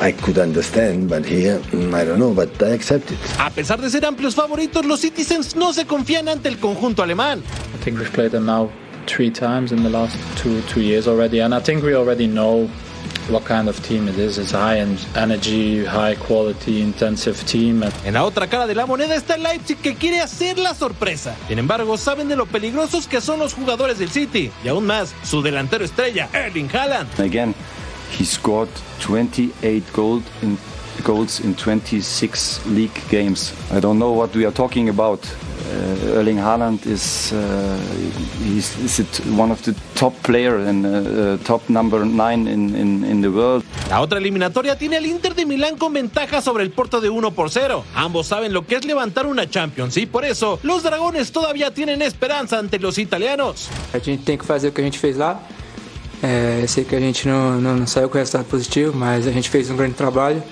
I 0.00 0.12
could 0.12 0.38
understand, 0.38 1.08
but 1.08 1.24
here, 1.24 1.60
I 1.72 2.04
don't 2.04 2.18
know, 2.18 2.32
but 2.34 2.50
I 2.62 2.74
accept 2.74 3.10
it. 3.10 3.18
A 3.38 3.50
pesar 3.50 3.80
de 3.80 3.90
ser 3.90 4.04
amplios 4.04 4.34
favoritos, 4.34 4.84
los 4.84 5.00
Citizens 5.00 5.56
no 5.56 5.72
se 5.72 5.86
confían 5.86 6.28
ante 6.28 6.48
el 6.48 6.58
conjunto 6.58 7.02
alemán. 7.02 7.40
I 7.74 7.84
think 7.84 7.98
we've 7.98 8.12
played 8.12 8.32
them 8.32 8.46
now 8.46 8.70
three 9.06 9.30
times 9.30 9.72
in 9.72 9.82
the 9.82 9.90
last 9.90 10.16
two 10.36 10.60
two 10.72 10.80
years 10.80 11.06
already, 11.06 11.40
and 11.40 11.54
I 11.54 11.60
think 11.60 11.82
we 11.82 11.94
already 11.94 12.26
know 12.26 12.68
what 13.28 13.44
kind 13.44 13.68
of 13.68 13.80
team 13.86 14.08
it 14.08 14.18
is. 14.18 14.38
It's 14.38 14.52
a 14.52 14.58
high 14.58 14.78
energy, 15.16 15.84
high 15.84 16.16
quality, 16.16 16.80
intensive 16.80 17.38
team. 17.46 17.82
En 18.04 18.14
la 18.14 18.24
otra 18.24 18.48
cara 18.48 18.66
de 18.66 18.74
la 18.74 18.86
moneda 18.86 19.14
está 19.14 19.34
el 19.36 19.42
Leipzig 19.42 19.78
que 19.78 19.94
quiere 19.94 20.20
hacer 20.20 20.58
la 20.58 20.74
sorpresa. 20.74 21.34
Sin 21.48 21.58
embargo, 21.58 21.96
saben 21.96 22.28
de 22.28 22.36
lo 22.36 22.46
peligrosos 22.46 23.06
que 23.06 23.20
son 23.20 23.38
los 23.38 23.54
jugadores 23.54 23.98
del 23.98 24.10
City 24.10 24.50
y 24.64 24.68
aún 24.68 24.86
más 24.86 25.14
su 25.24 25.42
delantero 25.42 25.84
estrella, 25.84 26.28
Erling 26.32 26.68
Haaland. 26.74 27.08
Again, 27.20 27.54
he 28.12 28.24
scored 28.24 28.70
28 29.00 29.92
goals 29.92 30.22
in 30.42 30.58
goals 31.04 31.40
in 31.40 31.54
26 31.54 32.66
league 32.66 33.00
games. 33.08 33.52
I 33.72 33.80
don't 33.80 33.98
know 33.98 34.12
what 34.12 34.34
we 34.34 34.44
are 34.44 34.52
talking 34.52 34.88
about. 34.88 35.20
Uh, 35.72 36.18
Erling 36.18 36.36
Haaland 36.36 36.84
is, 36.86 37.32
uh, 37.32 37.78
he's, 38.44 38.76
is 38.78 39.00
it 39.00 39.20
one 39.36 39.50
of 39.50 39.62
the 39.62 39.74
top 39.94 40.12
player 40.22 40.58
and 40.58 40.84
uh, 40.84 41.38
top 41.44 41.68
number 41.70 42.04
nine 42.04 42.46
in, 42.46 42.74
in, 42.74 43.04
in 43.04 43.22
the 43.22 43.30
world. 43.30 43.64
La 43.88 44.00
otra 44.00 44.18
eliminatoria 44.18 44.76
tiene 44.76 44.96
al 44.96 45.06
Inter 45.06 45.34
de 45.34 45.46
Milán 45.46 45.78
con 45.78 45.92
ventaja 45.92 46.42
sobre 46.42 46.64
el 46.64 46.70
Porto 46.70 47.00
de 47.00 47.08
1 47.08 47.30
por 47.30 47.50
0. 47.50 47.84
Ambos 47.94 48.26
saben 48.26 48.52
lo 48.52 48.66
que 48.66 48.76
es 48.76 48.84
levantar 48.84 49.26
una 49.26 49.48
Champions 49.48 49.96
y 49.96 50.06
por 50.06 50.24
eso 50.24 50.58
los 50.62 50.82
dragones 50.82 51.32
todavía 51.32 51.72
tienen 51.72 52.02
esperanza 52.02 52.58
ante 52.58 52.78
los 52.78 52.98
italianos. 52.98 53.68
A 53.94 54.00
gente 54.00 54.24
tem 54.24 54.38
que 54.38 54.44
fazer 54.44 54.70
o 54.70 54.74
que 54.74 54.82
a 54.82 54.84
gente 54.84 54.98
fez 54.98 55.16
lá. 55.16 55.40
É, 56.22 56.64
sei 56.68 56.84
que 56.84 56.94
a 56.94 57.00
gente 57.00 57.26
não, 57.26 57.60
não 57.60 57.86
saiu 57.86 58.08
com 58.08 58.16
resultado 58.16 58.44
positivo, 58.44 58.96
mas 58.96 59.26
a 59.26 59.32
gente 59.32 59.50
fez 59.50 59.70
um 59.70 59.76
grande 59.76 59.94
trabalho. 59.94 60.42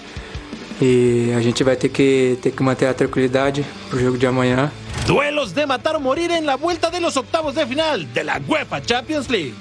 e 0.80 1.32
a 1.36 1.40
gente 1.40 1.62
vai 1.62 1.76
ter 1.76 1.90
que, 1.90 2.38
ter 2.40 2.52
que 2.52 2.62
manter 2.62 2.86
a 2.86 2.94
tranquilidade 2.94 3.64
pro 3.90 4.00
jogo 4.00 4.16
de 4.16 4.26
amanhã. 4.26 4.72
Duelos 5.06 5.52
de 5.52 5.66
matar 5.66 5.96
o 5.96 6.00
morir 6.00 6.30
en 6.30 6.46
la 6.46 6.56
vuelta 6.56 6.90
de 6.90 7.00
los 7.00 7.16
octavos 7.16 7.54
de 7.54 7.66
final 7.66 8.12
de 8.14 8.24
la 8.24 8.40
UEFA 8.48 8.80
Champions 8.80 9.28
League. 9.28 9.54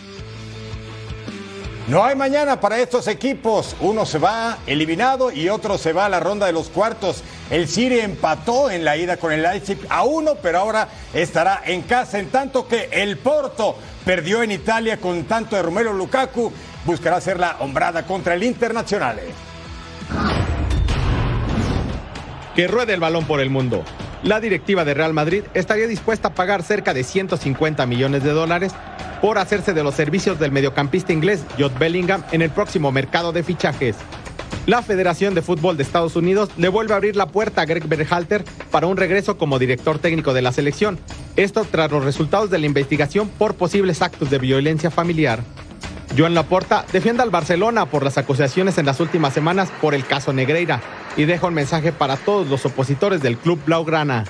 No 1.89 2.06
hay 2.06 2.15
mañana 2.15 2.62
para 2.62 2.78
estos 2.78 3.08
equipos. 3.08 3.75
Uno 3.80 4.06
se 4.06 4.19
va 4.19 4.60
eliminado 4.67 5.32
y 5.32 5.49
otro 5.49 5.80
se 5.80 5.91
va 5.91 6.06
a 6.06 6.10
la 6.10 6.19
ronda 6.19 6.45
de 6.45 6.54
los 6.54 6.69
cuartos. 6.69 7.23
El 7.49 7.67
City 7.67 7.99
empató 7.99 8.69
en 8.69 8.86
la 8.86 8.95
ida 8.95 9.17
con 9.17 9.32
el 9.32 9.41
Leipzig 9.41 9.80
a 9.89 10.04
uno, 10.04 10.36
pero 10.36 10.60
ahora 10.60 10.88
estará 11.15 11.63
en 11.65 11.82
casa. 11.82 12.19
En 12.19 12.30
tanto 12.30 12.67
que 12.67 12.89
el 12.91 13.17
Porto 13.17 13.75
perdió 14.06 14.43
en 14.43 14.52
Italia 14.52 14.97
con 14.97 15.23
tanto 15.23 15.56
de 15.56 15.63
Romero 15.63 15.91
Lukaku, 15.91 16.54
buscará 16.86 17.15
hacer 17.15 17.39
la 17.39 17.56
hombrada 17.60 18.06
contra 18.06 18.36
el 18.36 18.43
Internacional 18.43 19.19
que 22.56 22.67
ruede 22.67 22.93
el 22.93 22.99
balón 22.99 23.25
por 23.25 23.39
el 23.39 23.49
mundo. 23.49 23.84
La 24.21 24.39
directiva 24.39 24.86
de 24.86 24.93
Real 24.93 25.13
Madrid 25.13 25.43
estaría 25.56 25.88
dispuesta 25.88 26.28
a 26.28 26.34
pagar 26.36 26.62
cerca 26.62 26.93
de 26.93 27.04
150 27.04 27.86
millones 27.88 28.23
de 28.23 28.32
dólares 28.32 28.73
por 29.21 29.38
hacerse 29.38 29.73
de 29.73 29.84
los 29.84 29.95
servicios 29.95 30.39
del 30.39 30.51
mediocampista 30.51 31.13
inglés 31.13 31.43
Jude 31.58 31.77
Bellingham 31.79 32.23
en 32.32 32.41
el 32.41 32.49
próximo 32.49 32.91
mercado 32.91 33.32
de 33.32 33.43
fichajes. 33.43 33.95
La 34.65 34.82
Federación 34.82 35.34
de 35.34 35.41
Fútbol 35.41 35.77
de 35.77 35.84
Estados 35.84 36.15
Unidos 36.15 36.49
le 36.58 36.69
vuelve 36.69 36.93
a 36.93 36.97
abrir 36.97 37.15
la 37.15 37.27
puerta 37.27 37.62
a 37.62 37.65
Greg 37.65 37.88
Berhalter 37.88 38.43
para 38.69 38.88
un 38.88 38.97
regreso 38.97 39.38
como 39.38 39.58
director 39.58 39.99
técnico 39.99 40.34
de 40.34 40.41
la 40.41 40.51
selección. 40.51 40.99
Esto 41.36 41.65
tras 41.69 41.91
los 41.91 42.03
resultados 42.03 42.49
de 42.49 42.60
la 42.60 42.65
investigación 42.65 43.29
por 43.29 43.55
posibles 43.55 44.01
actos 44.01 44.29
de 44.29 44.38
violencia 44.38 44.91
familiar. 44.91 45.39
Joan 46.17 46.34
Laporta 46.34 46.86
defiende 46.91 47.23
al 47.23 47.29
Barcelona 47.29 47.86
por 47.86 48.03
las 48.03 48.17
acusaciones 48.17 48.77
en 48.77 48.86
las 48.86 48.99
últimas 48.99 49.34
semanas 49.34 49.71
por 49.82 49.93
el 49.95 50.05
caso 50.05 50.34
Negreira 50.34 50.82
y 51.17 51.25
deja 51.25 51.47
un 51.47 51.53
mensaje 51.53 51.91
para 51.91 52.17
todos 52.17 52.47
los 52.47 52.65
opositores 52.65 53.21
del 53.21 53.38
club 53.38 53.60
Blaugrana. 53.65 54.25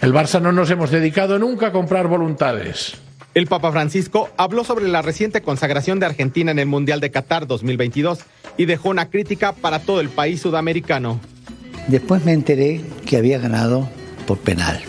El 0.00 0.14
Barça 0.14 0.40
no 0.40 0.52
nos 0.52 0.70
hemos 0.70 0.90
dedicado 0.90 1.38
nunca 1.38 1.68
a 1.68 1.72
comprar 1.72 2.06
voluntades. 2.06 2.96
El 3.38 3.46
Papa 3.46 3.70
Francisco 3.70 4.30
habló 4.36 4.64
sobre 4.64 4.88
la 4.88 5.00
reciente 5.00 5.42
consagración 5.42 6.00
de 6.00 6.06
Argentina 6.06 6.50
en 6.50 6.58
el 6.58 6.66
Mundial 6.66 6.98
de 6.98 7.12
Qatar 7.12 7.46
2022 7.46 8.18
y 8.56 8.64
dejó 8.64 8.88
una 8.88 9.10
crítica 9.10 9.52
para 9.52 9.78
todo 9.78 10.00
el 10.00 10.08
país 10.08 10.40
sudamericano. 10.40 11.20
Después 11.86 12.24
me 12.24 12.32
enteré 12.32 12.80
que 13.06 13.16
había 13.16 13.38
ganado 13.38 13.88
por 14.26 14.38
penal. 14.38 14.82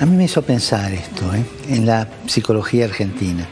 A 0.00 0.06
mí 0.06 0.16
me 0.16 0.24
hizo 0.24 0.40
pensar 0.40 0.94
esto 0.94 1.30
¿eh? 1.34 1.44
en 1.68 1.84
la 1.84 2.08
psicología 2.26 2.86
argentina. 2.86 3.46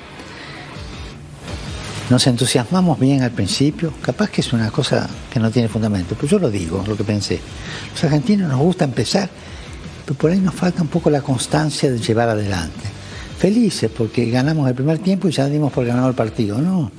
Nos 2.08 2.26
entusiasmamos 2.26 2.98
bien 2.98 3.20
al 3.20 3.32
principio, 3.32 3.92
capaz 4.00 4.30
que 4.30 4.40
es 4.40 4.54
una 4.54 4.70
cosa 4.70 5.10
que 5.30 5.38
no 5.38 5.50
tiene 5.50 5.68
fundamento, 5.68 6.14
pero 6.14 6.26
yo 6.26 6.38
lo 6.38 6.50
digo, 6.50 6.82
lo 6.88 6.96
que 6.96 7.04
pensé. 7.04 7.38
Los 7.92 8.02
argentinos 8.04 8.48
nos 8.48 8.60
gusta 8.60 8.86
empezar, 8.86 9.28
pero 10.08 10.18
por 10.18 10.30
ahí 10.30 10.38
nos 10.38 10.54
falta 10.54 10.80
un 10.80 10.88
poco 10.88 11.10
la 11.10 11.20
constancia 11.20 11.90
de 11.90 11.98
llevar 11.98 12.30
adelante. 12.30 12.88
Felices 13.38 13.90
porque 13.94 14.30
ganamos 14.30 14.66
el 14.66 14.74
primer 14.74 15.00
tiempo 15.00 15.28
y 15.28 15.32
ya 15.32 15.44
dimos 15.44 15.70
por 15.70 15.84
ganado 15.84 16.08
el 16.08 16.14
partido. 16.14 16.56
No, 16.62 16.90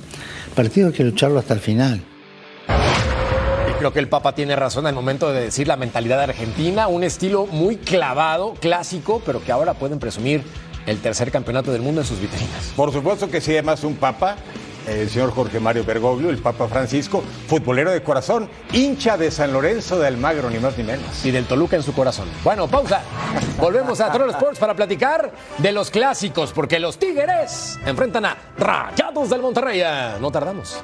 el 0.46 0.54
partido 0.54 0.86
hay 0.86 0.92
que 0.92 1.02
lucharlo 1.02 1.40
hasta 1.40 1.54
el 1.54 1.58
final. 1.58 2.00
Y 3.68 3.72
creo 3.80 3.92
que 3.92 3.98
el 3.98 4.06
Papa 4.06 4.32
tiene 4.36 4.54
razón 4.54 4.84
en 4.84 4.90
el 4.90 4.94
momento 4.94 5.32
de 5.32 5.40
decir 5.40 5.66
la 5.66 5.76
mentalidad 5.76 6.18
de 6.18 6.24
Argentina, 6.24 6.86
un 6.86 7.02
estilo 7.02 7.46
muy 7.46 7.78
clavado, 7.78 8.54
clásico, 8.60 9.20
pero 9.26 9.42
que 9.42 9.50
ahora 9.50 9.74
pueden 9.74 9.98
presumir 9.98 10.44
el 10.86 10.98
tercer 10.98 11.32
campeonato 11.32 11.72
del 11.72 11.82
mundo 11.82 12.02
en 12.02 12.06
sus 12.06 12.20
vitrinas. 12.20 12.72
Por 12.76 12.92
supuesto 12.92 13.28
que 13.28 13.40
sí, 13.40 13.50
además 13.54 13.82
un 13.82 13.96
Papa 13.96 14.36
el 14.90 15.08
señor 15.08 15.32
Jorge 15.32 15.60
Mario 15.60 15.84
Bergoglio, 15.84 16.30
el 16.30 16.38
Papa 16.38 16.68
Francisco, 16.68 17.22
futbolero 17.46 17.90
de 17.90 18.02
corazón, 18.02 18.48
hincha 18.72 19.16
de 19.16 19.30
San 19.30 19.52
Lorenzo 19.52 19.98
de 19.98 20.06
Almagro, 20.06 20.50
ni 20.50 20.58
más 20.58 20.76
ni 20.76 20.84
menos. 20.84 21.24
Y 21.24 21.30
del 21.30 21.46
Toluca 21.46 21.76
en 21.76 21.82
su 21.82 21.92
corazón. 21.92 22.28
Bueno, 22.42 22.68
pausa. 22.68 23.02
Volvemos 23.58 24.00
a 24.00 24.10
Troll 24.10 24.30
Sports 24.30 24.58
para 24.58 24.74
platicar 24.74 25.32
de 25.58 25.72
los 25.72 25.90
clásicos, 25.90 26.52
porque 26.52 26.78
los 26.78 26.98
Tigres 26.98 27.78
enfrentan 27.86 28.24
a 28.24 28.36
Rayados 28.58 29.30
del 29.30 29.42
Monterrey. 29.42 29.82
No 30.20 30.30
tardamos. 30.30 30.82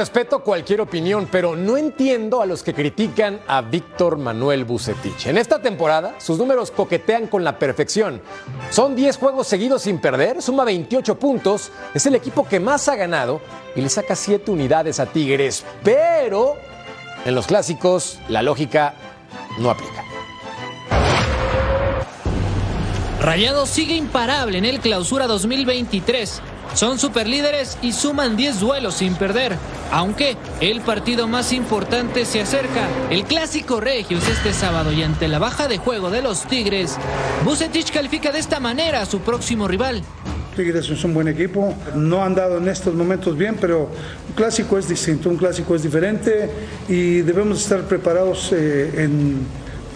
Respeto 0.00 0.42
cualquier 0.42 0.80
opinión, 0.80 1.28
pero 1.30 1.54
no 1.54 1.76
entiendo 1.76 2.40
a 2.40 2.46
los 2.46 2.62
que 2.62 2.72
critican 2.72 3.38
a 3.46 3.60
Víctor 3.60 4.16
Manuel 4.16 4.64
Bucetich. 4.64 5.26
En 5.26 5.36
esta 5.36 5.60
temporada, 5.60 6.14
sus 6.16 6.38
números 6.38 6.70
coquetean 6.70 7.26
con 7.26 7.44
la 7.44 7.58
perfección. 7.58 8.22
Son 8.70 8.96
10 8.96 9.18
juegos 9.18 9.46
seguidos 9.46 9.82
sin 9.82 9.98
perder, 9.98 10.40
suma 10.40 10.64
28 10.64 11.18
puntos, 11.18 11.70
es 11.92 12.06
el 12.06 12.14
equipo 12.14 12.48
que 12.48 12.58
más 12.58 12.88
ha 12.88 12.96
ganado 12.96 13.42
y 13.76 13.82
le 13.82 13.90
saca 13.90 14.16
7 14.16 14.50
unidades 14.50 15.00
a 15.00 15.04
Tigres. 15.04 15.66
Pero 15.84 16.54
en 17.26 17.34
los 17.34 17.46
clásicos, 17.46 18.20
la 18.30 18.40
lógica 18.40 18.94
no 19.58 19.68
aplica. 19.68 20.02
Rayado 23.20 23.66
sigue 23.66 23.96
imparable 23.96 24.56
en 24.56 24.64
el 24.64 24.80
clausura 24.80 25.26
2023. 25.26 26.40
Son 26.74 26.98
superlíderes 26.98 27.76
y 27.82 27.92
suman 27.92 28.36
10 28.36 28.60
duelos 28.60 28.94
sin 28.94 29.14
perder. 29.14 29.56
Aunque 29.90 30.36
el 30.60 30.80
partido 30.80 31.26
más 31.26 31.52
importante 31.52 32.24
se 32.24 32.40
acerca, 32.40 32.88
el 33.10 33.24
clásico 33.24 33.80
Regios 33.80 34.26
este 34.28 34.52
sábado 34.52 34.92
y 34.92 35.02
ante 35.02 35.26
la 35.26 35.38
baja 35.38 35.66
de 35.66 35.78
juego 35.78 36.10
de 36.10 36.22
los 36.22 36.46
Tigres, 36.46 36.96
Bucetich 37.44 37.90
califica 37.90 38.30
de 38.30 38.38
esta 38.38 38.60
manera 38.60 39.02
a 39.02 39.06
su 39.06 39.20
próximo 39.20 39.66
rival. 39.66 40.02
Tigres 40.54 40.88
es 40.90 41.02
un 41.04 41.14
buen 41.14 41.28
equipo, 41.28 41.74
no 41.94 42.22
han 42.22 42.34
dado 42.34 42.58
en 42.58 42.68
estos 42.68 42.94
momentos 42.94 43.36
bien, 43.36 43.56
pero 43.60 43.90
un 44.28 44.34
clásico 44.34 44.78
es 44.78 44.88
distinto, 44.88 45.28
un 45.28 45.36
clásico 45.36 45.74
es 45.74 45.82
diferente 45.82 46.50
y 46.88 47.20
debemos 47.20 47.60
estar 47.60 47.82
preparados 47.82 48.50
eh, 48.52 49.08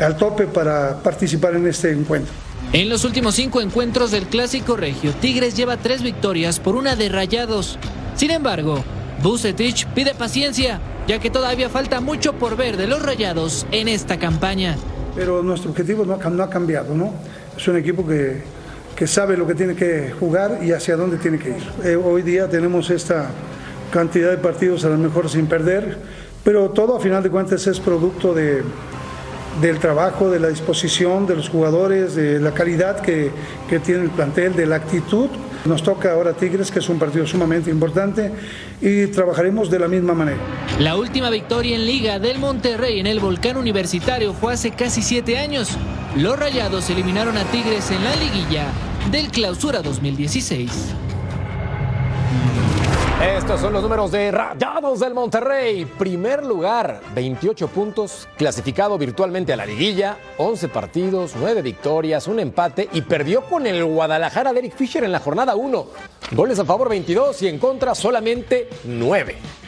al 0.01 0.17
tope 0.17 0.47
para 0.47 0.97
participar 1.03 1.55
en 1.55 1.67
este 1.69 1.93
encuentro. 1.93 2.44
En 2.73 2.89
los 2.89 3.05
últimos 3.05 3.37
cinco 3.37 3.61
encuentros 3.61 4.11
del 4.11 4.27
Clásico 4.27 4.77
Regio, 4.77 5.13
Tigres 5.21 5.57
lleva 5.57 5.77
tres 5.77 6.03
victorias 6.03 6.59
por 6.59 6.75
una 6.75 6.97
de 6.97 7.09
Rayados. 7.09 7.79
Sin 8.17 8.31
embargo, 8.31 8.83
Bucetich 9.23 9.87
pide 9.95 10.15
paciencia, 10.15 10.81
ya 11.07 11.19
que 11.21 11.31
todavía 11.31 11.69
falta 11.69 12.01
mucho 12.01 12.33
por 12.35 12.57
ver 12.57 12.77
de 12.77 12.87
los 12.87 13.03
Rayados 13.03 13.67
en 13.71 13.89
esta 13.89 14.19
campaña. 14.19 14.77
Pero 15.15 15.43
nuestro 15.43 15.71
objetivo 15.71 16.05
no 16.05 16.15
ha, 16.15 16.51
cambiado, 16.51 16.95
¿no? 16.95 17.15
Es 17.57 17.69
un 17.69 17.77
equipo 17.77 18.07
que, 18.07 18.43
que, 18.97 19.07
sabe 19.07 19.37
lo 19.37 19.47
que 19.47 19.55
tiene 19.55 19.77
que 19.77 20.13
jugar 20.19 20.59
y 20.63 20.73
hacia 20.73 20.97
dónde 20.97 21.19
tiene 21.19 21.39
que 21.39 21.51
ir. 21.51 21.63
Eh, 21.85 21.97
hoy 21.97 22.23
día 22.23 22.49
tenemos 22.49 22.91
esta 22.91 23.31
cantidad 23.93 24.31
de 24.31 24.39
partidos 24.39 24.85
a 24.85 24.89
lo 24.89 24.99
mejor 24.99 25.31
sin 25.31 25.47
perder, 25.47 25.99
pero 26.43 26.71
todo 26.71 26.97
a 26.97 27.01
final 27.01 27.23
de 27.23 27.31
cuentas 27.31 27.67
es 27.69 27.79
producto 27.79 28.35
de, 28.35 28.63
del 29.61 29.79
trabajo, 29.79 30.31
de 30.31 30.41
la 30.41 30.49
disposición 30.49 31.27
de 31.27 31.37
los 31.37 31.49
jugadores, 31.49 32.15
de 32.15 32.41
la 32.41 32.53
calidad 32.53 33.01
que, 33.01 33.31
que 33.69 33.79
tiene 33.79 34.05
el 34.05 34.11
plantel, 34.11 34.55
de 34.55 34.67
la 34.67 34.77
actitud. 34.77 35.29
Nos 35.65 35.83
toca 35.83 36.13
ahora 36.13 36.35
Tigres, 36.35 36.71
que 36.71 36.81
es 36.81 36.89
un 36.89 36.99
partido 36.99 37.27
sumamente 37.27 37.71
importante, 37.71 38.31
y 38.81 39.07
trabajaremos 39.07 39.71
de 39.71 39.79
la 39.79 39.89
misma 39.89 40.13
manera. 40.13 40.39
La 40.79 40.97
última 40.97 41.31
victoria 41.31 41.75
en 41.77 41.87
liga 41.87 42.19
del 42.19 42.39
Monterrey 42.39 43.01
en 43.01 43.07
el 43.07 43.21
Volcán 43.21 43.57
Universitario 43.57 44.35
fue 44.35 44.55
hace 44.55 44.73
casi 44.73 45.01
siete 45.01 45.39
años. 45.39 45.71
los 46.17 46.39
Rayados 46.39 46.91
eliminaron 46.91 47.37
a 47.39 47.45
Tigres 47.45 47.91
en 47.91 48.05
la 48.05 48.15
liguilla 48.17 48.67
del 49.11 49.29
Clausura 49.29 49.81
2016. 49.81 50.71
Estos 53.23 53.61
son 53.61 53.73
los 53.73 53.83
números 53.83 54.11
de 54.11 54.31
Rayados 54.31 55.01
del 55.01 55.15
Monterrey. 55.15 55.85
Primer 55.85 56.45
lugar, 56.45 57.01
28 57.15 57.69
puntos, 57.69 58.29
clasificado 58.37 58.99
virtualmente 58.99 59.53
a 59.53 59.57
la 59.57 59.65
liguilla, 59.65 60.19
11 60.37 60.69
partidos, 60.69 61.35
9 61.39 61.63
victorias, 61.63 62.27
un 62.27 62.41
empate 62.41 62.89
y 62.93 63.03
perdió 63.03 63.43
con 63.45 63.67
el 63.67 63.85
Guadalajara 63.85 64.53
de 64.53 64.59
Eric 64.59 64.77
Fisher 64.77 65.05
en 65.05 65.13
la 65.13 65.21
jornada 65.21 65.55
1. 65.55 65.87
Goles 66.33 66.59
a 66.59 66.65
favor 66.65 66.89
22 66.89 67.41
y 67.43 67.49
en 67.49 67.59
contra 67.59 67.95
solamente 67.95 68.69
9. 68.85 69.64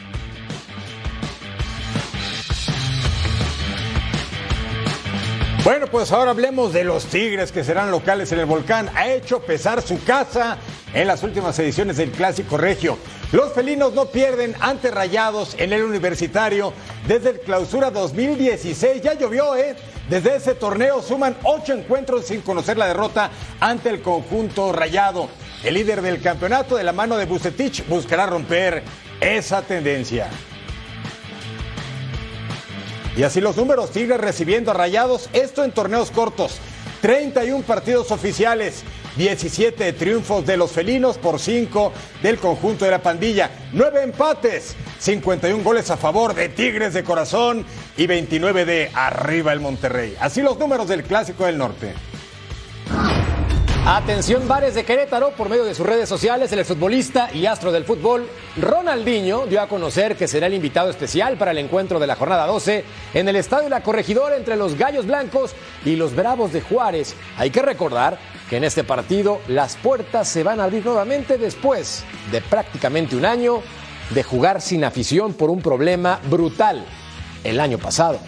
Bueno, 5.67 5.87
pues 5.87 6.13
ahora 6.13 6.31
hablemos 6.31 6.71
de 6.71 6.85
los 6.85 7.07
Tigres 7.07 7.51
que 7.51 7.61
serán 7.61 7.91
locales 7.91 8.31
en 8.31 8.39
el 8.39 8.45
volcán. 8.45 8.89
Ha 8.95 9.09
hecho 9.09 9.41
pesar 9.41 9.81
su 9.81 10.01
casa 10.01 10.59
en 10.93 11.07
las 11.07 11.23
últimas 11.23 11.59
ediciones 11.59 11.97
del 11.97 12.11
Clásico 12.11 12.57
Regio. 12.57 12.97
Los 13.33 13.51
felinos 13.51 13.91
no 13.91 14.05
pierden 14.05 14.55
ante 14.61 14.91
Rayados 14.91 15.57
en 15.59 15.73
el 15.73 15.83
Universitario 15.83 16.71
desde 17.05 17.31
el 17.31 17.41
clausura 17.41 17.91
2016. 17.91 19.01
Ya 19.01 19.15
llovió, 19.15 19.57
¿eh? 19.57 19.75
Desde 20.09 20.37
ese 20.37 20.55
torneo 20.55 21.01
suman 21.01 21.35
ocho 21.43 21.73
encuentros 21.73 22.27
sin 22.27 22.39
conocer 22.39 22.77
la 22.77 22.87
derrota 22.87 23.29
ante 23.59 23.89
el 23.89 24.01
conjunto 24.01 24.71
Rayado. 24.71 25.27
El 25.65 25.73
líder 25.73 26.01
del 26.01 26.21
campeonato 26.21 26.77
de 26.77 26.85
la 26.85 26.93
mano 26.93 27.17
de 27.17 27.25
Bucetich 27.25 27.85
buscará 27.89 28.25
romper 28.25 28.83
esa 29.19 29.61
tendencia. 29.63 30.29
Y 33.17 33.23
así 33.23 33.41
los 33.41 33.57
números 33.57 33.89
siguen 33.91 34.19
recibiendo 34.19 34.69
a 34.69 34.75
rayados, 34.75 35.27
esto 35.33 35.63
en 35.63 35.71
torneos 35.71 36.11
cortos. 36.11 36.59
31 37.01 37.63
partidos 37.63 38.11
oficiales, 38.11 38.83
17 39.17 39.91
triunfos 39.93 40.45
de 40.45 40.55
los 40.55 40.71
felinos 40.71 41.17
por 41.17 41.39
5 41.39 41.91
del 42.21 42.37
conjunto 42.37 42.85
de 42.85 42.91
la 42.91 43.01
pandilla, 43.01 43.49
9 43.73 44.03
empates, 44.03 44.75
51 44.99 45.63
goles 45.63 45.89
a 45.89 45.97
favor 45.97 46.35
de 46.35 46.49
Tigres 46.49 46.93
de 46.93 47.03
Corazón 47.03 47.65
y 47.97 48.05
29 48.05 48.65
de 48.65 48.91
Arriba 48.93 49.51
el 49.51 49.61
Monterrey. 49.61 50.15
Así 50.19 50.43
los 50.43 50.59
números 50.59 50.87
del 50.87 51.03
Clásico 51.03 51.45
del 51.45 51.57
Norte. 51.57 51.93
Atención, 53.85 54.47
Bares 54.47 54.75
de 54.75 54.83
Querétaro, 54.83 55.31
por 55.31 55.49
medio 55.49 55.63
de 55.63 55.73
sus 55.73 55.85
redes 55.85 56.09
sociales, 56.09 56.51
el 56.51 56.65
futbolista 56.65 57.29
y 57.33 57.45
astro 57.45 57.71
del 57.71 57.85
fútbol, 57.85 58.27
Ronaldinho, 58.57 59.45
dio 59.47 59.61
a 59.61 59.67
conocer 59.67 60.15
que 60.17 60.27
será 60.27 60.47
el 60.47 60.53
invitado 60.53 60.89
especial 60.89 61.37
para 61.37 61.51
el 61.51 61.57
encuentro 61.57 61.97
de 61.99 62.07
la 62.07 62.15
jornada 62.15 62.47
12 62.47 62.83
en 63.13 63.29
el 63.29 63.37
Estadio 63.37 63.69
La 63.69 63.83
Corregidora 63.83 64.35
entre 64.35 64.57
los 64.57 64.77
Gallos 64.77 65.05
Blancos 65.05 65.55
y 65.85 65.95
los 65.95 66.15
Bravos 66.15 66.51
de 66.51 66.61
Juárez. 66.61 67.15
Hay 67.37 67.49
que 67.49 67.61
recordar 67.61 68.19
que 68.49 68.57
en 68.57 68.65
este 68.65 68.83
partido 68.83 69.39
las 69.47 69.77
puertas 69.77 70.27
se 70.27 70.43
van 70.43 70.59
a 70.59 70.65
abrir 70.65 70.85
nuevamente 70.85 71.37
después 71.37 72.03
de 72.31 72.41
prácticamente 72.41 73.15
un 73.15 73.25
año 73.25 73.61
de 74.09 74.23
jugar 74.23 74.61
sin 74.61 74.83
afición 74.83 75.33
por 75.33 75.49
un 75.49 75.61
problema 75.61 76.19
brutal 76.29 76.85
el 77.43 77.59
año 77.59 77.77
pasado. 77.77 78.19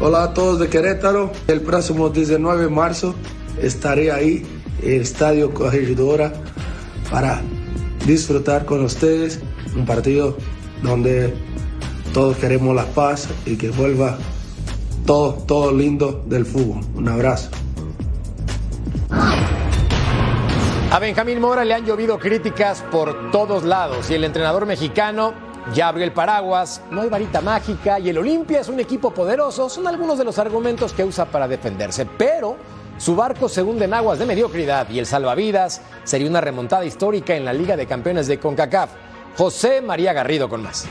Hola 0.00 0.22
a 0.22 0.32
todos 0.32 0.60
de 0.60 0.68
Querétaro. 0.68 1.32
El 1.48 1.60
próximo 1.60 2.08
19 2.08 2.62
de 2.62 2.68
marzo 2.68 3.16
estaré 3.60 4.12
ahí, 4.12 4.46
en 4.80 4.92
el 4.92 5.00
Estadio 5.02 5.52
Corregidora, 5.52 6.32
para 7.10 7.42
disfrutar 8.06 8.64
con 8.64 8.84
ustedes 8.84 9.40
un 9.74 9.84
partido 9.84 10.36
donde 10.84 11.34
todos 12.14 12.36
queremos 12.36 12.76
la 12.76 12.86
paz 12.86 13.28
y 13.44 13.56
que 13.56 13.70
vuelva 13.70 14.16
todo, 15.04 15.32
todo 15.32 15.72
lindo 15.72 16.22
del 16.26 16.46
fútbol. 16.46 16.78
Un 16.94 17.08
abrazo. 17.08 17.50
A 20.92 20.98
Benjamín 21.00 21.40
Mora 21.40 21.64
le 21.64 21.74
han 21.74 21.84
llovido 21.84 22.20
críticas 22.20 22.84
por 22.92 23.32
todos 23.32 23.64
lados 23.64 24.08
y 24.12 24.14
el 24.14 24.22
entrenador 24.22 24.64
mexicano 24.64 25.47
ya 25.74 25.88
abrió 25.88 26.04
el 26.04 26.12
paraguas, 26.12 26.82
no 26.90 27.02
hay 27.02 27.08
varita 27.08 27.40
mágica 27.40 27.98
y 27.98 28.08
el 28.08 28.18
Olimpia 28.18 28.60
es 28.60 28.68
un 28.68 28.80
equipo 28.80 29.12
poderoso, 29.12 29.68
son 29.68 29.86
algunos 29.86 30.18
de 30.18 30.24
los 30.24 30.38
argumentos 30.38 30.92
que 30.92 31.04
usa 31.04 31.26
para 31.26 31.48
defenderse, 31.48 32.06
pero 32.06 32.56
su 32.96 33.14
barco 33.14 33.48
se 33.48 33.62
hunde 33.62 33.84
en 33.84 33.94
aguas 33.94 34.18
de 34.18 34.26
mediocridad 34.26 34.88
y 34.90 34.98
el 34.98 35.06
salvavidas 35.06 35.82
sería 36.04 36.28
una 36.28 36.40
remontada 36.40 36.84
histórica 36.84 37.34
en 37.36 37.44
la 37.44 37.52
Liga 37.52 37.76
de 37.76 37.86
Campeones 37.86 38.26
de 38.26 38.38
CONCACAF. 38.38 38.90
José 39.36 39.80
María 39.80 40.12
Garrido 40.12 40.48
con 40.48 40.62
más. 40.62 40.88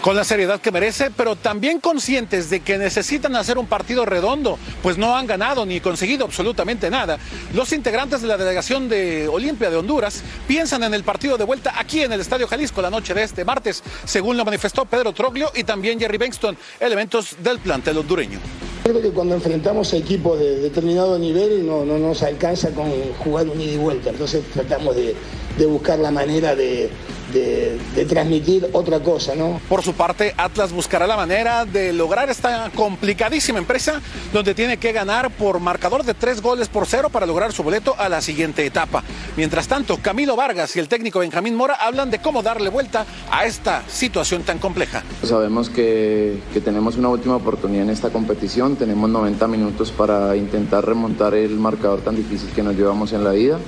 Con 0.00 0.14
la 0.14 0.24
seriedad 0.24 0.60
que 0.60 0.70
merece, 0.70 1.10
pero 1.10 1.36
también 1.36 1.80
conscientes 1.80 2.50
de 2.50 2.60
que 2.60 2.78
necesitan 2.78 3.34
hacer 3.36 3.58
un 3.58 3.66
partido 3.66 4.04
redondo, 4.04 4.58
pues 4.82 4.96
no 4.96 5.16
han 5.16 5.26
ganado 5.26 5.66
ni 5.66 5.80
conseguido 5.80 6.24
absolutamente 6.24 6.90
nada. 6.90 7.18
Los 7.54 7.72
integrantes 7.72 8.22
de 8.22 8.28
la 8.28 8.36
delegación 8.36 8.88
de 8.88 9.28
Olimpia 9.28 9.70
de 9.70 9.76
Honduras 9.76 10.22
piensan 10.46 10.82
en 10.84 10.94
el 10.94 11.02
partido 11.02 11.36
de 11.36 11.44
vuelta 11.44 11.74
aquí 11.76 12.02
en 12.02 12.12
el 12.12 12.20
Estadio 12.20 12.46
Jalisco 12.46 12.80
la 12.80 12.90
noche 12.90 13.14
de 13.14 13.24
este 13.24 13.44
martes, 13.44 13.82
según 14.04 14.36
lo 14.36 14.44
manifestó 14.44 14.84
Pedro 14.84 15.12
Troglio 15.12 15.50
y 15.54 15.64
también 15.64 15.98
Jerry 15.98 16.18
Bengston, 16.18 16.56
elementos 16.80 17.36
del 17.42 17.58
plantel 17.58 17.98
hondureño. 17.98 18.38
Creo 18.84 19.02
que 19.02 19.10
cuando 19.10 19.34
enfrentamos 19.34 19.92
a 19.92 19.96
equipos 19.96 20.38
de 20.38 20.60
determinado 20.60 21.18
nivel 21.18 21.66
no, 21.66 21.84
no 21.84 21.98
nos 21.98 22.22
alcanza 22.22 22.70
con 22.70 22.90
jugar 23.24 23.48
un 23.48 23.60
ida 23.60 23.72
y 23.72 23.76
vuelta, 23.76 24.10
entonces 24.10 24.44
tratamos 24.54 24.96
de 24.96 25.66
buscar 25.66 25.98
la 25.98 26.10
manera 26.10 26.54
de, 26.54 26.88
de, 27.32 27.78
de, 27.94 28.04
transmitir 28.04 28.68
otra 28.72 29.00
cosa, 29.00 29.34
¿no? 29.34 29.60
Por 29.68 29.82
su 29.82 29.94
parte, 29.94 30.34
Atlas 30.36 30.72
buscará 30.72 31.06
la 31.06 31.16
manera 31.16 31.64
de 31.64 31.92
lograr 31.92 32.30
esta 32.30 32.70
complicadísima 32.74 33.58
empresa 33.58 34.00
donde 34.32 34.54
tiene 34.54 34.76
que 34.78 34.92
ganar 34.92 35.30
por 35.30 35.60
marcador 35.60 36.04
de 36.04 36.14
tres 36.14 36.40
goles 36.40 36.68
por 36.68 36.86
cero 36.86 37.08
para 37.10 37.26
lograr 37.26 37.52
su 37.52 37.62
boleto 37.62 37.94
a 37.98 38.08
la 38.08 38.20
siguiente 38.20 38.64
etapa. 38.64 39.02
Mientras 39.36 39.68
tanto, 39.68 39.98
Camilo 39.98 40.36
Vargas 40.36 40.74
y 40.76 40.78
el 40.78 40.88
técnico 40.88 41.20
Benjamín 41.20 41.54
Mora 41.54 41.74
hablan 41.74 42.10
de 42.10 42.20
cómo 42.20 42.42
darle 42.42 42.70
vuelta 42.70 43.06
a 43.30 43.46
esta 43.46 43.82
situación 43.88 44.42
tan 44.42 44.58
compleja. 44.58 45.02
Sabemos 45.22 45.70
que, 45.70 46.38
que 46.52 46.60
tenemos 46.60 46.96
una 46.96 47.08
última 47.08 47.36
oportunidad 47.36 47.84
en 47.84 47.90
esta 47.90 48.10
competición, 48.10 48.76
tenemos 48.76 49.10
90 49.10 49.46
minutos 49.48 49.92
para 49.92 50.36
intentar 50.36 50.84
remontar 50.84 51.34
el 51.34 51.56
marcador 51.58 52.00
tan 52.00 52.16
difícil 52.16 52.50
que 52.50 52.62
nos 52.62 52.74
llevamos 52.76 53.12
en 53.12 53.24
la 53.24 53.32
vida 53.32 53.58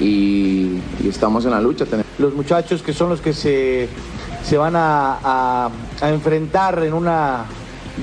y, 0.00 0.80
y 1.02 1.08
estamos 1.08 1.44
en 1.44 1.52
la 1.52 1.60
lucha. 1.60 1.84
Los 2.18 2.34
muchachos 2.34 2.82
que 2.82 2.92
son 2.92 3.08
los 3.08 3.20
que 3.20 3.32
se, 3.32 3.88
se 4.44 4.56
van 4.56 4.76
a, 4.76 5.18
a, 5.22 5.70
a 6.00 6.10
enfrentar 6.10 6.82
en 6.84 6.92
una 6.92 7.44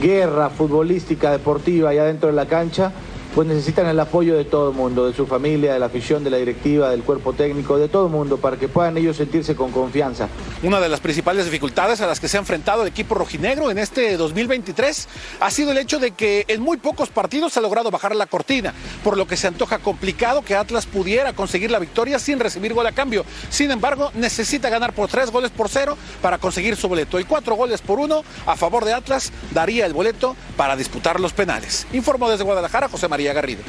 guerra 0.02 0.50
futbolística, 0.50 1.32
deportiva, 1.32 1.90
allá 1.90 2.06
dentro 2.06 2.30
de 2.30 2.36
la 2.36 2.46
cancha, 2.46 2.92
pues 3.34 3.48
necesitan 3.48 3.88
el 3.88 4.00
apoyo 4.00 4.36
de 4.36 4.44
todo 4.44 4.72
el 4.72 4.76
mundo, 4.76 5.08
de 5.08 5.14
su 5.14 5.26
familia, 5.26 5.74
de 5.74 5.80
la 5.80 5.86
afición, 5.86 6.24
de 6.24 6.30
la 6.30 6.38
directiva, 6.38 6.90
del 6.90 7.04
cuerpo 7.04 7.34
técnico, 7.34 7.78
de 7.78 7.88
todo 7.88 8.08
el 8.08 8.12
mundo, 8.12 8.38
para 8.38 8.58
que 8.58 8.68
puedan 8.68 8.98
ellos 8.98 9.18
sentirse 9.18 9.56
con 9.56 9.72
confianza. 9.72 10.28
Una 10.64 10.82
de 10.82 10.90
las 10.90 11.00
principales 11.00 11.46
dificultades 11.46 12.02
a 12.02 12.08
las 12.08 12.20
que 12.20 12.28
se 12.28 12.38
ha 12.38 12.42
enfrentado 12.42 12.82
el 12.82 12.90
equipo 12.90 13.16
rojinegro 13.16 13.72
en 13.72 13.78
este 13.78 14.18
2023 14.18 15.08
ha 15.40 15.50
sido 15.50 15.72
el 15.72 15.78
hecho 15.78 16.00
de 16.00 16.12
que 16.12 16.44
en 16.50 16.62
muy 16.62 16.78
pocos 16.78 17.10
partidos 17.10 17.56
ha 17.56 17.62
logrado 17.62 17.90
bajar 17.90 18.16
la 18.16 18.26
cortina, 18.26 18.74
por 19.04 19.18
lo 19.18 19.26
que 19.28 19.38
se 19.38 19.48
antoja 19.48 19.80
complicado 19.80 20.42
que 20.42 20.56
Atlas 20.56 20.86
pudiera 20.86 21.34
conseguir 21.34 21.72
la 21.72 21.80
victoria 21.80 22.20
sin 22.20 22.40
recibir 22.40 22.74
gol 22.74 22.88
a 22.88 22.92
cambio. 22.92 23.24
Sin 23.50 23.72
embargo, 23.72 24.12
necesita 24.14 24.70
ganar 24.70 24.94
por 24.94 25.08
tres 25.08 25.32
goles 25.32 25.52
por 25.52 25.70
cero 25.70 25.98
para 26.22 26.38
conseguir 26.38 26.76
su 26.76 26.90
boleto 26.90 27.20
y 27.20 27.24
cuatro 27.24 27.56
goles 27.56 27.82
por 27.82 28.00
uno 28.00 28.24
a 28.46 28.58
favor 28.58 28.84
de 28.84 28.94
Atlas 28.94 29.32
daría 29.52 29.86
el 29.86 29.94
boleto 29.94 30.36
para 30.58 30.76
disputar 30.76 31.20
los 31.20 31.32
penales. 31.32 31.88
Informó 31.94 32.30
desde 32.30 32.44
Guadalajara 32.44 32.90
José 32.90 33.08
María 33.08 33.21
Garrido. 33.24 33.62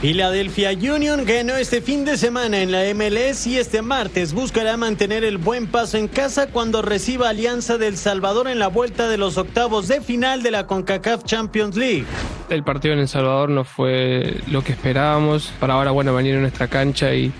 Philadelphia 0.00 0.70
Union 0.70 1.24
ganó 1.24 1.56
este 1.56 1.80
fin 1.80 2.04
de 2.04 2.16
semana 2.16 2.62
en 2.62 2.70
la 2.70 2.84
MLS 2.94 3.48
y 3.48 3.58
este 3.58 3.82
martes 3.82 4.32
buscará 4.32 4.76
mantener 4.76 5.24
el 5.24 5.38
buen 5.38 5.66
paso 5.66 5.96
en 5.96 6.06
casa 6.06 6.46
cuando 6.46 6.82
reciba 6.82 7.30
Alianza 7.30 7.78
del 7.78 7.96
Salvador 7.96 8.46
en 8.46 8.60
la 8.60 8.68
vuelta 8.68 9.08
de 9.08 9.18
los 9.18 9.38
octavos 9.38 9.88
de 9.88 10.00
final 10.00 10.44
de 10.44 10.52
la 10.52 10.68
CONCACAF 10.68 11.24
Champions 11.24 11.74
League. 11.74 12.04
El 12.48 12.62
partido 12.62 12.94
en 12.94 13.00
El 13.00 13.08
Salvador 13.08 13.48
no 13.48 13.64
fue 13.64 14.36
lo 14.46 14.62
que 14.62 14.70
esperábamos. 14.70 15.52
Para 15.58 15.74
ahora, 15.74 15.90
bueno, 15.90 16.14
venir 16.14 16.36
a 16.36 16.40
nuestra 16.40 16.68
cancha 16.68 17.12
y, 17.12 17.32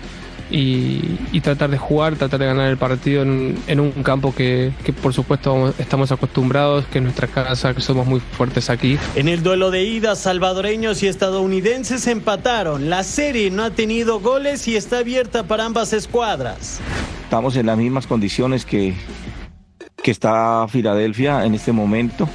y, 0.51 1.17
y, 1.31 1.41
tratar 1.41 1.69
de 1.69 1.77
jugar, 1.77 2.15
tratar 2.15 2.39
de 2.39 2.47
ganar 2.47 2.69
el 2.69 2.77
partido 2.77 3.21
en, 3.21 3.57
en 3.67 3.79
un 3.79 3.91
campo 4.03 4.33
que, 4.33 4.71
que, 4.83 4.93
por 4.93 5.13
supuesto 5.13 5.73
estamos 5.77 6.11
acostumbrados, 6.11 6.85
que 6.87 6.97
es 6.97 7.03
nuestra 7.03 7.27
casa, 7.27 7.73
que 7.73 7.81
somos 7.81 8.07
muy 8.07 8.19
fuertes 8.19 8.69
aquí. 8.69 8.97
En 9.15 9.27
el 9.27 9.43
duelo 9.43 9.69
de 9.69 9.83
ida, 9.83 10.15
salvadoreños 10.15 11.03
y 11.03 11.07
estadounidenses 11.07 12.07
empataron. 12.07 12.89
La 12.89 13.03
serie 13.03 13.51
no 13.51 13.63
ha 13.63 13.71
tenido 13.71 14.19
goles 14.19 14.67
y 14.67 14.75
está 14.75 14.99
abierta 14.99 15.43
para 15.43 15.65
ambas 15.65 15.93
escuadras. 15.93 16.79
Estamos 17.23 17.55
en 17.55 17.67
las 17.67 17.77
mismas 17.77 18.07
condiciones 18.07 18.65
que, 18.65 18.95
que 20.01 20.11
está 20.11 20.65
Filadelfia 20.67 21.45
en 21.45 21.53
este 21.53 21.71
momento. 21.71 22.27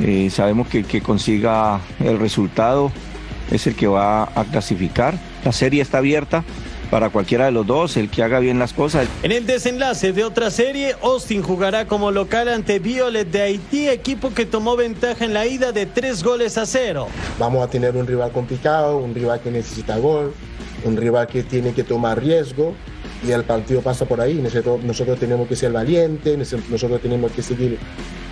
Eh, 0.00 0.28
sabemos 0.28 0.68
que 0.68 0.82
que 0.82 1.00
consiga 1.00 1.80
el 2.00 2.18
resultado 2.18 2.90
es 3.50 3.66
el 3.66 3.74
que 3.74 3.86
va 3.86 4.24
a 4.24 4.44
clasificar. 4.50 5.14
La 5.44 5.52
serie 5.52 5.82
está 5.82 5.98
abierta 5.98 6.44
para 6.90 7.10
cualquiera 7.10 7.46
de 7.46 7.52
los 7.52 7.66
dos, 7.66 7.96
el 7.96 8.10
que 8.10 8.22
haga 8.22 8.38
bien 8.38 8.58
las 8.58 8.72
cosas. 8.72 9.08
En 9.22 9.32
el 9.32 9.46
desenlace 9.46 10.12
de 10.12 10.24
otra 10.24 10.50
serie, 10.50 10.94
Austin 11.02 11.42
jugará 11.42 11.86
como 11.86 12.10
local 12.10 12.48
ante 12.48 12.78
Violet 12.78 13.30
de 13.30 13.42
Haití, 13.42 13.88
equipo 13.88 14.32
que 14.32 14.46
tomó 14.46 14.76
ventaja 14.76 15.24
en 15.24 15.34
la 15.34 15.46
ida 15.46 15.72
de 15.72 15.86
tres 15.86 16.22
goles 16.22 16.58
a 16.58 16.66
cero. 16.66 17.08
Vamos 17.38 17.64
a 17.64 17.68
tener 17.68 17.96
un 17.96 18.06
rival 18.06 18.30
complicado, 18.32 18.98
un 18.98 19.14
rival 19.14 19.40
que 19.40 19.50
necesita 19.50 19.98
gol, 19.98 20.34
un 20.84 20.96
rival 20.96 21.26
que 21.26 21.42
tiene 21.42 21.72
que 21.72 21.84
tomar 21.84 22.22
riesgo 22.22 22.74
y 23.26 23.32
el 23.32 23.44
partido 23.44 23.80
pasa 23.80 24.04
por 24.04 24.20
ahí. 24.20 24.34
Nosotros, 24.34 24.82
nosotros 24.82 25.18
tenemos 25.18 25.48
que 25.48 25.56
ser 25.56 25.72
valientes, 25.72 26.54
nosotros 26.68 27.00
tenemos 27.00 27.32
que 27.32 27.42
seguir 27.42 27.78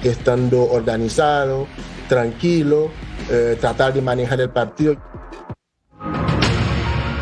estando 0.02 0.70
organizados, 0.70 1.68
tranquilos, 2.08 2.90
eh, 3.30 3.56
tratar 3.60 3.94
de 3.94 4.02
manejar 4.02 4.40
el 4.40 4.50
partido. 4.50 4.96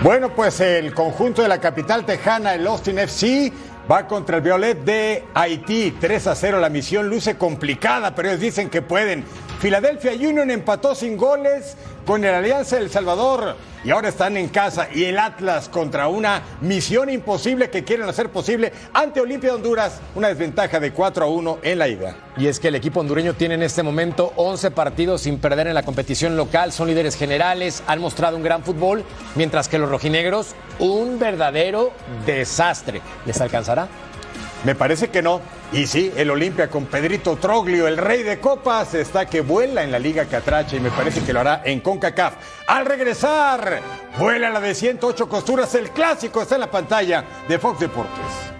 Bueno, 0.02 0.34
pues 0.34 0.60
el 0.60 0.94
conjunto 0.94 1.42
de 1.42 1.48
la 1.48 1.60
capital 1.60 2.06
tejana, 2.06 2.54
el 2.54 2.66
Austin 2.66 2.98
FC, 2.98 3.52
va 3.90 4.06
contra 4.08 4.38
el 4.38 4.42
Violet 4.42 4.82
de 4.82 5.24
Haití. 5.34 5.94
3 6.00 6.26
a 6.28 6.34
0. 6.34 6.58
La 6.58 6.70
misión 6.70 7.10
luce 7.10 7.36
complicada, 7.36 8.14
pero 8.14 8.30
ellos 8.30 8.40
dicen 8.40 8.70
que 8.70 8.80
pueden. 8.80 9.26
Philadelphia 9.60 10.12
Union 10.12 10.50
empató 10.50 10.94
sin 10.94 11.18
goles 11.18 11.76
con 12.04 12.24
el 12.24 12.34
Alianza 12.34 12.76
del 12.76 12.90
Salvador 12.90 13.56
y 13.84 13.90
ahora 13.90 14.08
están 14.08 14.36
en 14.36 14.48
casa. 14.48 14.88
Y 14.92 15.04
el 15.04 15.18
Atlas 15.18 15.68
contra 15.68 16.08
una 16.08 16.42
misión 16.60 17.10
imposible 17.10 17.70
que 17.70 17.84
quieren 17.84 18.08
hacer 18.08 18.30
posible 18.30 18.72
ante 18.92 19.20
Olimpia 19.20 19.50
de 19.50 19.56
Honduras, 19.56 20.00
una 20.14 20.28
desventaja 20.28 20.80
de 20.80 20.92
4 20.92 21.24
a 21.24 21.28
1 21.28 21.58
en 21.62 21.78
la 21.78 21.88
ida. 21.88 22.16
Y 22.36 22.46
es 22.46 22.60
que 22.60 22.68
el 22.68 22.74
equipo 22.74 23.00
hondureño 23.00 23.34
tiene 23.34 23.54
en 23.54 23.62
este 23.62 23.82
momento 23.82 24.32
11 24.36 24.70
partidos 24.70 25.22
sin 25.22 25.38
perder 25.38 25.66
en 25.66 25.74
la 25.74 25.82
competición 25.82 26.36
local, 26.36 26.72
son 26.72 26.88
líderes 26.88 27.16
generales, 27.16 27.82
han 27.86 28.00
mostrado 28.00 28.36
un 28.36 28.42
gran 28.42 28.62
fútbol, 28.62 29.04
mientras 29.34 29.68
que 29.68 29.78
los 29.78 29.90
rojinegros 29.90 30.54
un 30.78 31.18
verdadero 31.18 31.92
desastre. 32.26 33.02
¿Les 33.26 33.40
alcanzará? 33.40 33.88
Me 34.64 34.74
parece 34.74 35.08
que 35.08 35.22
no. 35.22 35.40
Y 35.72 35.86
sí, 35.86 36.12
el 36.16 36.30
Olimpia 36.30 36.68
con 36.68 36.86
Pedrito 36.86 37.36
Troglio, 37.36 37.86
el 37.86 37.96
rey 37.96 38.22
de 38.22 38.40
copas, 38.40 38.94
está 38.94 39.26
que 39.26 39.40
vuela 39.40 39.82
en 39.82 39.92
la 39.92 39.98
Liga 39.98 40.26
Catracha 40.26 40.76
y 40.76 40.80
me 40.80 40.90
parece 40.90 41.22
que 41.22 41.32
lo 41.32 41.40
hará 41.40 41.62
en 41.64 41.80
CONCACAF. 41.80 42.34
Al 42.66 42.86
regresar, 42.86 43.80
vuela 44.18 44.50
la 44.50 44.60
de 44.60 44.74
108 44.74 45.28
costuras, 45.28 45.74
el 45.74 45.90
clásico 45.90 46.42
está 46.42 46.56
en 46.56 46.62
la 46.62 46.70
pantalla 46.70 47.24
de 47.48 47.58
Fox 47.58 47.80
Deportes. 47.80 48.59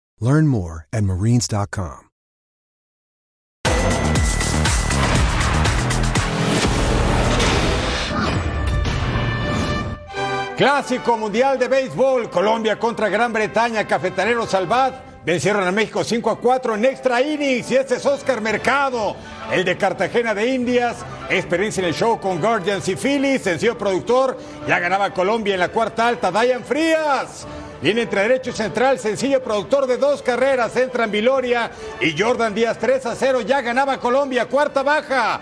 Learn 0.21 0.47
more 0.47 0.85
at 0.93 1.03
marines.com. 1.03 2.11
Clásico 10.61 11.17
Mundial 11.17 11.57
de 11.57 11.67
Béisbol, 11.67 12.29
Colombia 12.29 12.77
contra 12.77 13.09
Gran 13.09 13.33
Bretaña, 13.33 13.87
Cafetalero 13.87 14.45
Salvat. 14.45 14.93
Vencieron 15.25 15.67
a 15.67 15.71
México 15.71 16.03
5 16.03 16.29
a 16.29 16.39
4 16.39 16.75
en 16.75 16.85
extra 16.85 17.19
innings 17.19 17.71
y 17.71 17.77
este 17.77 17.95
es 17.95 18.05
Oscar 18.05 18.41
Mercado, 18.41 19.15
el 19.51 19.65
de 19.65 19.75
Cartagena 19.75 20.35
de 20.35 20.53
Indias. 20.53 20.97
Experiencia 21.31 21.81
en 21.81 21.87
el 21.87 21.95
show 21.95 22.19
con 22.19 22.39
Guardians 22.39 22.87
y 22.89 22.95
Phillies, 22.95 23.41
sencillo 23.41 23.75
productor. 23.75 24.37
Ya 24.67 24.77
ganaba 24.77 25.11
Colombia 25.11 25.55
en 25.55 25.61
la 25.61 25.69
cuarta 25.69 26.07
alta, 26.07 26.29
Dayan 26.29 26.63
Frías. 26.63 27.47
Viene 27.81 28.03
entre 28.03 28.21
derecho 28.21 28.51
y 28.51 28.53
central, 28.53 28.99
sencillo 28.99 29.43
productor 29.43 29.87
de 29.87 29.97
dos 29.97 30.21
carreras, 30.21 30.75
entran 30.75 31.09
Viloria 31.09 31.71
y 31.99 32.15
Jordan 32.15 32.53
Díaz 32.53 32.77
3 32.77 33.05
a 33.07 33.15
0, 33.15 33.41
ya 33.41 33.61
ganaba 33.61 33.97
Colombia, 33.97 34.45
cuarta 34.45 34.83
baja. 34.83 35.41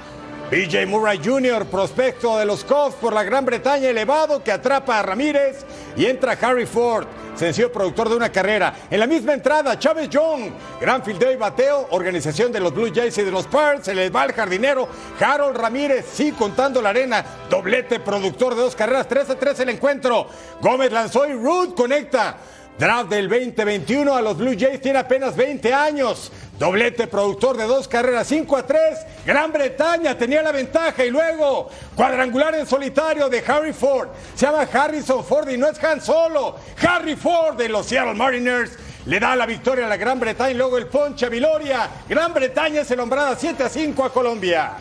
BJ 0.49 0.87
Murray 0.87 1.21
Jr., 1.23 1.67
prospecto 1.67 2.35
de 2.39 2.45
los 2.45 2.63
Cubs 2.63 2.95
por 2.95 3.13
la 3.13 3.23
Gran 3.23 3.45
Bretaña 3.45 3.87
elevado 3.87 4.43
que 4.43 4.51
atrapa 4.51 4.97
a 4.97 5.03
Ramírez 5.03 5.63
y 5.95 6.07
entra 6.07 6.35
Harry 6.41 6.65
Ford, 6.65 7.05
sencillo 7.35 7.71
productor 7.71 8.09
de 8.09 8.15
una 8.15 8.31
carrera. 8.31 8.73
En 8.89 8.99
la 8.99 9.05
misma 9.05 9.35
entrada, 9.35 9.77
Chávez 9.77 10.09
Young, 10.09 10.49
gran 10.81 11.03
fildeo 11.03 11.31
y 11.31 11.35
bateo, 11.35 11.89
organización 11.91 12.51
de 12.51 12.61
los 12.61 12.73
Blue 12.73 12.91
Jays 12.91 13.15
y 13.19 13.21
de 13.21 13.29
los 13.29 13.45
Pirates, 13.45 13.85
se 13.85 13.93
les 13.93 14.13
va 14.13 14.25
el 14.25 14.33
jardinero 14.33 14.89
Harold 15.19 15.55
Ramírez, 15.55 16.07
sí 16.11 16.31
contando 16.31 16.81
la 16.81 16.89
arena, 16.89 17.23
doblete 17.47 17.99
productor 17.99 18.55
de 18.55 18.61
dos 18.63 18.75
carreras, 18.75 19.07
3 19.07 19.29
a 19.29 19.35
3 19.37 19.59
el 19.59 19.69
encuentro. 19.69 20.29
Gómez 20.61 20.91
lanzó 20.91 21.27
y 21.27 21.33
Ruth 21.33 21.75
conecta. 21.75 22.37
Draft 22.79 23.09
del 23.09 23.27
2021 23.27 24.15
a 24.15 24.21
los 24.21 24.37
Blue 24.37 24.55
Jays 24.57 24.79
tiene 24.79 24.99
apenas 24.99 25.35
20 25.35 25.73
años. 25.73 26.31
Doblete 26.57 27.07
productor 27.07 27.57
de 27.57 27.65
dos 27.65 27.89
carreras, 27.89 28.25
5 28.27 28.55
a 28.55 28.65
3. 28.65 28.81
Gran 29.25 29.51
Bretaña 29.51 30.17
tenía 30.17 30.41
la 30.41 30.53
ventaja 30.53 31.03
y 31.03 31.09
luego 31.09 31.69
cuadrangular 31.93 32.55
en 32.55 32.65
solitario 32.65 33.27
de 33.27 33.43
Harry 33.45 33.73
Ford. 33.73 34.07
Se 34.33 34.45
llama 34.45 34.61
Harrison 34.61 35.25
Ford 35.25 35.49
y 35.49 35.57
no 35.57 35.67
es 35.67 35.83
Han 35.83 35.99
Solo. 35.99 36.55
Harry 36.81 37.17
Ford 37.17 37.57
de 37.57 37.67
los 37.67 37.85
Seattle 37.85 38.13
Mariners 38.13 38.71
le 39.07 39.19
da 39.19 39.35
la 39.35 39.45
victoria 39.45 39.85
a 39.85 39.89
la 39.89 39.97
Gran 39.97 40.17
Bretaña 40.17 40.51
y 40.51 40.53
luego 40.53 40.77
el 40.77 40.87
ponche 40.87 41.25
a 41.25 41.29
Viloria. 41.29 41.89
Gran 42.07 42.33
Bretaña 42.33 42.79
es 42.81 42.91
el 42.91 43.01
hombrada 43.01 43.35
7 43.37 43.61
a 43.61 43.67
5 43.67 44.05
a 44.05 44.13
Colombia. 44.13 44.71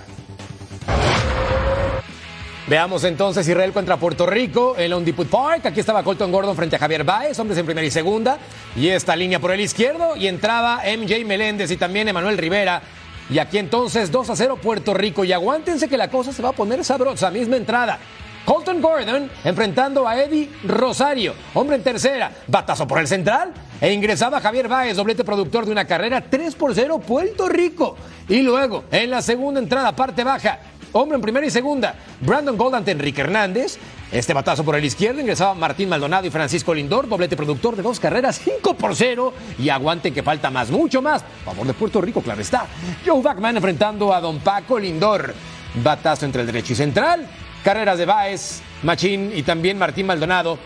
Veamos 2.68 3.02
entonces 3.04 3.48
Israel 3.48 3.72
contra 3.72 3.96
Puerto 3.96 4.26
Rico 4.26 4.74
en 4.76 4.90
Lone 4.90 5.06
Depot 5.06 5.26
Park. 5.26 5.64
Aquí 5.64 5.80
estaba 5.80 6.02
Colton 6.02 6.30
Gordon 6.30 6.54
frente 6.54 6.76
a 6.76 6.78
Javier 6.78 7.02
Baez, 7.02 7.38
hombres 7.38 7.58
en 7.58 7.64
primera 7.64 7.86
y 7.86 7.90
segunda. 7.90 8.36
Y 8.76 8.88
esta 8.88 9.16
línea 9.16 9.38
por 9.38 9.52
el 9.52 9.60
izquierdo. 9.60 10.16
Y 10.16 10.26
entraba 10.26 10.82
MJ 10.84 11.24
Meléndez 11.24 11.70
y 11.70 11.78
también 11.78 12.08
Emanuel 12.08 12.36
Rivera. 12.36 12.82
Y 13.30 13.38
aquí 13.38 13.56
entonces 13.56 14.12
2 14.12 14.28
a 14.28 14.36
0 14.36 14.58
Puerto 14.62 14.92
Rico. 14.92 15.24
Y 15.24 15.32
aguántense 15.32 15.88
que 15.88 15.96
la 15.96 16.10
cosa 16.10 16.30
se 16.30 16.42
va 16.42 16.50
a 16.50 16.52
poner 16.52 16.84
sabrosa. 16.84 17.30
Misma 17.30 17.56
entrada. 17.56 17.98
Colton 18.44 18.82
Gordon 18.82 19.30
enfrentando 19.44 20.06
a 20.06 20.22
Eddie 20.22 20.48
Rosario, 20.64 21.34
hombre 21.52 21.76
en 21.76 21.82
tercera, 21.82 22.32
batazo 22.46 22.88
por 22.88 22.98
el 22.98 23.06
central, 23.06 23.52
e 23.78 23.92
ingresaba 23.92 24.40
Javier 24.40 24.68
Báez, 24.68 24.96
doblete 24.96 25.22
productor 25.22 25.66
de 25.66 25.72
una 25.72 25.84
carrera 25.84 26.22
3 26.22 26.54
por 26.54 26.74
0 26.74 26.98
Puerto 27.06 27.46
Rico. 27.46 27.94
Y 28.26 28.40
luego, 28.40 28.84
en 28.90 29.10
la 29.10 29.20
segunda 29.20 29.60
entrada, 29.60 29.94
parte 29.94 30.24
baja, 30.24 30.60
hombre 30.92 31.16
en 31.16 31.22
primera 31.22 31.46
y 31.46 31.50
segunda, 31.50 31.94
Brandon 32.20 32.56
Gold 32.56 32.76
ante 32.76 32.90
Enrique 32.90 33.20
Hernández. 33.20 33.78
Este 34.10 34.32
batazo 34.32 34.64
por 34.64 34.74
el 34.74 34.84
izquierdo 34.84 35.20
ingresaba 35.20 35.54
Martín 35.54 35.88
Maldonado 35.88 36.26
y 36.26 36.30
Francisco 36.30 36.72
Lindor, 36.72 37.08
doblete 37.08 37.36
productor 37.36 37.76
de 37.76 37.82
dos 37.82 38.00
carreras, 38.00 38.40
5 38.42 38.74
por 38.74 38.96
0. 38.96 39.34
Y 39.58 39.68
aguanten 39.68 40.14
que 40.14 40.22
falta 40.22 40.50
más, 40.50 40.70
mucho 40.70 41.02
más. 41.02 41.22
Favor 41.44 41.66
de 41.66 41.74
Puerto 41.74 42.00
Rico, 42.00 42.22
claro 42.22 42.40
está. 42.40 42.66
Joe 43.04 43.20
Backman 43.20 43.56
enfrentando 43.56 44.12
a 44.14 44.20
Don 44.20 44.38
Paco 44.38 44.78
Lindor. 44.78 45.34
Batazo 45.82 46.24
entre 46.24 46.40
el 46.40 46.46
derecho 46.46 46.72
y 46.72 46.76
central. 46.76 47.26
Carreras 47.62 47.98
de 47.98 48.06
Baez, 48.06 48.62
Machín 48.82 49.32
y 49.34 49.42
también 49.42 49.78
Martín 49.78 50.06
Maldonado. 50.06 50.58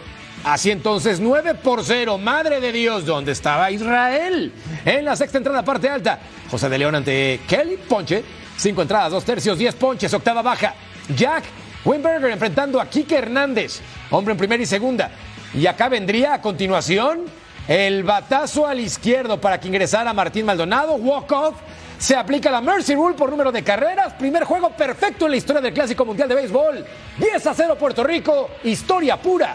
Así 0.45 0.71
entonces, 0.71 1.21
9 1.21 1.55
por 1.55 1.85
0. 1.85 2.19
Madre 2.19 2.61
de 2.61 2.73
Dios, 2.73 3.07
¿dónde 3.07 3.33
estaba 3.33 3.71
Israel? 3.71 4.53
En 4.85 5.05
la 5.05 5.17
sexta 5.17 5.39
entrada, 5.39 5.65
parte 5.65 5.89
alta. 5.89 6.19
José 6.51 6.69
de 6.69 6.79
León 6.79 6.95
ante 6.95 7.41
Kelly 7.49 7.77
Ponche. 7.89 8.23
Cinco 8.57 8.83
entradas, 8.83 9.13
dos 9.13 9.25
tercios, 9.25 9.59
10 9.59 9.75
ponches, 9.77 10.13
octava 10.15 10.43
baja. 10.43 10.75
Jack 11.17 11.45
Wimberger 11.85 12.31
enfrentando 12.31 12.81
a 12.81 12.87
Kike 12.87 13.17
Hernández. 13.17 13.81
Hombre 14.11 14.33
en 14.33 14.39
primera 14.39 14.63
y 14.63 14.67
segunda. 14.67 15.11
Y 15.55 15.67
acá 15.67 15.89
vendría 15.89 16.35
a 16.35 16.41
continuación 16.41 17.25
el 17.69 18.03
batazo 18.05 18.67
al 18.67 18.81
izquierdo 18.81 19.41
para 19.41 19.59
que 19.59 19.69
ingresara 19.69 20.13
Martín 20.13 20.47
Maldonado. 20.47 20.95
Walk-off. 20.95 21.57
Se 21.99 22.17
aplica 22.17 22.51
la 22.51 22.61
Mercy 22.61 22.97
Rule 22.97 23.15
por 23.15 23.31
número 23.31 23.53
de 23.53 23.63
carreras. 23.63 24.15
Primer 24.15 24.45
juego 24.45 24.71
perfecto 24.71 25.27
en 25.27 25.33
la 25.33 25.37
historia 25.37 25.63
del 25.63 25.73
Clásico 25.73 26.05
Mundial 26.05 26.29
de 26.29 26.35
Béisbol. 26.35 26.85
10 27.19 27.47
a 27.47 27.55
0 27.55 27.77
Puerto 27.79 28.03
Rico. 28.03 28.51
Historia 28.65 29.17
pura. 29.17 29.55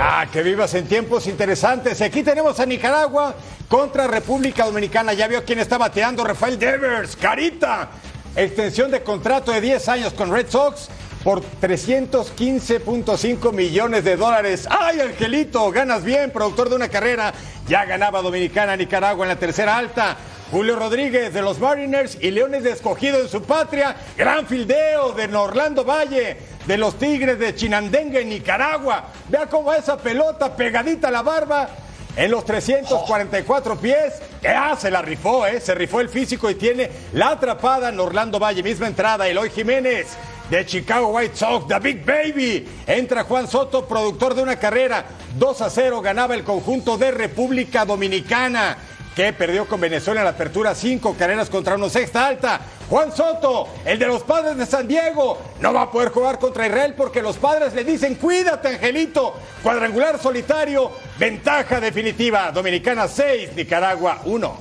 Ah, 0.00 0.26
que 0.30 0.42
vivas 0.42 0.72
en 0.74 0.86
tiempos 0.86 1.26
interesantes. 1.26 2.00
Aquí 2.00 2.22
tenemos 2.22 2.58
a 2.60 2.66
Nicaragua 2.66 3.34
contra 3.68 4.06
República 4.06 4.64
Dominicana. 4.66 5.12
Ya 5.12 5.28
vio 5.28 5.44
quién 5.44 5.58
está 5.58 5.78
bateando. 5.78 6.24
Rafael 6.24 6.58
Devers, 6.58 7.16
Carita. 7.16 7.90
Extensión 8.36 8.90
de 8.90 9.02
contrato 9.02 9.52
de 9.52 9.60
10 9.60 9.88
años 9.88 10.12
con 10.12 10.32
Red 10.32 10.48
Sox. 10.48 10.88
por 11.22 11.42
315.5 11.62 13.52
millones 13.52 14.04
de 14.04 14.16
dólares. 14.16 14.68
¡Ay, 14.68 15.00
Angelito! 15.00 15.70
Ganas 15.70 16.04
bien, 16.04 16.30
productor 16.30 16.68
de 16.68 16.76
una 16.76 16.88
carrera. 16.88 17.32
Ya 17.66 17.86
ganaba 17.86 18.20
Dominicana 18.20 18.76
Nicaragua 18.76 19.24
en 19.24 19.30
la 19.30 19.36
tercera 19.36 19.78
alta. 19.78 20.18
Julio 20.50 20.76
Rodríguez 20.76 21.32
de 21.32 21.40
los 21.40 21.58
Mariners 21.58 22.18
y 22.20 22.30
Leones 22.30 22.62
de 22.62 22.72
Escogido 22.72 23.20
en 23.20 23.28
su 23.28 23.42
patria. 23.42 23.96
Gran 24.18 24.46
fildeo 24.46 25.12
de 25.12 25.34
Orlando 25.34 25.82
Valle 25.82 26.36
de 26.66 26.76
los 26.76 26.98
Tigres 26.98 27.38
de 27.38 27.54
Chinandengue 27.54 28.20
en 28.20 28.28
Nicaragua. 28.28 29.06
Vea 29.30 29.46
cómo 29.46 29.72
esa 29.72 29.96
pelota 29.96 30.54
pegadita 30.54 31.08
a 31.08 31.10
la 31.10 31.22
barba 31.22 31.68
en 32.16 32.30
los 32.30 32.44
344 32.44 33.76
pies. 33.76 34.14
Ah, 34.46 34.76
se 34.78 34.90
la 34.90 35.02
rifó, 35.02 35.46
¿eh? 35.46 35.60
Se 35.60 35.74
rifó 35.74 36.00
el 36.00 36.08
físico 36.08 36.50
y 36.50 36.54
tiene 36.54 36.90
la 37.12 37.30
atrapada 37.30 37.88
en 37.88 38.00
Orlando 38.00 38.38
Valle. 38.38 38.62
Misma 38.62 38.86
entrada, 38.86 39.26
Eloy 39.28 39.50
Jiménez 39.50 40.08
de 40.50 40.66
Chicago 40.66 41.08
White 41.08 41.36
Sox, 41.36 41.66
The 41.66 41.78
Big 41.78 42.04
Baby. 42.04 42.68
Entra 42.86 43.24
Juan 43.24 43.48
Soto, 43.48 43.86
productor 43.86 44.34
de 44.34 44.42
una 44.42 44.56
carrera. 44.56 45.04
2 45.38 45.60
a 45.62 45.70
0 45.70 46.00
ganaba 46.00 46.34
el 46.34 46.44
conjunto 46.44 46.96
de 46.96 47.10
República 47.10 47.84
Dominicana 47.84 48.76
que 49.14 49.32
perdió 49.32 49.66
con 49.66 49.80
Venezuela 49.80 50.20
en 50.20 50.24
la 50.24 50.32
apertura, 50.32 50.74
cinco 50.74 51.14
carreras 51.16 51.48
contra 51.48 51.76
una 51.76 51.88
sexta 51.88 52.26
alta. 52.26 52.60
Juan 52.88 53.14
Soto, 53.14 53.68
el 53.84 53.98
de 53.98 54.06
los 54.06 54.22
padres 54.22 54.56
de 54.56 54.66
San 54.66 54.88
Diego, 54.88 55.38
no 55.60 55.72
va 55.72 55.82
a 55.82 55.90
poder 55.90 56.10
jugar 56.10 56.38
contra 56.38 56.66
Israel 56.66 56.94
porque 56.96 57.22
los 57.22 57.36
padres 57.36 57.74
le 57.74 57.84
dicen, 57.84 58.16
cuídate 58.16 58.68
Angelito. 58.68 59.34
Cuadrangular 59.62 60.20
solitario, 60.20 60.90
ventaja 61.18 61.80
definitiva. 61.80 62.50
Dominicana 62.50 63.06
6, 63.06 63.50
Nicaragua 63.54 64.20
1. 64.24 64.56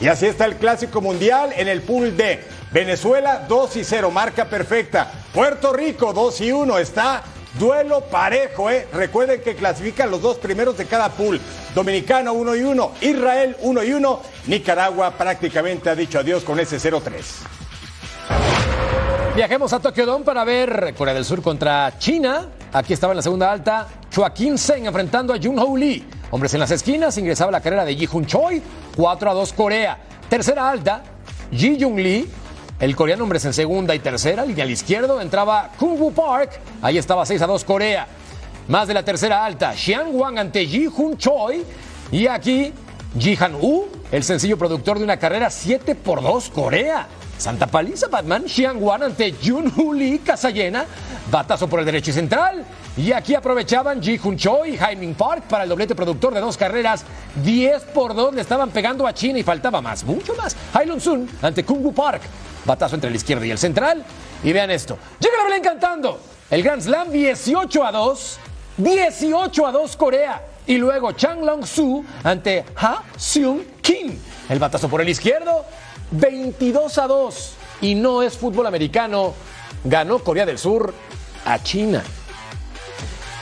Y 0.00 0.08
así 0.08 0.26
está 0.26 0.46
el 0.46 0.56
Clásico 0.56 1.00
Mundial 1.00 1.52
en 1.56 1.68
el 1.68 1.82
pool 1.82 2.16
D. 2.16 2.42
Venezuela 2.72 3.44
2 3.48 3.76
y 3.76 3.84
0, 3.84 4.10
marca 4.10 4.44
perfecta. 4.44 5.10
Puerto 5.34 5.72
Rico 5.72 6.12
2 6.12 6.40
y 6.42 6.52
1, 6.52 6.78
está 6.78 7.22
Duelo 7.58 8.02
parejo, 8.02 8.70
¿eh? 8.70 8.86
Recuerden 8.92 9.40
que 9.42 9.56
clasifican 9.56 10.10
los 10.10 10.22
dos 10.22 10.38
primeros 10.38 10.76
de 10.76 10.86
cada 10.86 11.08
pool. 11.10 11.40
Dominicano 11.74 12.32
1 12.32 12.56
y 12.56 12.62
1, 12.62 12.92
Israel 13.00 13.56
1 13.60 13.82
y 13.82 13.92
1, 13.92 14.22
Nicaragua 14.46 15.10
prácticamente 15.10 15.90
ha 15.90 15.94
dicho 15.94 16.18
adiós 16.20 16.44
con 16.44 16.60
ese 16.60 16.78
0-3. 16.78 17.10
Viajemos 19.34 19.72
a 19.72 19.80
Tokio 19.80 20.06
Dome 20.06 20.24
para 20.24 20.44
ver 20.44 20.94
Corea 20.96 21.14
del 21.14 21.24
Sur 21.24 21.42
contra 21.42 21.98
China. 21.98 22.48
Aquí 22.72 22.92
estaba 22.92 23.12
en 23.12 23.16
la 23.16 23.22
segunda 23.22 23.50
alta 23.50 23.88
Joaquín 24.14 24.56
Zheng 24.58 24.86
enfrentando 24.86 25.32
a 25.32 25.38
Jun 25.38 25.58
Ho 25.58 25.76
Lee. 25.76 26.04
Hombres 26.30 26.54
en 26.54 26.60
las 26.60 26.70
esquinas, 26.70 27.18
ingresaba 27.18 27.50
la 27.50 27.60
carrera 27.60 27.84
de 27.84 27.96
Ji 27.96 28.08
Hun 28.12 28.26
Choi, 28.26 28.62
4 28.96 29.30
a 29.30 29.34
2 29.34 29.52
Corea. 29.54 29.98
Tercera 30.28 30.70
alta, 30.70 31.02
Ji 31.50 31.76
Jung 31.80 31.98
Lee 31.98 32.28
el 32.80 32.96
coreano 32.96 33.24
hombres 33.24 33.44
en 33.44 33.52
segunda 33.52 33.94
y 33.94 33.98
tercera, 33.98 34.44
línea 34.44 34.64
al 34.64 34.70
izquierdo, 34.70 35.20
entraba 35.20 35.70
Kung 35.78 36.12
Park, 36.14 36.58
ahí 36.80 36.96
estaba 36.96 37.26
6 37.26 37.42
a 37.42 37.46
2 37.46 37.64
Corea. 37.64 38.06
Más 38.68 38.88
de 38.88 38.94
la 38.94 39.04
tercera 39.04 39.44
alta, 39.44 39.74
Xiang 39.74 40.14
Wang 40.14 40.38
ante 40.38 40.66
Ji 40.66 40.86
Hun 40.86 41.18
Choi. 41.18 41.62
Y 42.10 42.26
aquí, 42.26 42.72
Ji 43.18 43.36
Han 43.38 43.56
Woo, 43.56 43.88
el 44.10 44.22
sencillo 44.22 44.56
productor 44.56 44.98
de 44.98 45.04
una 45.04 45.18
carrera 45.18 45.50
7 45.50 45.94
por 45.94 46.22
2 46.22 46.50
Corea. 46.50 47.06
Santa 47.36 47.66
paliza 47.66 48.08
Batman, 48.08 48.44
Xiang 48.46 48.82
Wan 48.82 49.02
ante 49.02 49.34
Jun 49.42 49.72
Hu 49.76 49.92
Lee, 49.92 50.20
casa 50.24 50.50
llena, 50.50 50.84
batazo 51.30 51.68
por 51.68 51.80
el 51.80 51.86
derecho 51.86 52.10
y 52.10 52.14
central. 52.14 52.64
Y 52.96 53.12
aquí 53.12 53.34
aprovechaban 53.34 54.02
Ji 54.02 54.20
Hun 54.22 54.36
Choi 54.36 54.74
y 54.74 54.76
Jaiming 54.76 55.14
Park 55.14 55.44
para 55.48 55.64
el 55.64 55.68
doblete 55.68 55.94
productor 55.94 56.32
de 56.32 56.40
dos 56.40 56.56
carreras. 56.56 57.04
10 57.42 57.82
por 57.94 58.14
2 58.14 58.34
le 58.34 58.40
estaban 58.40 58.70
pegando 58.70 59.06
a 59.06 59.12
China 59.12 59.38
y 59.38 59.42
faltaba 59.42 59.80
más, 59.80 60.04
mucho 60.04 60.34
más. 60.34 60.56
Hailun 60.72 61.00
Sun 61.00 61.28
ante 61.42 61.64
Kung 61.64 61.84
Wu 61.84 61.92
Park. 61.92 62.22
Batazo 62.64 62.94
entre 62.94 63.10
el 63.10 63.16
izquierdo 63.16 63.44
y 63.44 63.50
el 63.50 63.58
central. 63.58 64.04
Y 64.42 64.52
vean 64.52 64.70
esto. 64.70 64.98
Llega 65.18 65.36
la 65.38 65.44
Belén 65.44 65.62
cantando. 65.62 66.20
El 66.50 66.62
Grand 66.62 66.82
Slam 66.82 67.10
18 67.10 67.84
a 67.84 67.92
2. 67.92 68.38
18 68.78 69.66
a 69.66 69.72
2 69.72 69.96
Corea. 69.96 70.42
Y 70.66 70.76
luego 70.76 71.12
Chang 71.12 71.42
Long 71.42 71.64
Su 71.64 72.04
ante 72.22 72.64
Ha 72.76 73.02
Seung 73.16 73.62
Kim. 73.80 74.18
El 74.48 74.58
batazo 74.58 74.88
por 74.88 75.00
el 75.00 75.08
izquierdo. 75.08 75.64
22 76.10 76.98
a 76.98 77.06
2. 77.06 77.52
Y 77.82 77.94
no 77.94 78.22
es 78.22 78.36
fútbol 78.36 78.66
americano. 78.66 79.34
Ganó 79.84 80.18
Corea 80.18 80.46
del 80.46 80.58
Sur 80.58 80.92
a 81.44 81.62
China. 81.62 82.02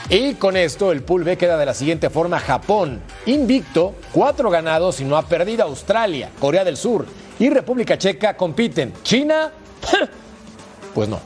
Y 0.09 0.33
con 0.35 0.57
esto 0.57 0.91
el 0.91 1.03
pool 1.03 1.23
B 1.23 1.37
queda 1.37 1.57
de 1.57 1.65
la 1.65 1.73
siguiente 1.73 2.09
forma. 2.09 2.39
Japón, 2.39 3.01
invicto, 3.27 3.95
cuatro 4.11 4.49
ganados 4.49 4.99
y 5.01 5.03
no 5.03 5.17
ha 5.17 5.23
perdido. 5.23 5.63
Australia, 5.65 6.31
Corea 6.39 6.63
del 6.63 6.77
Sur 6.77 7.05
y 7.39 7.49
República 7.49 7.97
Checa 7.97 8.35
compiten. 8.35 8.93
China, 9.03 9.51
pues 10.93 11.09
no. 11.09 11.19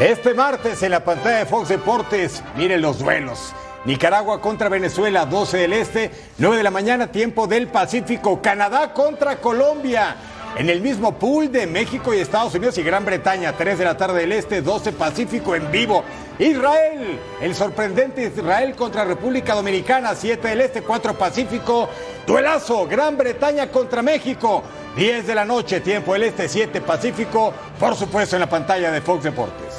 Este 0.00 0.34
martes 0.34 0.82
en 0.82 0.90
la 0.90 1.04
pantalla 1.04 1.38
de 1.38 1.46
Fox 1.46 1.68
Deportes, 1.68 2.42
miren 2.56 2.82
los 2.82 2.98
duelos. 2.98 3.54
Nicaragua 3.84 4.40
contra 4.40 4.68
Venezuela, 4.68 5.26
12 5.26 5.58
del 5.58 5.72
Este, 5.72 6.10
9 6.38 6.56
de 6.56 6.62
la 6.62 6.70
mañana, 6.70 7.12
tiempo 7.12 7.46
del 7.46 7.68
Pacífico. 7.68 8.42
Canadá 8.42 8.92
contra 8.92 9.36
Colombia. 9.36 10.16
En 10.56 10.70
el 10.70 10.80
mismo 10.80 11.18
pool 11.18 11.50
de 11.50 11.66
México 11.66 12.14
y 12.14 12.18
Estados 12.18 12.54
Unidos 12.54 12.78
y 12.78 12.82
Gran 12.82 13.04
Bretaña, 13.04 13.52
3 13.52 13.76
de 13.78 13.84
la 13.84 13.96
tarde 13.96 14.20
del 14.20 14.32
Este, 14.32 14.62
12 14.62 14.92
Pacífico 14.92 15.54
en 15.54 15.70
vivo. 15.70 16.02
Israel, 16.38 17.18
el 17.40 17.54
sorprendente 17.54 18.24
Israel 18.24 18.74
contra 18.74 19.04
República 19.04 19.54
Dominicana, 19.54 20.14
7 20.14 20.48
del 20.48 20.60
Este, 20.60 20.82
4 20.82 21.14
Pacífico. 21.14 21.88
Duelazo, 22.26 22.86
Gran 22.86 23.18
Bretaña 23.18 23.70
contra 23.70 24.00
México, 24.00 24.62
10 24.96 25.26
de 25.26 25.34
la 25.34 25.44
noche, 25.44 25.80
tiempo 25.80 26.14
del 26.14 26.24
Este, 26.24 26.48
7 26.48 26.80
Pacífico, 26.80 27.52
por 27.78 27.94
supuesto 27.94 28.36
en 28.36 28.40
la 28.40 28.48
pantalla 28.48 28.90
de 28.90 29.00
Fox 29.02 29.24
Deportes. 29.24 29.74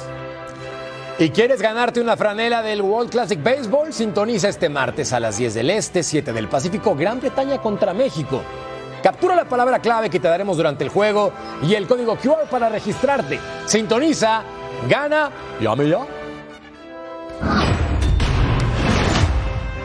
¿Y 1.18 1.30
quieres 1.30 1.60
ganarte 1.60 2.00
una 2.00 2.16
franela 2.16 2.62
del 2.62 2.82
World 2.82 3.10
Classic 3.10 3.42
Baseball? 3.42 3.92
Sintoniza 3.92 4.48
este 4.48 4.68
martes 4.68 5.12
a 5.12 5.18
las 5.18 5.38
10 5.38 5.54
del 5.54 5.70
Este, 5.70 6.02
7 6.02 6.32
del 6.32 6.48
Pacífico, 6.48 6.94
Gran 6.94 7.20
Bretaña 7.20 7.58
contra 7.58 7.92
México. 7.92 8.42
Captura 9.02 9.34
la 9.34 9.46
palabra 9.46 9.80
clave 9.80 10.10
que 10.10 10.20
te 10.20 10.28
daremos 10.28 10.56
durante 10.56 10.84
el 10.84 10.90
juego 10.90 11.32
y 11.62 11.74
el 11.74 11.86
código 11.86 12.16
QR 12.16 12.48
para 12.50 12.68
registrarte. 12.68 13.40
Sintoniza, 13.64 14.42
gana, 14.88 15.30
llame 15.60 15.88
ya. 15.88 16.15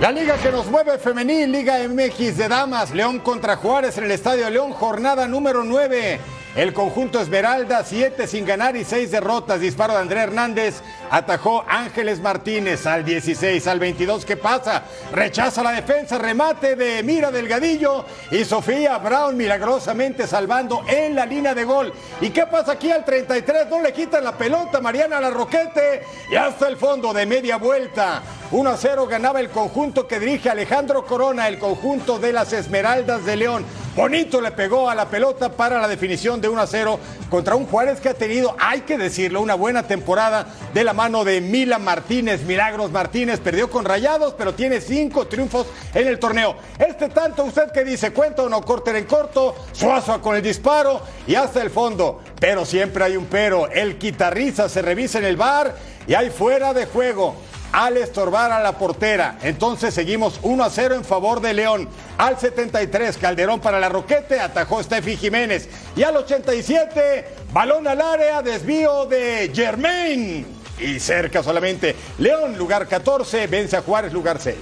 La 0.01 0.11
liga 0.11 0.35
que 0.37 0.49
nos 0.49 0.65
mueve 0.65 0.97
femenil, 0.97 1.51
Liga 1.51 1.77
MX 1.87 2.35
de 2.35 2.47
Damas, 2.47 2.89
León 2.89 3.19
contra 3.19 3.55
Juárez 3.55 3.99
en 3.99 4.05
el 4.05 4.09
Estadio 4.09 4.49
León, 4.49 4.71
jornada 4.71 5.27
número 5.27 5.63
9. 5.63 6.19
El 6.55 6.73
conjunto 6.73 7.21
Esmeralda, 7.21 7.83
7 7.83 8.25
sin 8.25 8.43
ganar 8.43 8.75
y 8.75 8.83
6 8.83 9.11
derrotas. 9.11 9.61
Disparo 9.61 9.93
de 9.93 9.99
André 9.99 10.21
Hernández. 10.21 10.81
Atajó 11.11 11.65
Ángeles 11.67 12.21
Martínez 12.21 12.87
al 12.87 13.03
16, 13.03 13.67
al 13.67 13.79
22. 13.79 14.23
¿Qué 14.23 14.37
pasa? 14.37 14.83
Rechaza 15.11 15.61
la 15.61 15.73
defensa. 15.73 16.17
Remate 16.17 16.77
de 16.77 17.03
Mira 17.03 17.29
Delgadillo. 17.31 18.05
Y 18.31 18.45
Sofía 18.45 18.97
Brown 18.97 19.35
milagrosamente 19.35 20.25
salvando 20.25 20.85
en 20.87 21.13
la 21.13 21.25
línea 21.25 21.53
de 21.53 21.65
gol. 21.65 21.91
¿Y 22.21 22.29
qué 22.29 22.47
pasa 22.47 22.71
aquí 22.71 22.91
al 22.91 23.03
33? 23.03 23.67
No 23.69 23.81
le 23.81 23.91
quitan 23.91 24.23
la 24.23 24.37
pelota. 24.37 24.79
Mariana 24.79 25.19
Larroquete. 25.19 26.03
Y 26.31 26.35
hasta 26.37 26.69
el 26.69 26.77
fondo 26.77 27.11
de 27.11 27.25
media 27.25 27.57
vuelta. 27.57 28.21
1 28.51 28.69
a 28.69 28.77
0 28.77 29.07
ganaba 29.07 29.41
el 29.41 29.49
conjunto 29.49 30.07
que 30.07 30.19
dirige 30.19 30.49
Alejandro 30.49 31.05
Corona, 31.05 31.47
el 31.47 31.57
conjunto 31.57 32.19
de 32.19 32.33
las 32.33 32.51
Esmeraldas 32.51 33.25
de 33.25 33.37
León. 33.37 33.65
Bonito 33.95 34.41
le 34.41 34.51
pegó 34.51 34.89
a 34.89 34.95
la 34.95 35.09
pelota 35.09 35.51
para 35.51 35.79
la 35.79 35.87
definición 35.87 36.39
de 36.41 36.49
1 36.49 36.61
a 36.61 36.67
0 36.67 36.99
contra 37.29 37.55
un 37.55 37.65
Juárez 37.65 38.01
que 38.01 38.09
ha 38.09 38.13
tenido, 38.13 38.55
hay 38.59 38.81
que 38.81 38.97
decirlo, 38.97 39.41
una 39.41 39.55
buena 39.55 39.83
temporada 39.83 40.47
de 40.73 40.83
la 40.83 40.93
mano 41.01 41.23
de 41.23 41.41
Mila 41.41 41.79
Martínez. 41.79 42.43
Milagros 42.43 42.91
Martínez 42.91 43.39
perdió 43.39 43.71
con 43.71 43.85
Rayados, 43.85 44.35
pero 44.37 44.53
tiene 44.53 44.79
cinco 44.81 45.25
triunfos 45.25 45.65
en 45.95 46.07
el 46.07 46.19
torneo. 46.19 46.55
Este 46.77 47.09
tanto, 47.09 47.43
usted 47.43 47.71
que 47.71 47.83
dice, 47.83 48.13
cuenta 48.13 48.43
o 48.43 48.49
no, 48.49 48.61
corte 48.61 48.95
en 48.95 49.05
corto, 49.05 49.55
Suazo 49.71 50.21
con 50.21 50.35
el 50.35 50.43
disparo 50.43 51.01
y 51.25 51.33
hasta 51.33 51.59
el 51.63 51.71
fondo. 51.71 52.21
Pero 52.39 52.65
siempre 52.65 53.03
hay 53.03 53.17
un 53.17 53.25
pero. 53.25 53.67
El 53.71 53.97
quitarriza 53.97 54.69
se 54.69 54.83
revisa 54.83 55.17
en 55.17 55.25
el 55.25 55.37
bar 55.37 55.75
y 56.05 56.13
hay 56.13 56.29
fuera 56.29 56.71
de 56.71 56.85
juego 56.85 57.33
al 57.71 57.97
estorbar 57.97 58.51
a 58.51 58.61
la 58.61 58.73
portera. 58.73 59.39
Entonces 59.41 59.95
seguimos 59.95 60.39
1 60.43 60.63
a 60.63 60.69
0 60.69 60.93
en 60.93 61.03
favor 61.03 61.41
de 61.41 61.55
León. 61.55 61.89
Al 62.19 62.37
73, 62.37 63.17
Calderón 63.17 63.59
para 63.59 63.79
la 63.79 63.89
Roquete, 63.89 64.39
atajó 64.39 64.83
Steffi 64.83 65.17
Jiménez. 65.17 65.67
Y 65.95 66.03
al 66.03 66.15
87, 66.15 67.25
balón 67.51 67.87
al 67.87 68.01
área, 68.01 68.43
desvío 68.43 69.07
de 69.07 69.51
Germain. 69.51 70.60
Y 70.81 70.99
cerca 70.99 71.43
solamente. 71.43 71.95
León, 72.17 72.57
lugar 72.57 72.87
14, 72.87 73.47
vence 73.47 73.77
a 73.77 73.81
Juárez, 73.81 74.11
lugar 74.11 74.39
6. 74.39 74.55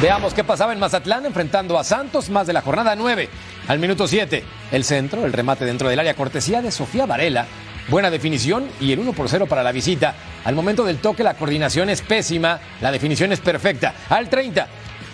Veamos 0.00 0.34
qué 0.34 0.44
pasaba 0.44 0.72
en 0.72 0.78
Mazatlán 0.78 1.26
enfrentando 1.26 1.78
a 1.78 1.84
Santos, 1.84 2.30
más 2.30 2.46
de 2.46 2.52
la 2.52 2.62
jornada 2.62 2.94
9. 2.94 3.28
Al 3.68 3.78
minuto 3.78 4.06
7, 4.06 4.44
el 4.72 4.84
centro, 4.84 5.24
el 5.24 5.32
remate 5.32 5.64
dentro 5.64 5.88
del 5.88 5.98
área 5.98 6.14
cortesía 6.14 6.60
de 6.60 6.72
Sofía 6.72 7.06
Varela 7.06 7.46
Buena 7.88 8.10
definición 8.10 8.68
y 8.80 8.92
el 8.92 9.00
1 9.00 9.12
por 9.12 9.28
0 9.28 9.46
para 9.46 9.62
la 9.62 9.72
visita. 9.72 10.14
Al 10.44 10.54
momento 10.54 10.84
del 10.84 10.98
toque 10.98 11.24
la 11.24 11.34
coordinación 11.34 11.90
es 11.90 12.00
pésima, 12.00 12.60
la 12.80 12.92
definición 12.92 13.32
es 13.32 13.40
perfecta. 13.40 13.94
Al 14.08 14.28
30, 14.28 14.66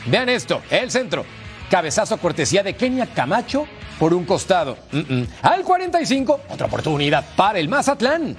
vean 0.06 0.28
esto, 0.28 0.62
el 0.70 0.90
centro. 0.90 1.24
Cabezazo 1.70 2.18
cortesía 2.18 2.62
de 2.62 2.74
Kenia 2.74 3.06
Camacho 3.06 3.66
por 3.98 4.14
un 4.14 4.24
costado. 4.24 4.76
Mm 4.92 4.98
-mm. 4.98 5.26
Al 5.42 5.64
45, 5.64 6.40
otra 6.50 6.66
oportunidad 6.66 7.24
para 7.36 7.58
el 7.58 7.68
Mazatlán. 7.68 8.36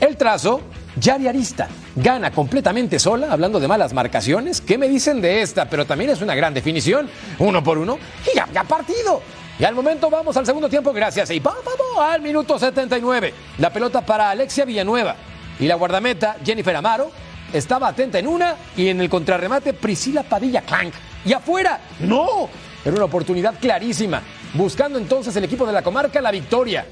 El 0.00 0.16
trazo, 0.16 0.60
Yari 0.96 1.26
Arista, 1.26 1.68
gana 1.94 2.30
completamente 2.30 2.98
sola, 2.98 3.28
hablando 3.30 3.58
de 3.58 3.66
malas 3.66 3.94
marcaciones. 3.94 4.60
¿Qué 4.60 4.76
me 4.76 4.88
dicen 4.88 5.20
de 5.22 5.40
esta? 5.40 5.68
Pero 5.70 5.86
también 5.86 6.10
es 6.10 6.20
una 6.20 6.34
gran 6.34 6.52
definición, 6.52 7.08
uno 7.38 7.64
por 7.64 7.78
uno, 7.78 7.98
y 8.30 8.36
ya, 8.36 8.46
ya 8.52 8.64
partido. 8.64 9.22
Y 9.58 9.64
al 9.64 9.74
momento 9.74 10.10
vamos 10.10 10.36
al 10.36 10.44
segundo 10.44 10.68
tiempo, 10.68 10.92
gracias. 10.92 11.30
Y 11.30 11.40
vamos 11.40 11.66
al 11.98 12.20
minuto 12.20 12.58
79. 12.58 13.32
La 13.58 13.72
pelota 13.72 14.04
para 14.04 14.30
Alexia 14.30 14.66
Villanueva. 14.66 15.16
Y 15.58 15.66
la 15.66 15.76
guardameta, 15.76 16.36
Jennifer 16.44 16.76
Amaro, 16.76 17.10
estaba 17.52 17.88
atenta 17.88 18.18
en 18.18 18.26
una 18.26 18.54
y 18.76 18.88
en 18.88 19.00
el 19.00 19.08
contrarremate, 19.08 19.72
Priscila 19.72 20.24
Padilla 20.24 20.60
Clank. 20.60 20.92
Y 21.24 21.32
afuera, 21.32 21.80
no. 22.00 22.50
Era 22.84 22.94
una 22.94 23.06
oportunidad 23.06 23.54
clarísima. 23.58 24.20
Buscando 24.52 24.98
entonces 24.98 25.34
el 25.36 25.44
equipo 25.44 25.66
de 25.66 25.72
la 25.72 25.82
comarca 25.82 26.20
la 26.20 26.30
victoria. 26.30 26.86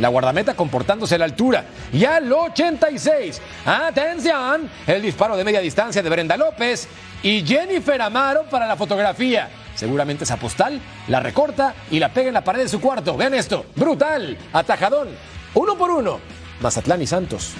La 0.00 0.08
guardameta 0.08 0.54
comportándose 0.54 1.14
a 1.14 1.18
la 1.18 1.26
altura. 1.26 1.64
Y 1.92 2.04
al 2.04 2.32
86. 2.32 3.40
Atención. 3.66 4.68
El 4.86 5.02
disparo 5.02 5.36
de 5.36 5.44
media 5.44 5.60
distancia 5.60 6.02
de 6.02 6.08
Brenda 6.08 6.36
López. 6.36 6.88
Y 7.22 7.46
Jennifer 7.46 8.00
Amaro 8.00 8.44
para 8.44 8.66
la 8.66 8.76
fotografía. 8.76 9.50
Seguramente 9.74 10.24
esa 10.24 10.36
postal 10.36 10.80
la 11.08 11.20
recorta 11.20 11.74
y 11.90 11.98
la 11.98 12.12
pega 12.12 12.28
en 12.28 12.34
la 12.34 12.44
pared 12.44 12.62
de 12.62 12.68
su 12.68 12.80
cuarto. 12.80 13.16
Vean 13.16 13.34
esto. 13.34 13.66
Brutal. 13.76 14.36
Atajadón. 14.52 15.08
Uno 15.54 15.76
por 15.76 15.90
uno. 15.90 16.18
Mazatlán 16.60 17.02
y 17.02 17.06
Santos. 17.06 17.52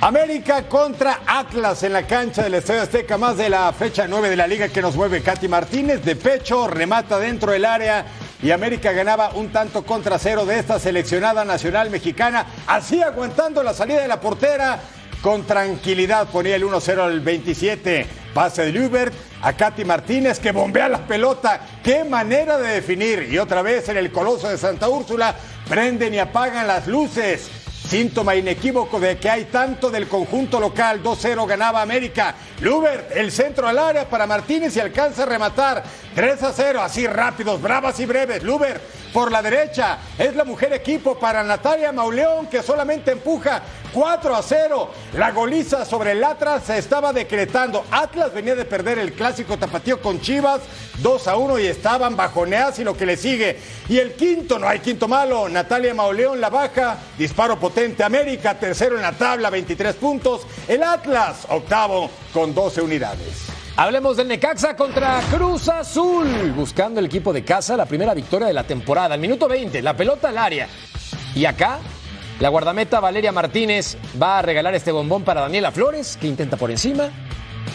América 0.00 0.68
contra 0.68 1.20
Atlas 1.26 1.82
en 1.82 1.92
la 1.94 2.06
cancha 2.06 2.42
del 2.42 2.54
Estadio 2.54 2.82
Azteca, 2.82 3.16
más 3.16 3.38
de 3.38 3.48
la 3.48 3.72
fecha 3.72 4.06
9 4.06 4.28
de 4.28 4.36
la 4.36 4.46
liga 4.46 4.68
que 4.68 4.82
nos 4.82 4.94
mueve 4.94 5.22
Katy 5.22 5.48
Martínez. 5.48 6.04
De 6.04 6.14
pecho, 6.14 6.68
remata 6.68 7.18
dentro 7.18 7.50
del 7.50 7.64
área 7.64 8.04
y 8.42 8.50
América 8.50 8.92
ganaba 8.92 9.30
un 9.34 9.50
tanto 9.50 9.84
contra 9.84 10.18
cero 10.18 10.44
de 10.44 10.58
esta 10.58 10.78
seleccionada 10.78 11.44
nacional 11.44 11.90
mexicana, 11.90 12.46
así 12.66 13.02
aguantando 13.02 13.62
la 13.62 13.74
salida 13.74 14.02
de 14.02 14.08
la 14.08 14.20
portera. 14.20 14.80
Con 15.22 15.44
tranquilidad 15.44 16.28
ponía 16.28 16.56
el 16.56 16.64
1-0 16.64 17.00
al 17.00 17.20
27. 17.20 18.06
Pase 18.34 18.66
de 18.66 18.72
Lubert 18.72 19.14
a 19.42 19.54
Katy 19.54 19.84
Martínez 19.84 20.38
que 20.38 20.52
bombea 20.52 20.88
la 20.88 21.06
pelota. 21.06 21.60
¡Qué 21.82 22.04
manera 22.04 22.58
de 22.58 22.74
definir! 22.74 23.28
Y 23.30 23.38
otra 23.38 23.62
vez 23.62 23.88
en 23.88 23.96
el 23.96 24.12
Coloso 24.12 24.48
de 24.48 24.58
Santa 24.58 24.88
Úrsula 24.88 25.34
prenden 25.68 26.14
y 26.14 26.18
apagan 26.18 26.66
las 26.66 26.86
luces. 26.86 27.50
Síntoma 27.88 28.34
inequívoco 28.34 28.98
de 28.98 29.16
que 29.16 29.30
hay 29.30 29.44
tanto 29.44 29.90
del 29.90 30.08
conjunto 30.08 30.58
local. 30.58 31.02
2-0 31.02 31.46
ganaba 31.46 31.82
América. 31.82 32.34
Lubert, 32.60 33.16
el 33.16 33.30
centro 33.30 33.68
al 33.68 33.78
área 33.78 34.08
para 34.08 34.26
Martínez 34.26 34.76
y 34.76 34.80
alcanza 34.80 35.22
a 35.22 35.26
rematar. 35.26 35.84
3-0, 36.16 36.80
así 36.80 37.06
rápidos, 37.06 37.60
bravas 37.60 38.00
y 38.00 38.06
breves. 38.06 38.42
Lubert 38.42 38.82
por 39.12 39.30
la 39.30 39.42
derecha. 39.42 39.98
Es 40.18 40.34
la 40.34 40.44
mujer 40.44 40.72
equipo 40.72 41.18
para 41.18 41.44
Natalia 41.44 41.92
Mauleón 41.92 42.46
que 42.46 42.62
solamente 42.62 43.10
empuja 43.10 43.60
4 43.92 44.34
a 44.34 44.42
0. 44.42 44.90
La 45.12 45.30
goliza 45.32 45.84
sobre 45.84 46.12
el 46.12 46.24
Atlas 46.24 46.64
se 46.64 46.78
estaba 46.78 47.12
decretando. 47.12 47.84
Atlas 47.90 48.32
venía 48.32 48.54
de 48.54 48.64
perder 48.64 48.98
el 48.98 49.12
clásico 49.12 49.58
tapatío 49.58 50.00
con 50.00 50.20
Chivas 50.22 50.62
2 51.02 51.28
a 51.28 51.36
1 51.36 51.58
y 51.58 51.66
estaban 51.66 52.16
bajoneadas 52.16 52.78
y 52.78 52.84
lo 52.84 52.96
que 52.96 53.04
le 53.04 53.18
sigue. 53.18 53.60
Y 53.88 53.98
el 53.98 54.14
quinto, 54.14 54.58
no 54.58 54.66
hay 54.66 54.78
quinto 54.80 55.08
malo. 55.08 55.50
Natalia 55.50 55.92
Mauleón 55.92 56.40
la 56.40 56.48
baja. 56.48 56.96
Disparo 57.18 57.60
potente. 57.60 58.04
América, 58.04 58.58
tercero 58.58 58.96
en 58.96 59.02
la 59.02 59.12
tabla, 59.12 59.50
23 59.50 59.94
puntos. 59.96 60.46
El 60.66 60.82
Atlas, 60.82 61.46
octavo 61.50 62.10
con 62.32 62.54
12 62.54 62.80
unidades. 62.80 63.55
Hablemos 63.78 64.16
del 64.16 64.28
Necaxa 64.28 64.74
contra 64.74 65.20
Cruz 65.30 65.68
Azul, 65.68 66.52
buscando 66.56 66.98
el 66.98 67.04
equipo 67.04 67.34
de 67.34 67.44
casa 67.44 67.76
la 67.76 67.84
primera 67.84 68.14
victoria 68.14 68.46
de 68.46 68.54
la 68.54 68.64
temporada. 68.64 69.12
Al 69.12 69.20
minuto 69.20 69.48
20, 69.48 69.82
la 69.82 69.94
pelota 69.94 70.30
al 70.30 70.38
área. 70.38 70.66
Y 71.34 71.44
acá, 71.44 71.80
la 72.40 72.48
guardameta 72.48 73.00
Valeria 73.00 73.32
Martínez 73.32 73.98
va 74.20 74.38
a 74.38 74.42
regalar 74.42 74.74
este 74.74 74.92
bombón 74.92 75.24
para 75.24 75.42
Daniela 75.42 75.72
Flores, 75.72 76.16
que 76.18 76.26
intenta 76.26 76.56
por 76.56 76.70
encima 76.70 77.10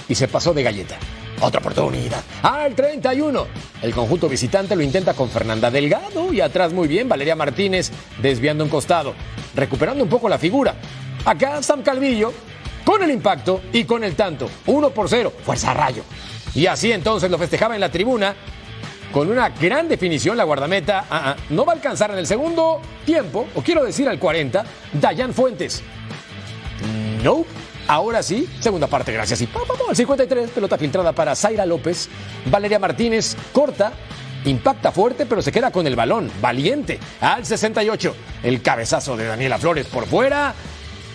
y 0.10 0.16
se 0.16 0.28
pasó 0.28 0.56
de 0.56 0.64
galleta. 0.64 0.97
Otra 1.39 1.60
oportunidad. 1.60 2.24
Al 2.41 2.74
31. 2.74 3.45
El 3.84 3.93
conjunto 3.93 4.28
visitante 4.28 4.76
lo 4.76 4.82
intenta 4.82 5.14
con 5.14 5.30
Fernanda 5.30 5.70
Delgado 5.70 6.34
y 6.34 6.41
atrás 6.41 6.74
muy 6.74 6.88
bien 6.88 7.10
Valeria 7.10 7.36
Martínez 7.36 7.91
desviando 8.20 8.64
un 8.64 8.72
costado, 8.72 9.14
recuperando 9.54 10.04
un 10.04 10.10
poco 10.10 10.28
la 10.28 10.39
figura. 10.39 10.74
Acá 11.26 11.62
Sam 11.62 11.84
Calvillo 11.84 12.34
con 12.86 13.04
el 13.04 13.12
impacto 13.12 13.62
y 13.72 13.84
con 13.84 14.04
el 14.04 14.16
tanto. 14.16 14.50
1 14.66 14.90
por 14.92 15.10
0, 15.10 15.34
fuerza 15.44 15.74
rayo. 15.74 16.04
Y 16.54 16.66
así 16.66 16.92
entonces 16.92 17.32
lo 17.32 17.38
festejaba 17.38 17.76
en 17.76 17.82
la 17.82 17.92
tribuna. 17.92 18.36
Con 19.12 19.30
una 19.30 19.50
gran 19.50 19.90
definición, 19.90 20.38
la 20.38 20.46
guardameta 20.46 21.06
ah, 21.10 21.36
ah, 21.36 21.36
no 21.50 21.66
va 21.66 21.74
a 21.74 21.76
alcanzar 21.76 22.12
en 22.12 22.18
el 22.18 22.26
segundo 22.26 22.82
tiempo, 23.06 23.46
o 23.56 23.62
quiero 23.62 23.84
decir 23.84 24.08
al 24.08 24.18
40, 24.18 24.64
Dayan 24.94 25.34
Fuentes. 25.34 25.84
No, 27.22 27.46
ahora 27.88 28.24
sí, 28.24 28.48
segunda 28.62 28.88
parte, 28.88 29.12
gracias. 29.12 29.42
Y 29.42 29.48
pa, 29.48 29.60
pa, 29.66 29.74
al 29.90 29.96
53, 29.98 30.52
pelota 30.52 30.78
filtrada 30.78 31.12
para 31.12 31.36
Zaira 31.36 31.66
López. 31.66 32.08
Valeria 32.46 32.80
Martínez 32.80 33.36
corta, 33.52 33.92
impacta 34.46 34.94
fuerte, 34.94 35.26
pero 35.26 35.42
se 35.42 35.52
queda 35.52 35.72
con 35.72 35.86
el 35.88 35.98
balón, 35.98 36.32
valiente. 36.42 36.98
Al 37.20 37.46
68, 37.46 38.16
el 38.44 38.62
cabezazo 38.62 39.18
de 39.18 39.26
Daniela 39.26 39.58
Flores 39.58 39.88
por 39.88 40.06
fuera. 40.06 40.56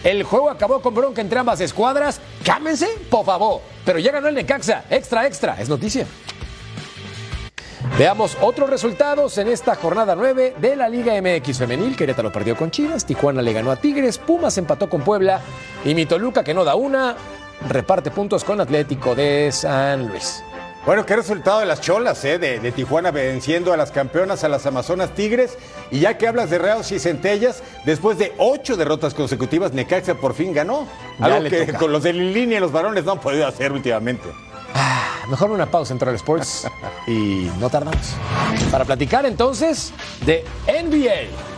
El 0.07 0.23
juego 0.23 0.51
acabó 0.51 0.81
con 0.81 0.95
bronca 0.95 1.21
entre 1.21 1.41
ambas 1.41 1.61
escuadras. 1.61 2.21
Cámense, 2.45 2.87
por 3.11 3.27
favor. 3.27 3.61
Pero 3.85 3.99
ya 3.99 4.13
ganó 4.13 4.29
el 4.29 4.37
Necaxa. 4.37 4.85
Extra, 4.89 5.27
extra. 5.27 5.61
Es 5.61 5.69
noticia. 5.69 6.07
Veamos 7.99 8.39
otros 8.41 8.71
resultados 8.71 9.37
en 9.39 9.49
esta 9.49 9.75
jornada 9.75 10.15
9 10.15 10.55
de 10.61 10.77
la 10.77 10.89
Liga 10.89 11.21
MX 11.21 11.59
Femenil. 11.59 11.97
Querétaro 11.97 12.31
perdió 12.31 12.57
con 12.57 12.71
Chivas, 12.71 13.05
Tijuana 13.05 13.43
le 13.43 13.53
ganó 13.53 13.73
a 13.73 13.77
Tigres, 13.77 14.19
Pumas 14.19 14.57
empató 14.59 14.89
con 14.89 15.03
Puebla 15.03 15.41
y 15.85 15.93
mi 15.97 16.07
Toluca, 16.07 16.45
que 16.45 16.55
no 16.55 16.63
da 16.63 16.77
una, 16.77 17.17
reparte 17.69 18.13
puntos 18.13 18.45
con 18.45 18.61
Atlético 18.61 19.17
de 19.17 19.51
San 19.51 20.07
Luis. 20.07 20.45
Bueno, 20.87 21.05
qué 21.05 21.17
resultado 21.17 21.59
de 21.59 21.67
las 21.67 21.81
cholas, 21.81 22.25
¿eh? 22.25 22.39
de, 22.39 22.61
de, 22.61 22.71
Tijuana 22.71 23.11
venciendo 23.11 23.73
a 23.73 23.77
las 23.77 23.91
campeonas, 23.91 24.45
a 24.45 24.49
las 24.49 24.67
Amazonas 24.67 25.13
Tigres. 25.17 25.59
Y 25.91 25.99
ya 25.99 26.17
que 26.17 26.29
hablas 26.29 26.49
de 26.49 26.59
Reos 26.59 26.93
y 26.93 27.01
Centellas, 27.01 27.65
después 27.85 28.19
de 28.19 28.33
ocho 28.39 28.77
derrotas 28.77 29.13
consecutivas, 29.13 29.73
Necaxa 29.73 30.15
por 30.15 30.35
fin 30.35 30.55
ganó. 30.55 30.87
Algo 31.19 31.51
que 31.51 31.67
toca. 31.67 31.79
con 31.79 31.91
los 31.91 32.05
de 32.05 32.13
línea 32.13 32.59
y 32.59 32.61
los 32.61 32.71
varones 32.71 33.05
no 33.05 33.13
han 33.13 33.21
podido 33.21 33.49
hacer 33.49 33.73
últimamente. 33.73 34.29
Ah, 34.75 35.25
mejor 35.29 35.51
una 35.51 35.67
pausa 35.69 35.93
en 35.93 35.99
Troll 35.99 36.15
Sports 36.15 36.69
y 37.09 37.51
no 37.59 37.69
tardamos. 37.69 38.15
Para 38.71 38.85
platicar 38.85 39.27
entonces 39.27 39.93
de 40.25 40.45
NBA. 40.69 41.56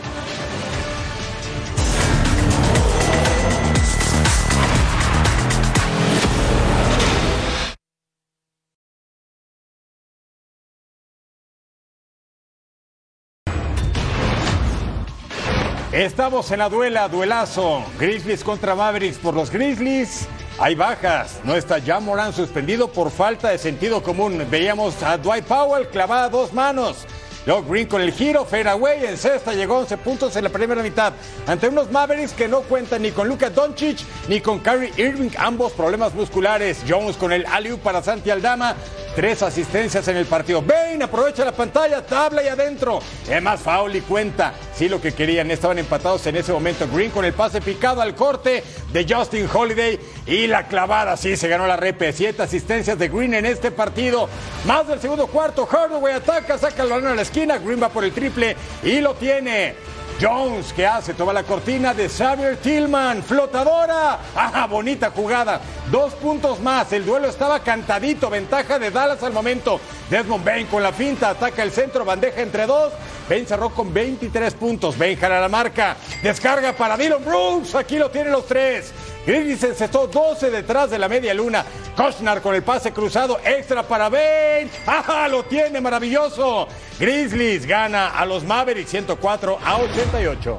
Estamos 15.99 16.49
en 16.51 16.59
la 16.59 16.69
duela, 16.69 17.09
duelazo. 17.09 17.83
Grizzlies 17.99 18.41
contra 18.41 18.73
Mavericks 18.73 19.17
por 19.17 19.33
los 19.33 19.51
Grizzlies. 19.51 20.29
Hay 20.57 20.73
bajas. 20.73 21.41
No 21.43 21.57
está 21.57 21.77
ya 21.77 21.99
Morán 21.99 22.31
suspendido 22.31 22.87
por 22.89 23.11
falta 23.11 23.49
de 23.49 23.57
sentido 23.57 24.01
común. 24.01 24.47
Veíamos 24.49 25.03
a 25.03 25.17
Dwight 25.17 25.43
Powell 25.43 25.89
clavada 25.89 26.23
a 26.23 26.29
dos 26.29 26.53
manos. 26.53 27.05
Luego 27.45 27.63
Green 27.63 27.87
con 27.87 28.01
el 28.01 28.13
giro, 28.13 28.45
fadeaway 28.45 29.05
en 29.07 29.17
cesta, 29.17 29.53
llegó 29.53 29.75
a 29.75 29.79
11 29.79 29.97
puntos 29.97 30.35
en 30.37 30.45
la 30.45 30.49
primera 30.49 30.81
mitad. 30.81 31.11
Ante 31.47 31.67
unos 31.67 31.91
Mavericks 31.91 32.31
que 32.31 32.47
no 32.47 32.61
cuentan 32.61 33.01
ni 33.01 33.11
con 33.11 33.27
Luka 33.27 33.49
Doncic 33.49 33.99
ni 34.29 34.39
con 34.39 34.59
Kyrie 34.59 34.93
Irving, 34.95 35.31
ambos 35.37 35.73
problemas 35.73 36.13
musculares. 36.13 36.81
Jones 36.87 37.17
con 37.17 37.33
el 37.33 37.45
alley 37.47 37.75
para 37.75 38.01
Santi 38.01 38.29
Aldama. 38.29 38.75
Tres 39.15 39.41
asistencias 39.43 40.07
en 40.07 40.17
el 40.17 40.25
partido. 40.25 40.61
Bane 40.61 41.03
aprovecha 41.03 41.43
la 41.43 41.51
pantalla, 41.51 42.05
tabla 42.05 42.43
y 42.43 42.47
adentro. 42.47 42.99
Es 43.29 43.41
más 43.41 43.59
foul 43.59 43.95
y 43.95 44.01
cuenta. 44.01 44.53
Sí, 44.75 44.87
lo 44.87 45.01
que 45.01 45.13
querían. 45.13 45.51
Estaban 45.51 45.79
empatados 45.79 46.25
en 46.27 46.37
ese 46.37 46.53
momento. 46.53 46.87
Green 46.93 47.11
con 47.11 47.25
el 47.25 47.33
pase 47.33 47.59
picado 47.59 48.01
al 48.01 48.15
corte 48.15 48.63
de 48.93 49.05
Justin 49.07 49.49
Holiday 49.51 49.99
y 50.25 50.47
la 50.47 50.67
clavada. 50.67 51.17
Sí, 51.17 51.35
se 51.35 51.47
ganó 51.47 51.67
la 51.67 51.75
repe. 51.75 52.13
Siete 52.13 52.43
asistencias 52.43 52.97
de 52.97 53.09
Green 53.09 53.33
en 53.33 53.45
este 53.45 53.71
partido. 53.71 54.29
Más 54.65 54.87
del 54.87 55.01
segundo 55.01 55.27
cuarto. 55.27 55.65
Hardaway 55.65 56.13
ataca, 56.13 56.57
saca 56.57 56.83
el 56.83 56.89
balón 56.89 57.11
a 57.11 57.15
la 57.15 57.23
esquina. 57.23 57.57
Green 57.57 57.81
va 57.81 57.89
por 57.89 58.03
el 58.03 58.11
triple 58.11 58.55
y 58.83 59.01
lo 59.01 59.15
tiene. 59.15 59.75
Jones, 60.19 60.73
¿qué 60.73 60.85
hace? 60.85 61.13
Toma 61.13 61.31
la 61.31 61.43
cortina 61.43 61.93
de 61.93 62.09
Xavier 62.09 62.57
Tillman, 62.57 63.23
flotadora. 63.23 64.19
¡Ah, 64.35 64.67
bonita 64.69 65.11
jugada! 65.11 65.61
Dos 65.89 66.13
puntos 66.15 66.59
más, 66.59 66.91
el 66.91 67.05
duelo 67.05 67.29
estaba 67.29 67.61
cantadito, 67.61 68.29
ventaja 68.29 68.77
de 68.77 68.91
Dallas 68.91 69.23
al 69.23 69.31
momento. 69.31 69.79
Desmond 70.09 70.43
Bain 70.43 70.67
con 70.67 70.83
la 70.83 70.91
finta, 70.91 71.29
ataca 71.29 71.63
el 71.63 71.71
centro, 71.71 72.03
bandeja 72.03 72.41
entre 72.41 72.65
dos. 72.65 72.91
Bain 73.29 73.47
cerró 73.47 73.69
con 73.69 73.93
23 73.93 74.55
puntos, 74.55 74.97
Bain 74.97 75.17
jala 75.17 75.39
la 75.39 75.47
marca, 75.47 75.95
descarga 76.21 76.73
para 76.73 76.97
Dylan 76.97 77.23
Brooks, 77.23 77.75
aquí 77.75 77.97
lo 77.97 78.11
tienen 78.11 78.33
los 78.33 78.45
tres. 78.45 78.91
Grizzlies 79.29 79.63
encestó 79.63 80.07
12 80.07 80.49
detrás 80.49 80.89
de 80.89 80.97
la 80.97 81.07
media 81.07 81.35
luna. 81.35 81.63
Koshnar 81.95 82.41
con 82.41 82.55
el 82.55 82.63
pase 82.63 82.91
cruzado 82.91 83.37
extra 83.45 83.83
para 83.83 84.09
Bain. 84.09 84.71
¡Ah, 84.87 85.27
lo 85.29 85.43
tiene 85.43 85.79
maravilloso! 85.79 86.67
Grizzlies 86.99 87.67
gana 87.67 88.07
a 88.07 88.25
los 88.25 88.43
Mavericks 88.43 88.89
104 88.89 89.59
a 89.63 89.77
88. 89.77 90.57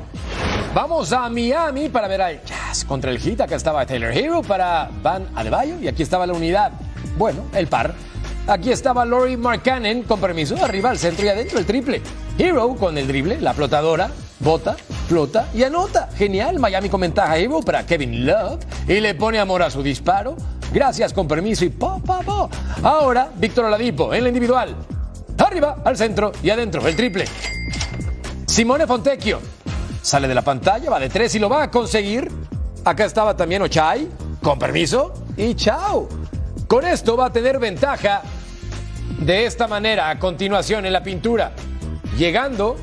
Vamos 0.72 1.12
a 1.12 1.28
Miami 1.28 1.88
para 1.88 2.06
ver 2.06 2.22
al 2.22 2.44
Jazz 2.44 2.84
contra 2.84 3.10
el 3.10 3.18
Heat. 3.18 3.40
Acá 3.40 3.56
estaba 3.56 3.84
Taylor 3.84 4.16
Hero 4.16 4.40
para 4.40 4.88
Van 5.02 5.26
Adebayo 5.34 5.80
y 5.80 5.88
aquí 5.88 6.04
estaba 6.04 6.24
la 6.24 6.34
unidad. 6.34 6.70
Bueno, 7.18 7.46
el 7.52 7.66
par. 7.66 7.92
Aquí 8.47 8.72
estaba 8.72 9.05
Lori 9.05 9.36
Markkanen 9.36 10.03
con 10.03 10.20
permiso, 10.20 10.57
arriba 10.62 10.91
al 10.91 10.99
centro 10.99 11.24
y 11.24 11.28
adentro 11.28 11.59
el 11.59 11.66
triple. 11.66 12.03
Hero 12.38 12.74
con 12.74 12.97
el 12.99 13.07
drible, 13.07 13.41
la 13.41 13.55
flotadora, 13.55 14.11
bota, 14.41 14.76
flota 15.09 15.49
y 15.55 15.62
anota. 15.62 16.09
Genial, 16.16 16.59
Miami 16.59 16.88
con 16.88 17.01
ventaja 17.01 17.36
Hero 17.36 17.61
para 17.61 17.86
Kevin 17.86 18.26
Love 18.26 18.61
y 18.88 19.01
le 19.01 19.14
pone 19.14 19.38
amor 19.38 19.62
a 19.62 19.70
su 19.70 19.82
disparo. 19.82 20.36
Gracias 20.72 21.12
con 21.12 21.28
permiso 21.28 21.64
y 21.64 21.68
po, 21.68 22.01
po, 22.05 22.20
po. 22.20 22.51
Ahora 22.82 23.30
Víctor 23.36 23.66
Oladipo 23.66 24.12
en 24.14 24.22
la 24.22 24.28
individual. 24.28 24.74
Arriba, 25.38 25.78
al 25.84 25.97
centro 25.97 26.32
y 26.43 26.51
adentro 26.51 26.86
el 26.86 26.97
triple. 26.97 27.24
Simone 28.47 28.86
Fontecchio 28.86 29.41
sale 30.03 30.28
de 30.28 30.34
la 30.34 30.43
pantalla, 30.43 30.91
va 30.91 30.99
de 30.99 31.09
tres 31.09 31.34
y 31.34 31.38
lo 31.38 31.49
va 31.49 31.64
a 31.64 31.70
conseguir. 31.70 32.30
Acá 32.84 33.05
estaba 33.05 33.36
también 33.36 33.62
Ochai, 33.62 34.09
con 34.43 34.59
permiso 34.59 35.12
y 35.36 35.55
chao. 35.55 36.19
Con 36.70 36.86
esto 36.86 37.16
va 37.16 37.26
a 37.26 37.32
tener 37.32 37.58
ventaja 37.58 38.22
de 39.18 39.44
esta 39.44 39.66
manera 39.66 40.08
a 40.08 40.20
continuación 40.20 40.86
en 40.86 40.92
la 40.92 41.02
pintura, 41.02 41.50
llegando 42.16 42.76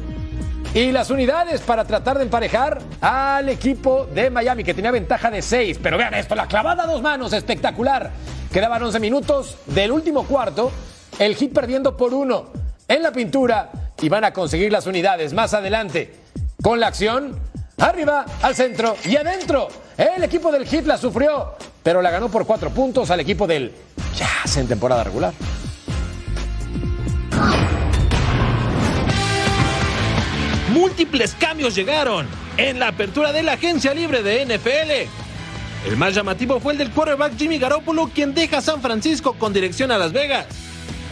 y 0.73 0.91
las 0.91 1.09
unidades 1.09 1.61
para 1.61 1.85
tratar 1.85 2.17
de 2.17 2.25
emparejar 2.25 2.79
al 2.99 3.47
equipo 3.47 4.05
de 4.13 4.29
Miami 4.29 4.65
que 4.65 4.73
tenía 4.73 4.91
ventaja 4.91 5.31
de 5.31 5.41
seis. 5.41 5.79
Pero 5.81 5.97
vean 5.97 6.13
esto, 6.15 6.35
la 6.35 6.47
clavada 6.47 6.83
a 6.83 6.85
dos 6.85 7.01
manos, 7.01 7.31
espectacular. 7.31 8.11
Quedaban 8.51 8.83
11 8.83 8.99
minutos 8.99 9.57
del 9.67 9.93
último 9.93 10.25
cuarto, 10.25 10.69
el 11.17 11.38
hit 11.38 11.53
perdiendo 11.53 11.95
por 11.95 12.13
uno 12.13 12.51
en 12.89 13.01
la 13.01 13.13
pintura 13.13 13.71
y 14.01 14.09
van 14.09 14.25
a 14.25 14.33
conseguir 14.33 14.69
las 14.69 14.85
unidades 14.85 15.31
más 15.31 15.53
adelante 15.53 16.13
con 16.61 16.81
la 16.81 16.88
acción. 16.88 17.39
Arriba, 17.78 18.25
al 18.41 18.55
centro 18.55 18.97
y 19.05 19.15
adentro. 19.15 19.67
El 19.95 20.23
equipo 20.23 20.51
del 20.51 20.65
Hit 20.65 20.88
la 20.88 20.97
sufrió, 20.97 21.53
pero 21.84 22.01
la 22.01 22.09
ganó 22.09 22.28
por 22.30 22.47
cuatro 22.47 22.71
puntos 22.71 23.11
al 23.11 23.19
equipo 23.19 23.45
del 23.45 23.71
Jazz 24.17 24.57
en 24.57 24.67
temporada 24.67 25.03
regular. 25.03 25.32
Múltiples 30.73 31.36
cambios 31.36 31.75
llegaron 31.75 32.28
en 32.57 32.80
la 32.80 32.88
apertura 32.88 33.32
de 33.32 33.43
la 33.43 33.53
agencia 33.53 33.93
libre 33.93 34.23
de 34.23 34.45
NFL. 34.45 35.88
El 35.88 35.97
más 35.97 36.15
llamativo 36.15 36.59
fue 36.59 36.73
el 36.73 36.80
del 36.80 36.89
quarterback 36.89 37.38
Jimmy 37.38 37.59
Garoppolo, 37.59 38.09
quien 38.13 38.34
deja 38.34 38.59
San 38.59 38.82
Francisco 38.82 39.34
con 39.34 39.53
dirección 39.53 39.91
a 39.91 39.99
Las 39.99 40.13
Vegas. 40.13 40.47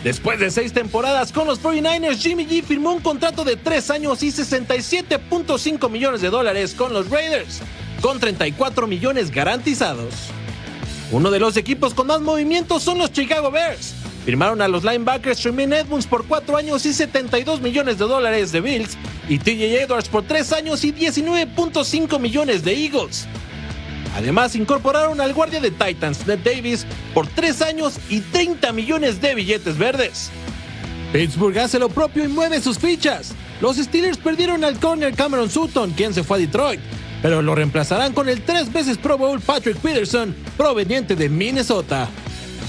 Después 0.05 0.39
de 0.39 0.51
seis 0.51 0.71
temporadas 0.71 1.31
con 1.31 1.47
los 1.47 1.59
49ers, 1.63 2.17
Jimmy 2.17 2.45
G 2.45 2.63
firmó 2.63 2.93
un 2.93 3.01
contrato 3.01 3.43
de 3.43 3.55
tres 3.55 3.89
años 3.89 4.21
y 4.21 4.27
67.5 4.27 5.89
millones 5.89 6.21
de 6.21 6.29
dólares 6.29 6.75
con 6.75 6.93
los 6.93 7.09
Raiders, 7.09 7.63
con 8.03 8.19
34 8.19 8.85
millones 8.85 9.31
garantizados. 9.31 10.13
Uno 11.11 11.31
de 11.31 11.39
los 11.39 11.57
equipos 11.57 11.95
con 11.95 12.05
más 12.05 12.21
movimientos 12.21 12.83
son 12.83 12.99
los 12.99 13.11
Chicago 13.13 13.49
Bears. 13.49 13.95
Firmaron 14.25 14.61
a 14.61 14.67
los 14.67 14.83
linebackers 14.83 15.39
Tremaine 15.39 15.77
Edmonds 15.77 16.05
por 16.05 16.27
cuatro 16.27 16.55
años 16.55 16.85
y 16.85 16.93
72 16.93 17.61
millones 17.61 17.97
de 17.97 18.05
dólares 18.05 18.51
de 18.51 18.61
Bills 18.61 18.99
y 19.27 19.39
TJ 19.39 19.85
Edwards 19.85 20.07
por 20.07 20.21
tres 20.21 20.53
años 20.53 20.83
y 20.83 20.93
19.5 20.93 22.19
millones 22.19 22.63
de 22.63 22.75
Eagles. 22.75 23.25
Además, 24.15 24.55
incorporaron 24.55 25.19
al 25.19 25.33
guardia 25.33 25.59
de 25.59 25.71
Titans, 25.71 26.25
Ned 26.25 26.39
Davis, 26.39 26.85
por 27.13 27.27
3 27.27 27.61
años 27.61 27.99
y 28.09 28.21
30 28.21 28.71
millones 28.71 29.21
de 29.21 29.35
billetes 29.35 29.77
verdes. 29.77 30.31
Pittsburgh 31.11 31.57
hace 31.59 31.79
lo 31.79 31.89
propio 31.89 32.23
y 32.23 32.27
mueve 32.27 32.61
sus 32.61 32.79
fichas. 32.79 33.33
Los 33.61 33.77
Steelers 33.77 34.17
perdieron 34.17 34.63
al 34.63 34.79
corner 34.79 35.13
Cameron 35.13 35.49
Sutton, 35.49 35.91
quien 35.91 36.13
se 36.13 36.23
fue 36.23 36.37
a 36.37 36.39
Detroit, 36.41 36.79
pero 37.21 37.41
lo 37.41 37.55
reemplazarán 37.55 38.13
con 38.13 38.29
el 38.29 38.41
tres 38.41 38.71
veces 38.71 38.97
Pro 38.97 39.17
Bowl 39.17 39.39
Patrick 39.39 39.77
Peterson, 39.77 40.35
proveniente 40.57 41.15
de 41.15 41.29
Minnesota. 41.29 42.09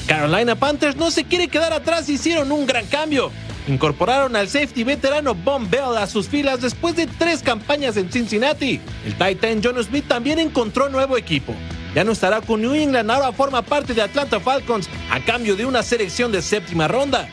Carolina 0.06 0.54
Panthers 0.54 0.96
no 0.96 1.10
se 1.10 1.24
quiere 1.24 1.48
quedar 1.48 1.72
atrás 1.72 2.08
hicieron 2.08 2.52
un 2.52 2.66
gran 2.66 2.86
cambio. 2.86 3.32
Incorporaron 3.66 4.36
al 4.36 4.48
safety 4.48 4.84
veterano 4.84 5.34
Von 5.34 5.68
Bell 5.68 5.96
a 5.98 6.06
sus 6.06 6.28
filas 6.28 6.60
después 6.60 6.94
de 6.94 7.06
tres 7.06 7.42
campañas 7.42 7.96
en 7.96 8.10
Cincinnati. 8.12 8.80
El 9.04 9.14
Titan 9.14 9.60
John 9.62 9.82
Smith 9.82 10.06
también 10.06 10.38
encontró 10.38 10.88
nuevo 10.88 11.16
equipo. 11.16 11.54
Ya 11.94 12.04
no 12.04 12.12
estará 12.12 12.40
con 12.42 12.60
New 12.60 12.74
England, 12.74 13.10
ahora 13.10 13.32
forma 13.32 13.62
parte 13.62 13.94
de 13.94 14.02
Atlanta 14.02 14.38
Falcons 14.38 14.88
a 15.10 15.18
cambio 15.20 15.56
de 15.56 15.64
una 15.64 15.82
selección 15.82 16.30
de 16.30 16.42
séptima 16.42 16.86
ronda. 16.86 17.28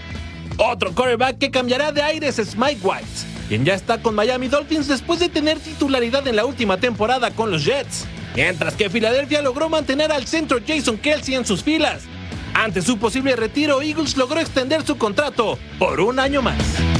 Otro 0.58 0.94
quarterback 0.94 1.38
que 1.38 1.52
cambiará 1.52 1.92
de 1.92 2.02
aires 2.02 2.40
es 2.40 2.56
Mike 2.56 2.80
White, 2.82 3.06
quien 3.50 3.66
ya 3.66 3.74
está 3.74 4.02
con 4.02 4.16
Miami 4.16 4.48
Dolphins 4.48 4.88
después 4.88 5.20
de 5.20 5.30
tener 5.30 5.60
titularidad 5.60 6.28
en 6.28 6.36
la 6.36 6.46
última 6.46 6.78
temporada 6.78 7.32
con 7.32 7.52
los 7.52 7.66
Jets. 7.66 8.06
Mientras 8.36 8.74
que 8.76 8.90
Filadelfia 8.90 9.42
logró 9.42 9.70
mantener 9.70 10.12
al 10.12 10.26
centro 10.26 10.60
Jason 10.66 10.98
Kelsey 10.98 11.36
en 11.36 11.46
sus 11.46 11.62
filas. 11.62 12.04
Ante 12.54 12.82
su 12.82 12.98
posible 12.98 13.36
retiro, 13.36 13.82
Eagles 13.82 14.16
logró 14.16 14.40
extender 14.40 14.86
su 14.86 14.98
contrato 14.98 15.58
por 15.80 16.00
un 16.00 16.20
año 16.20 16.42
más. 16.42 16.93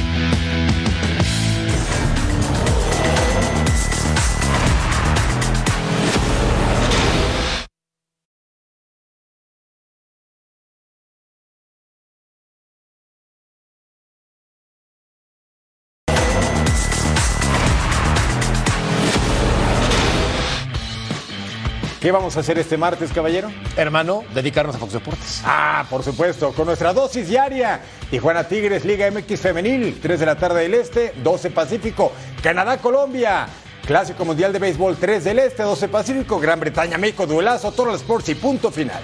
¿Qué 22.04 22.12
vamos 22.12 22.36
a 22.36 22.40
hacer 22.40 22.58
este 22.58 22.76
martes, 22.76 23.10
caballero? 23.14 23.50
Hermano, 23.78 24.24
dedicarnos 24.34 24.76
a 24.76 24.78
Fox 24.78 24.92
Deportes. 24.92 25.40
Ah, 25.42 25.86
por 25.88 26.02
supuesto, 26.02 26.52
con 26.52 26.66
nuestra 26.66 26.92
dosis 26.92 27.26
diaria. 27.28 27.80
Tijuana 28.10 28.44
Tigres, 28.44 28.84
Liga 28.84 29.10
MX 29.10 29.40
Femenil, 29.40 29.98
3 30.02 30.20
de 30.20 30.26
la 30.26 30.36
tarde 30.36 30.60
del 30.64 30.74
Este, 30.74 31.14
12 31.22 31.50
Pacífico. 31.50 32.12
Canadá, 32.42 32.76
Colombia. 32.76 33.46
Clásico 33.86 34.26
Mundial 34.26 34.52
de 34.52 34.58
Béisbol, 34.58 34.98
3 34.98 35.24
del 35.24 35.38
Este, 35.38 35.62
12 35.62 35.88
Pacífico. 35.88 36.38
Gran 36.38 36.60
Bretaña, 36.60 36.98
México, 36.98 37.26
duelazo, 37.26 37.72
Total 37.72 37.94
Sports 37.94 38.28
y 38.28 38.34
punto 38.34 38.70
final. 38.70 39.02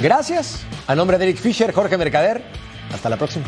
Gracias. 0.00 0.64
A 0.88 0.96
nombre 0.96 1.18
de 1.18 1.26
Eric 1.26 1.36
Fisher, 1.36 1.72
Jorge 1.72 1.96
Mercader. 1.96 2.42
Hasta 2.92 3.08
la 3.10 3.16
próxima. 3.16 3.44